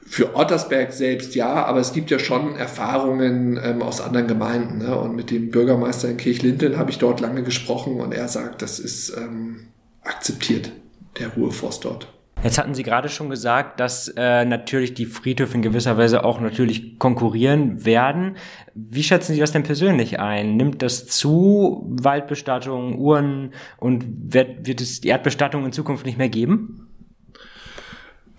Für 0.07 0.37
Ottersberg 0.37 0.93
selbst 0.93 1.35
ja, 1.35 1.65
aber 1.65 1.81
es 1.81 1.93
gibt 1.93 2.11
ja 2.11 2.19
schon 2.19 2.55
Erfahrungen 2.55 3.59
ähm, 3.63 3.83
aus 3.83 4.01
anderen 4.01 4.29
Gemeinden. 4.29 4.79
Ne? 4.79 4.97
Und 4.97 5.17
mit 5.17 5.31
dem 5.31 5.51
Bürgermeister 5.51 6.09
in 6.09 6.17
Kirchlinden 6.17 6.77
habe 6.79 6.91
ich 6.91 6.99
dort 6.99 7.21
lange 7.21 7.43
gesprochen 7.43 8.01
und 8.01 8.13
er 8.13 8.29
sagt, 8.29 8.63
das 8.63 8.79
ist 8.79 9.17
ähm, 9.17 9.69
akzeptiert, 10.03 10.71
der 11.19 11.31
Ruheforst 11.31 11.85
dort. 11.85 12.13
Jetzt 12.43 12.59
hatten 12.59 12.75
Sie 12.75 12.83
gerade 12.83 13.09
schon 13.09 13.31
gesagt, 13.31 13.81
dass 13.81 14.09
äh, 14.09 14.45
natürlich 14.45 14.93
die 14.93 15.07
Friedhöfe 15.07 15.55
in 15.55 15.63
gewisser 15.63 15.97
Weise 15.97 16.25
auch 16.25 16.41
natürlich 16.41 16.99
konkurrieren 16.99 17.87
werden. 17.87 18.37
Wie 18.75 19.03
schätzen 19.03 19.33
Sie 19.33 19.41
das 19.41 19.53
denn 19.53 19.63
persönlich 19.63 20.21
ein? 20.21 20.57
Nimmt 20.57 20.83
das 20.83 21.07
zu, 21.07 21.87
Waldbestattung, 21.89 22.99
Uhren 22.99 23.53
und 23.79 24.05
wird, 24.35 24.67
wird 24.67 24.83
es 24.83 25.01
die 25.01 25.09
Erdbestattung 25.09 25.65
in 25.65 25.73
Zukunft 25.73 26.05
nicht 26.05 26.19
mehr 26.19 26.29
geben? 26.29 26.89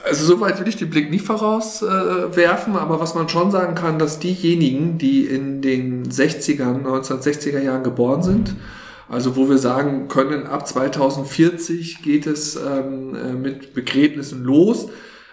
Also 0.04 0.26
soweit 0.26 0.60
will 0.60 0.68
ich 0.68 0.76
den 0.76 0.92
Blick 0.92 1.10
nicht 1.10 1.26
vorauswerfen, 1.26 2.76
äh, 2.76 2.78
aber 2.78 3.00
was 3.00 3.16
man 3.16 3.28
schon 3.28 3.50
sagen 3.50 3.74
kann, 3.74 3.98
dass 3.98 4.20
diejenigen, 4.20 5.00
die 5.00 5.26
in 5.26 5.64
den 5.64 6.08
60ern, 6.08 6.84
1960er 6.84 7.60
Jahren 7.60 7.84
geboren 7.84 8.22
sind, 8.22 8.56
also 9.08 9.36
wo 9.36 9.50
wir 9.50 9.58
sagen 9.58 10.08
können, 10.08 10.48
ab 10.48 10.68
2040 10.68 12.02
geht 12.02 12.28
es 12.28 12.56
ähm, 12.56 13.16
äh, 13.16 13.34
mit 13.34 13.74
Begräbnissen 13.74 14.44
los, 14.44 14.88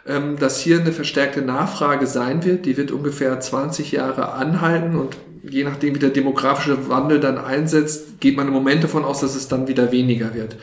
ähm, 0.06 0.36
dass 0.38 0.60
hier 0.60 0.80
eine 0.80 0.92
verstärkte 0.92 1.42
Nachfrage 1.42 2.06
sein 2.06 2.44
wird. 2.44 2.66
Die 2.66 2.76
wird 2.76 2.90
ungefähr 2.90 3.38
20 3.38 3.92
Jahre 3.92 4.32
anhalten 4.32 4.96
und 4.96 5.16
je 5.42 5.64
nachdem, 5.64 5.94
wie 5.94 6.00
der 6.00 6.10
demografische 6.10 6.88
Wandel 6.88 7.20
dann 7.20 7.38
einsetzt, 7.38 8.20
geht 8.20 8.36
man 8.36 8.48
im 8.48 8.52
Moment 8.52 8.84
davon 8.84 9.04
aus, 9.04 9.20
dass 9.20 9.34
es 9.34 9.48
dann 9.48 9.68
wieder 9.68 9.90
weniger 9.90 10.34
wird. 10.34 10.56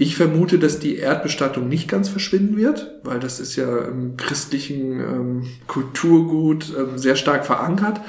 Ich 0.00 0.14
vermute, 0.14 0.60
dass 0.60 0.78
die 0.78 0.96
Erdbestattung 0.96 1.68
nicht 1.68 1.88
ganz 1.88 2.08
verschwinden 2.08 2.56
wird, 2.56 2.92
weil 3.02 3.18
das 3.18 3.40
ist 3.40 3.56
ja 3.56 3.78
im 3.78 4.16
christlichen 4.16 5.00
ähm, 5.00 5.46
Kulturgut 5.66 6.72
ähm, 6.78 6.98
sehr 6.98 7.16
stark 7.16 7.44
verankert. 7.44 8.00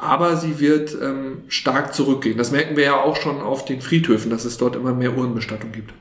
Aber 0.00 0.36
sie 0.36 0.58
wird 0.58 0.96
ähm, 1.00 1.42
stark 1.48 1.94
zurückgehen. 1.94 2.38
Das 2.38 2.50
merken 2.50 2.76
wir 2.76 2.84
ja 2.84 2.96
auch 2.96 3.16
schon 3.16 3.40
auf 3.42 3.66
den 3.66 3.82
Friedhöfen, 3.82 4.30
dass 4.30 4.46
es 4.46 4.56
dort 4.56 4.74
immer 4.74 4.94
mehr 4.94 5.16
Urnenbestattung 5.16 5.72
gibt. 5.72 5.92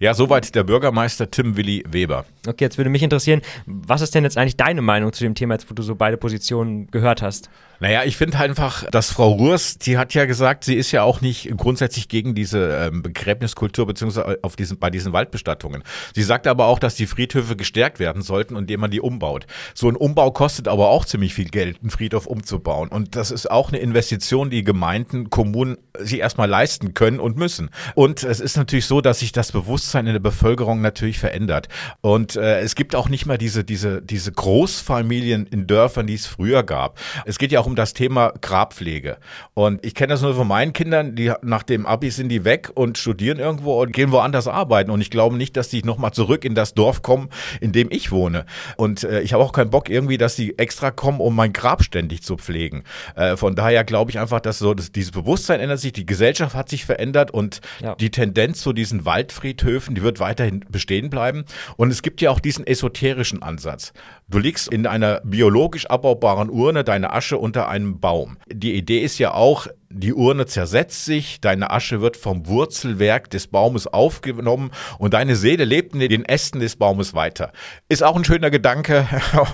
Ja, 0.00 0.14
soweit 0.14 0.54
der 0.54 0.62
Bürgermeister 0.62 1.28
Tim 1.28 1.56
Willi 1.56 1.82
Weber. 1.88 2.24
Okay, 2.46 2.64
jetzt 2.64 2.78
würde 2.78 2.90
mich 2.90 3.02
interessieren, 3.02 3.42
was 3.66 4.00
ist 4.00 4.14
denn 4.14 4.22
jetzt 4.22 4.38
eigentlich 4.38 4.56
deine 4.56 4.80
Meinung 4.80 5.12
zu 5.12 5.24
dem 5.24 5.34
Thema, 5.34 5.54
jetzt 5.54 5.68
wo 5.68 5.74
du 5.74 5.82
so 5.82 5.96
beide 5.96 6.16
Positionen 6.16 6.88
gehört 6.92 7.20
hast? 7.20 7.50
Naja, 7.80 8.02
ich 8.04 8.16
finde 8.16 8.38
einfach, 8.38 8.84
dass 8.90 9.12
Frau 9.12 9.30
Ruhrs, 9.30 9.78
die 9.78 9.98
hat 9.98 10.12
ja 10.12 10.24
gesagt, 10.24 10.64
sie 10.64 10.74
ist 10.74 10.90
ja 10.90 11.04
auch 11.04 11.20
nicht 11.20 11.56
grundsätzlich 11.56 12.08
gegen 12.08 12.34
diese 12.34 12.88
ähm, 12.88 13.02
Begräbniskultur 13.02 13.86
beziehungsweise 13.86 14.38
auf 14.42 14.56
diesen, 14.56 14.78
bei 14.78 14.90
diesen 14.90 15.12
Waldbestattungen. 15.12 15.84
Sie 16.12 16.24
sagt 16.24 16.48
aber 16.48 16.66
auch, 16.66 16.80
dass 16.80 16.96
die 16.96 17.06
Friedhöfe 17.06 17.54
gestärkt 17.54 18.00
werden 18.00 18.22
sollten, 18.22 18.56
indem 18.56 18.80
man 18.80 18.90
die 18.90 19.00
umbaut. 19.00 19.46
So 19.74 19.88
ein 19.88 19.94
Umbau 19.94 20.32
kostet 20.32 20.66
aber 20.66 20.88
auch 20.88 21.04
ziemlich 21.04 21.34
viel 21.34 21.50
Geld, 21.50 21.78
einen 21.80 21.90
Friedhof 21.90 22.26
umzubauen. 22.26 22.88
Und 22.88 23.14
das 23.14 23.30
ist 23.30 23.48
auch 23.48 23.68
eine 23.68 23.78
Investition, 23.78 24.50
die 24.50 24.64
Gemeinden, 24.64 25.30
Kommunen 25.30 25.76
sich 25.98 26.18
erstmal 26.18 26.48
leisten 26.48 26.94
können 26.94 27.20
und 27.20 27.36
müssen. 27.36 27.70
Und 27.94 28.24
es 28.24 28.40
ist 28.40 28.56
natürlich 28.56 28.86
so, 28.86 29.00
dass 29.00 29.20
sich 29.20 29.30
das 29.30 29.52
Bewusstsein 29.52 30.06
in 30.08 30.14
der 30.14 30.20
Bevölkerung 30.20 30.80
natürlich 30.80 31.20
verändert. 31.20 31.68
Und 32.00 32.34
äh, 32.34 32.60
es 32.60 32.74
gibt 32.74 32.96
auch 32.96 33.08
nicht 33.08 33.26
mehr 33.26 33.38
diese, 33.38 33.62
diese, 33.62 34.02
diese 34.02 34.32
Großfamilien 34.32 35.46
in 35.46 35.68
Dörfern, 35.68 36.08
die 36.08 36.14
es 36.14 36.26
früher 36.26 36.64
gab. 36.64 36.98
Es 37.24 37.38
geht 37.38 37.52
ja 37.52 37.60
auch 37.60 37.67
um 37.68 37.76
das 37.76 37.92
Thema 37.92 38.32
Grabpflege. 38.40 39.18
Und 39.52 39.84
ich 39.84 39.94
kenne 39.94 40.14
das 40.14 40.22
nur 40.22 40.34
von 40.34 40.48
meinen 40.48 40.72
Kindern, 40.72 41.14
die 41.14 41.32
nach 41.42 41.62
dem 41.62 41.84
Abi 41.84 42.10
sind 42.10 42.30
die 42.30 42.44
weg 42.44 42.70
und 42.74 42.96
studieren 42.96 43.38
irgendwo 43.38 43.80
und 43.80 43.92
gehen 43.92 44.10
woanders 44.10 44.48
arbeiten. 44.48 44.90
Und 44.90 45.02
ich 45.02 45.10
glaube 45.10 45.36
nicht, 45.36 45.54
dass 45.56 45.68
die 45.68 45.82
nochmal 45.82 46.12
zurück 46.12 46.46
in 46.46 46.54
das 46.54 46.72
Dorf 46.72 47.02
kommen, 47.02 47.28
in 47.60 47.72
dem 47.72 47.88
ich 47.90 48.10
wohne. 48.10 48.46
Und 48.78 49.04
äh, 49.04 49.20
ich 49.20 49.34
habe 49.34 49.44
auch 49.44 49.52
keinen 49.52 49.68
Bock 49.68 49.90
irgendwie, 49.90 50.16
dass 50.16 50.34
die 50.34 50.58
extra 50.58 50.90
kommen, 50.90 51.20
um 51.20 51.36
mein 51.36 51.52
Grab 51.52 51.82
ständig 51.82 52.22
zu 52.22 52.36
pflegen. 52.36 52.84
Äh, 53.14 53.36
von 53.36 53.54
daher 53.54 53.84
glaube 53.84 54.10
ich 54.10 54.18
einfach, 54.18 54.40
dass 54.40 54.58
so 54.58 54.72
dass 54.72 54.90
dieses 54.90 55.10
Bewusstsein 55.10 55.60
ändert 55.60 55.80
sich, 55.80 55.92
die 55.92 56.06
Gesellschaft 56.06 56.54
hat 56.54 56.70
sich 56.70 56.86
verändert 56.86 57.30
und 57.30 57.60
ja. 57.80 57.94
die 57.96 58.10
Tendenz 58.10 58.60
zu 58.62 58.72
diesen 58.72 59.04
Waldfriedhöfen, 59.04 59.94
die 59.94 60.02
wird 60.02 60.20
weiterhin 60.20 60.64
bestehen 60.70 61.10
bleiben. 61.10 61.44
Und 61.76 61.90
es 61.90 62.00
gibt 62.00 62.22
ja 62.22 62.30
auch 62.30 62.40
diesen 62.40 62.66
esoterischen 62.66 63.42
Ansatz. 63.42 63.92
Du 64.30 64.38
legst 64.38 64.68
in 64.68 64.86
einer 64.86 65.20
biologisch 65.24 65.86
abbaubaren 65.86 66.48
Urne 66.48 66.84
deine 66.84 67.12
Asche 67.12 67.38
unter 67.58 67.68
einem 67.68 67.98
Baum. 67.98 68.36
Die 68.46 68.74
Idee 68.74 69.00
ist 69.00 69.18
ja 69.18 69.34
auch, 69.34 69.66
die 69.90 70.14
Urne 70.14 70.46
zersetzt 70.46 71.04
sich, 71.04 71.40
deine 71.40 71.70
Asche 71.70 72.00
wird 72.00 72.16
vom 72.16 72.46
Wurzelwerk 72.46 73.30
des 73.30 73.48
Baumes 73.48 73.88
aufgenommen 73.88 74.70
und 74.98 75.14
deine 75.14 75.34
Seele 75.34 75.64
lebt 75.64 75.94
in 75.94 76.00
den 76.00 76.24
Ästen 76.24 76.60
des 76.60 76.76
Baumes 76.76 77.14
weiter. 77.14 77.50
Ist 77.88 78.04
auch 78.04 78.14
ein 78.14 78.24
schöner 78.24 78.50
Gedanke 78.50 79.08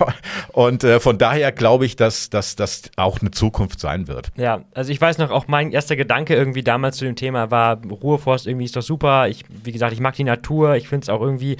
und 0.51 0.83
äh, 0.83 0.99
von 0.99 1.17
daher 1.17 1.51
glaube 1.51 1.87
ich, 1.87 1.95
dass 1.95 2.29
das 2.29 2.55
auch 2.95 3.21
eine 3.21 3.31
Zukunft 3.31 3.79
sein 3.79 4.07
wird. 4.07 4.31
Ja, 4.37 4.65
also 4.75 4.91
ich 4.91 5.01
weiß 5.01 5.17
noch, 5.17 5.31
auch 5.31 5.47
mein 5.47 5.71
erster 5.71 5.95
Gedanke 5.95 6.35
irgendwie 6.35 6.63
damals 6.63 6.97
zu 6.97 7.05
dem 7.05 7.15
Thema 7.15 7.49
war, 7.49 7.81
Ruheforst 7.83 8.45
irgendwie 8.45 8.65
ist 8.65 8.75
doch 8.75 8.83
super. 8.83 9.29
Ich, 9.29 9.45
wie 9.63 9.71
gesagt, 9.71 9.93
ich 9.93 9.99
mag 9.99 10.13
die 10.15 10.25
Natur, 10.25 10.75
ich 10.75 10.89
finde 10.89 11.05
es 11.05 11.09
auch 11.09 11.21
irgendwie 11.21 11.57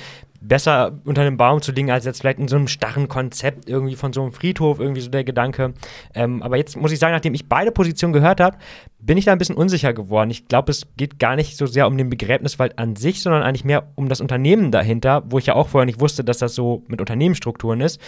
besser 0.47 0.99
unter 1.05 1.21
einem 1.21 1.37
Baum 1.37 1.61
zu 1.61 1.71
liegen, 1.71 1.91
als 1.91 2.05
jetzt 2.05 2.21
vielleicht 2.21 2.39
in 2.39 2.47
so 2.47 2.55
einem 2.55 2.67
starren 2.67 3.07
Konzept 3.07 3.69
irgendwie 3.69 3.95
von 3.95 4.13
so 4.13 4.21
einem 4.21 4.31
Friedhof, 4.31 4.79
irgendwie 4.79 5.01
so 5.01 5.09
der 5.09 5.23
Gedanke. 5.23 5.73
Ähm, 6.13 6.41
aber 6.43 6.57
jetzt 6.57 6.77
muss 6.77 6.91
ich 6.91 6.99
sagen, 6.99 7.13
nachdem 7.13 7.33
ich 7.33 7.47
beide 7.47 7.71
Positionen 7.71 8.13
gehört 8.13 8.39
habe, 8.39 8.57
bin 8.99 9.17
ich 9.17 9.25
da 9.25 9.31
ein 9.31 9.37
bisschen 9.37 9.55
unsicher 9.55 9.93
geworden. 9.93 10.29
Ich 10.31 10.47
glaube, 10.47 10.71
es 10.71 10.87
geht 10.97 11.19
gar 11.19 11.35
nicht 11.35 11.57
so 11.57 11.65
sehr 11.65 11.87
um 11.87 11.97
den 11.97 12.09
Begräbniswald 12.09 12.79
an 12.79 12.95
sich, 12.95 13.21
sondern 13.21 13.43
eigentlich 13.43 13.65
mehr 13.65 13.91
um 13.95 14.09
das 14.09 14.21
Unternehmen 14.21 14.71
dahinter, 14.71 15.23
wo 15.27 15.37
ich 15.37 15.47
ja 15.47 15.55
auch 15.55 15.69
vorher 15.69 15.85
nicht 15.85 15.99
wusste, 15.99 16.23
dass 16.23 16.39
das 16.39 16.55
so 16.55 16.83
mit 16.87 16.99
Unternehmensstrukturen 16.99 17.81
ist. 17.81 17.99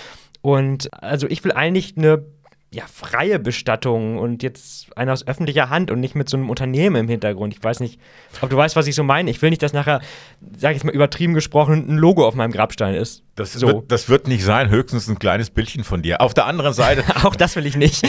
Und 0.41 0.93
also 0.93 1.27
ich 1.27 1.43
will 1.43 1.51
eigentlich 1.51 1.97
eine 1.97 2.23
ja, 2.73 2.83
freie 2.85 3.39
Bestattung 3.39 4.17
und 4.17 4.43
jetzt 4.43 4.95
eine 4.97 5.13
aus 5.13 5.25
öffentlicher 5.25 5.69
Hand 5.69 5.89
und 5.89 6.01
nicht 6.01 6.15
mit 6.15 6.27
so 6.27 6.35
einem 6.35 6.49
Unternehmen 6.49 6.97
im 6.97 7.07
Hintergrund. 7.07 7.53
Ich 7.53 7.63
weiß 7.63 7.79
nicht, 7.79 7.99
ob 8.41 8.49
du 8.49 8.57
weißt, 8.57 8.75
was 8.75 8.87
ich 8.87 8.95
so 8.95 9.03
meine. 9.03 9.31
Ich 9.31 9.41
will 9.41 9.51
nicht, 9.51 9.63
dass 9.63 9.71
nachher, 9.71 10.01
sag 10.57 10.75
ich 10.75 10.83
mal 10.83 10.93
übertrieben 10.93 11.33
gesprochen, 11.33 11.85
ein 11.87 11.97
Logo 11.97 12.27
auf 12.27 12.35
meinem 12.35 12.51
Grabstein 12.51 12.95
ist. 12.95 13.23
Das, 13.35 13.53
so. 13.53 13.67
wird, 13.67 13.91
das 13.91 14.09
wird 14.09 14.27
nicht 14.27 14.43
sein, 14.43 14.69
höchstens 14.69 15.07
ein 15.07 15.17
kleines 15.17 15.49
Bildchen 15.49 15.85
von 15.85 16.01
dir. 16.01 16.19
Auf 16.19 16.33
der 16.33 16.45
anderen 16.45 16.73
Seite. 16.73 17.03
Auch 17.23 17.35
das 17.35 17.55
will 17.55 17.65
ich 17.65 17.77
nicht. 17.77 18.05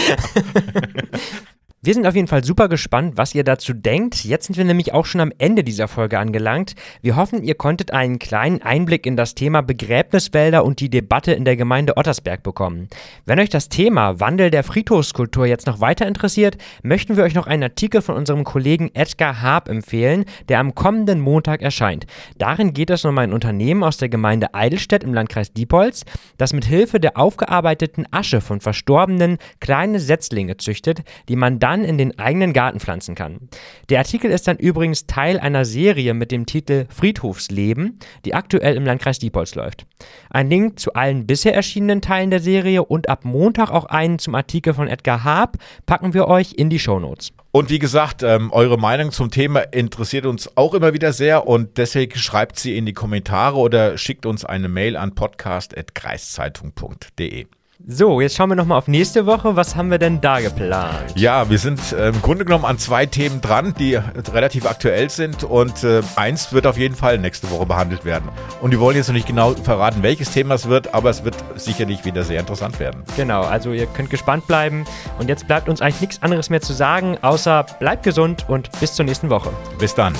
Wir 1.80 1.94
sind 1.94 2.08
auf 2.08 2.16
jeden 2.16 2.26
Fall 2.26 2.42
super 2.42 2.68
gespannt, 2.68 3.12
was 3.14 3.36
ihr 3.36 3.44
dazu 3.44 3.72
denkt. 3.72 4.24
Jetzt 4.24 4.46
sind 4.46 4.56
wir 4.56 4.64
nämlich 4.64 4.92
auch 4.92 5.06
schon 5.06 5.20
am 5.20 5.32
Ende 5.38 5.62
dieser 5.62 5.86
Folge 5.86 6.18
angelangt. 6.18 6.74
Wir 7.02 7.14
hoffen, 7.14 7.44
ihr 7.44 7.54
konntet 7.54 7.92
einen 7.92 8.18
kleinen 8.18 8.62
Einblick 8.62 9.06
in 9.06 9.16
das 9.16 9.36
Thema 9.36 9.60
Begräbniswälder 9.60 10.64
und 10.64 10.80
die 10.80 10.90
Debatte 10.90 11.30
in 11.30 11.44
der 11.44 11.56
Gemeinde 11.56 11.96
Ottersberg 11.96 12.42
bekommen. 12.42 12.88
Wenn 13.26 13.38
euch 13.38 13.48
das 13.48 13.68
Thema 13.68 14.18
Wandel 14.18 14.50
der 14.50 14.64
Friedhofskultur 14.64 15.46
jetzt 15.46 15.68
noch 15.68 15.80
weiter 15.80 16.08
interessiert, 16.08 16.58
möchten 16.82 17.16
wir 17.16 17.22
euch 17.22 17.36
noch 17.36 17.46
einen 17.46 17.62
Artikel 17.62 18.02
von 18.02 18.16
unserem 18.16 18.42
Kollegen 18.42 18.90
Edgar 18.94 19.40
Haab 19.40 19.68
empfehlen, 19.68 20.24
der 20.48 20.58
am 20.58 20.74
kommenden 20.74 21.20
Montag 21.20 21.62
erscheint. 21.62 22.06
Darin 22.38 22.74
geht 22.74 22.90
es 22.90 23.04
um 23.04 23.16
ein 23.18 23.32
Unternehmen 23.32 23.84
aus 23.84 23.98
der 23.98 24.08
Gemeinde 24.08 24.52
Eidelstedt 24.52 25.04
im 25.04 25.14
Landkreis 25.14 25.52
Diepholz, 25.52 26.04
das 26.38 26.52
mit 26.52 26.64
Hilfe 26.64 26.98
der 26.98 27.16
aufgearbeiteten 27.16 28.08
Asche 28.10 28.40
von 28.40 28.60
Verstorbenen 28.60 29.38
kleine 29.60 30.00
Setzlinge 30.00 30.56
züchtet, 30.56 31.04
die 31.28 31.36
man 31.36 31.60
dann 31.60 31.67
dann 31.68 31.84
in 31.84 31.98
den 31.98 32.18
eigenen 32.18 32.54
Garten 32.54 32.80
pflanzen 32.80 33.14
kann. 33.14 33.50
Der 33.90 33.98
Artikel 33.98 34.30
ist 34.30 34.48
dann 34.48 34.56
übrigens 34.56 35.04
Teil 35.06 35.38
einer 35.38 35.66
Serie 35.66 36.14
mit 36.14 36.32
dem 36.32 36.46
Titel 36.46 36.86
Friedhofsleben, 36.88 37.98
die 38.24 38.32
aktuell 38.34 38.74
im 38.76 38.86
Landkreis 38.86 39.18
Diepholz 39.18 39.54
läuft. 39.54 39.84
Ein 40.30 40.48
Link 40.48 40.80
zu 40.80 40.94
allen 40.94 41.26
bisher 41.26 41.54
erschienenen 41.54 42.00
Teilen 42.00 42.30
der 42.30 42.40
Serie 42.40 42.82
und 42.84 43.10
ab 43.10 43.26
Montag 43.26 43.70
auch 43.70 43.84
einen 43.84 44.18
zum 44.18 44.34
Artikel 44.34 44.72
von 44.72 44.88
Edgar 44.88 45.24
Haab 45.24 45.58
packen 45.84 46.14
wir 46.14 46.28
euch 46.28 46.54
in 46.54 46.70
die 46.70 46.78
Shownotes. 46.78 47.34
Und 47.50 47.68
wie 47.70 47.78
gesagt, 47.78 48.22
ähm, 48.22 48.52
eure 48.52 48.78
Meinung 48.78 49.10
zum 49.12 49.30
Thema 49.30 49.60
interessiert 49.60 50.26
uns 50.26 50.56
auch 50.56 50.74
immer 50.74 50.92
wieder 50.94 51.12
sehr 51.12 51.46
und 51.46 51.76
deswegen 51.76 52.18
schreibt 52.18 52.58
sie 52.58 52.78
in 52.78 52.86
die 52.86 52.94
Kommentare 52.94 53.56
oder 53.56 53.98
schickt 53.98 54.24
uns 54.26 54.44
eine 54.44 54.68
Mail 54.68 54.96
an 54.96 55.14
podcast.kreiszeitung.de. 55.14 57.46
So, 57.86 58.20
jetzt 58.20 58.36
schauen 58.36 58.50
wir 58.50 58.56
nochmal 58.56 58.78
auf 58.78 58.88
nächste 58.88 59.24
Woche. 59.24 59.54
Was 59.54 59.76
haben 59.76 59.90
wir 59.90 59.98
denn 59.98 60.20
da 60.20 60.40
geplant? 60.40 61.12
Ja, 61.14 61.48
wir 61.48 61.58
sind 61.58 61.92
äh, 61.92 62.08
im 62.08 62.20
Grunde 62.22 62.44
genommen 62.44 62.64
an 62.64 62.76
zwei 62.76 63.06
Themen 63.06 63.40
dran, 63.40 63.72
die 63.78 63.94
relativ 64.32 64.66
aktuell 64.66 65.08
sind. 65.10 65.44
Und 65.44 65.84
äh, 65.84 66.02
eins 66.16 66.52
wird 66.52 66.66
auf 66.66 66.76
jeden 66.76 66.96
Fall 66.96 67.18
nächste 67.18 67.48
Woche 67.52 67.66
behandelt 67.66 68.04
werden. 68.04 68.30
Und 68.60 68.72
wir 68.72 68.80
wollen 68.80 68.96
jetzt 68.96 69.06
noch 69.06 69.14
nicht 69.14 69.28
genau 69.28 69.52
verraten, 69.52 70.02
welches 70.02 70.32
Thema 70.32 70.54
es 70.54 70.68
wird, 70.68 70.92
aber 70.92 71.10
es 71.10 71.22
wird 71.24 71.36
sicherlich 71.54 72.04
wieder 72.04 72.24
sehr 72.24 72.40
interessant 72.40 72.80
werden. 72.80 73.04
Genau, 73.16 73.42
also 73.42 73.72
ihr 73.72 73.86
könnt 73.86 74.10
gespannt 74.10 74.48
bleiben. 74.48 74.84
Und 75.20 75.28
jetzt 75.28 75.46
bleibt 75.46 75.68
uns 75.68 75.80
eigentlich 75.80 76.00
nichts 76.00 76.22
anderes 76.22 76.50
mehr 76.50 76.60
zu 76.60 76.72
sagen, 76.72 77.16
außer 77.22 77.64
bleibt 77.78 78.02
gesund 78.02 78.44
und 78.48 78.70
bis 78.80 78.94
zur 78.94 79.04
nächsten 79.04 79.30
Woche. 79.30 79.50
Bis 79.78 79.94
dann. 79.94 80.14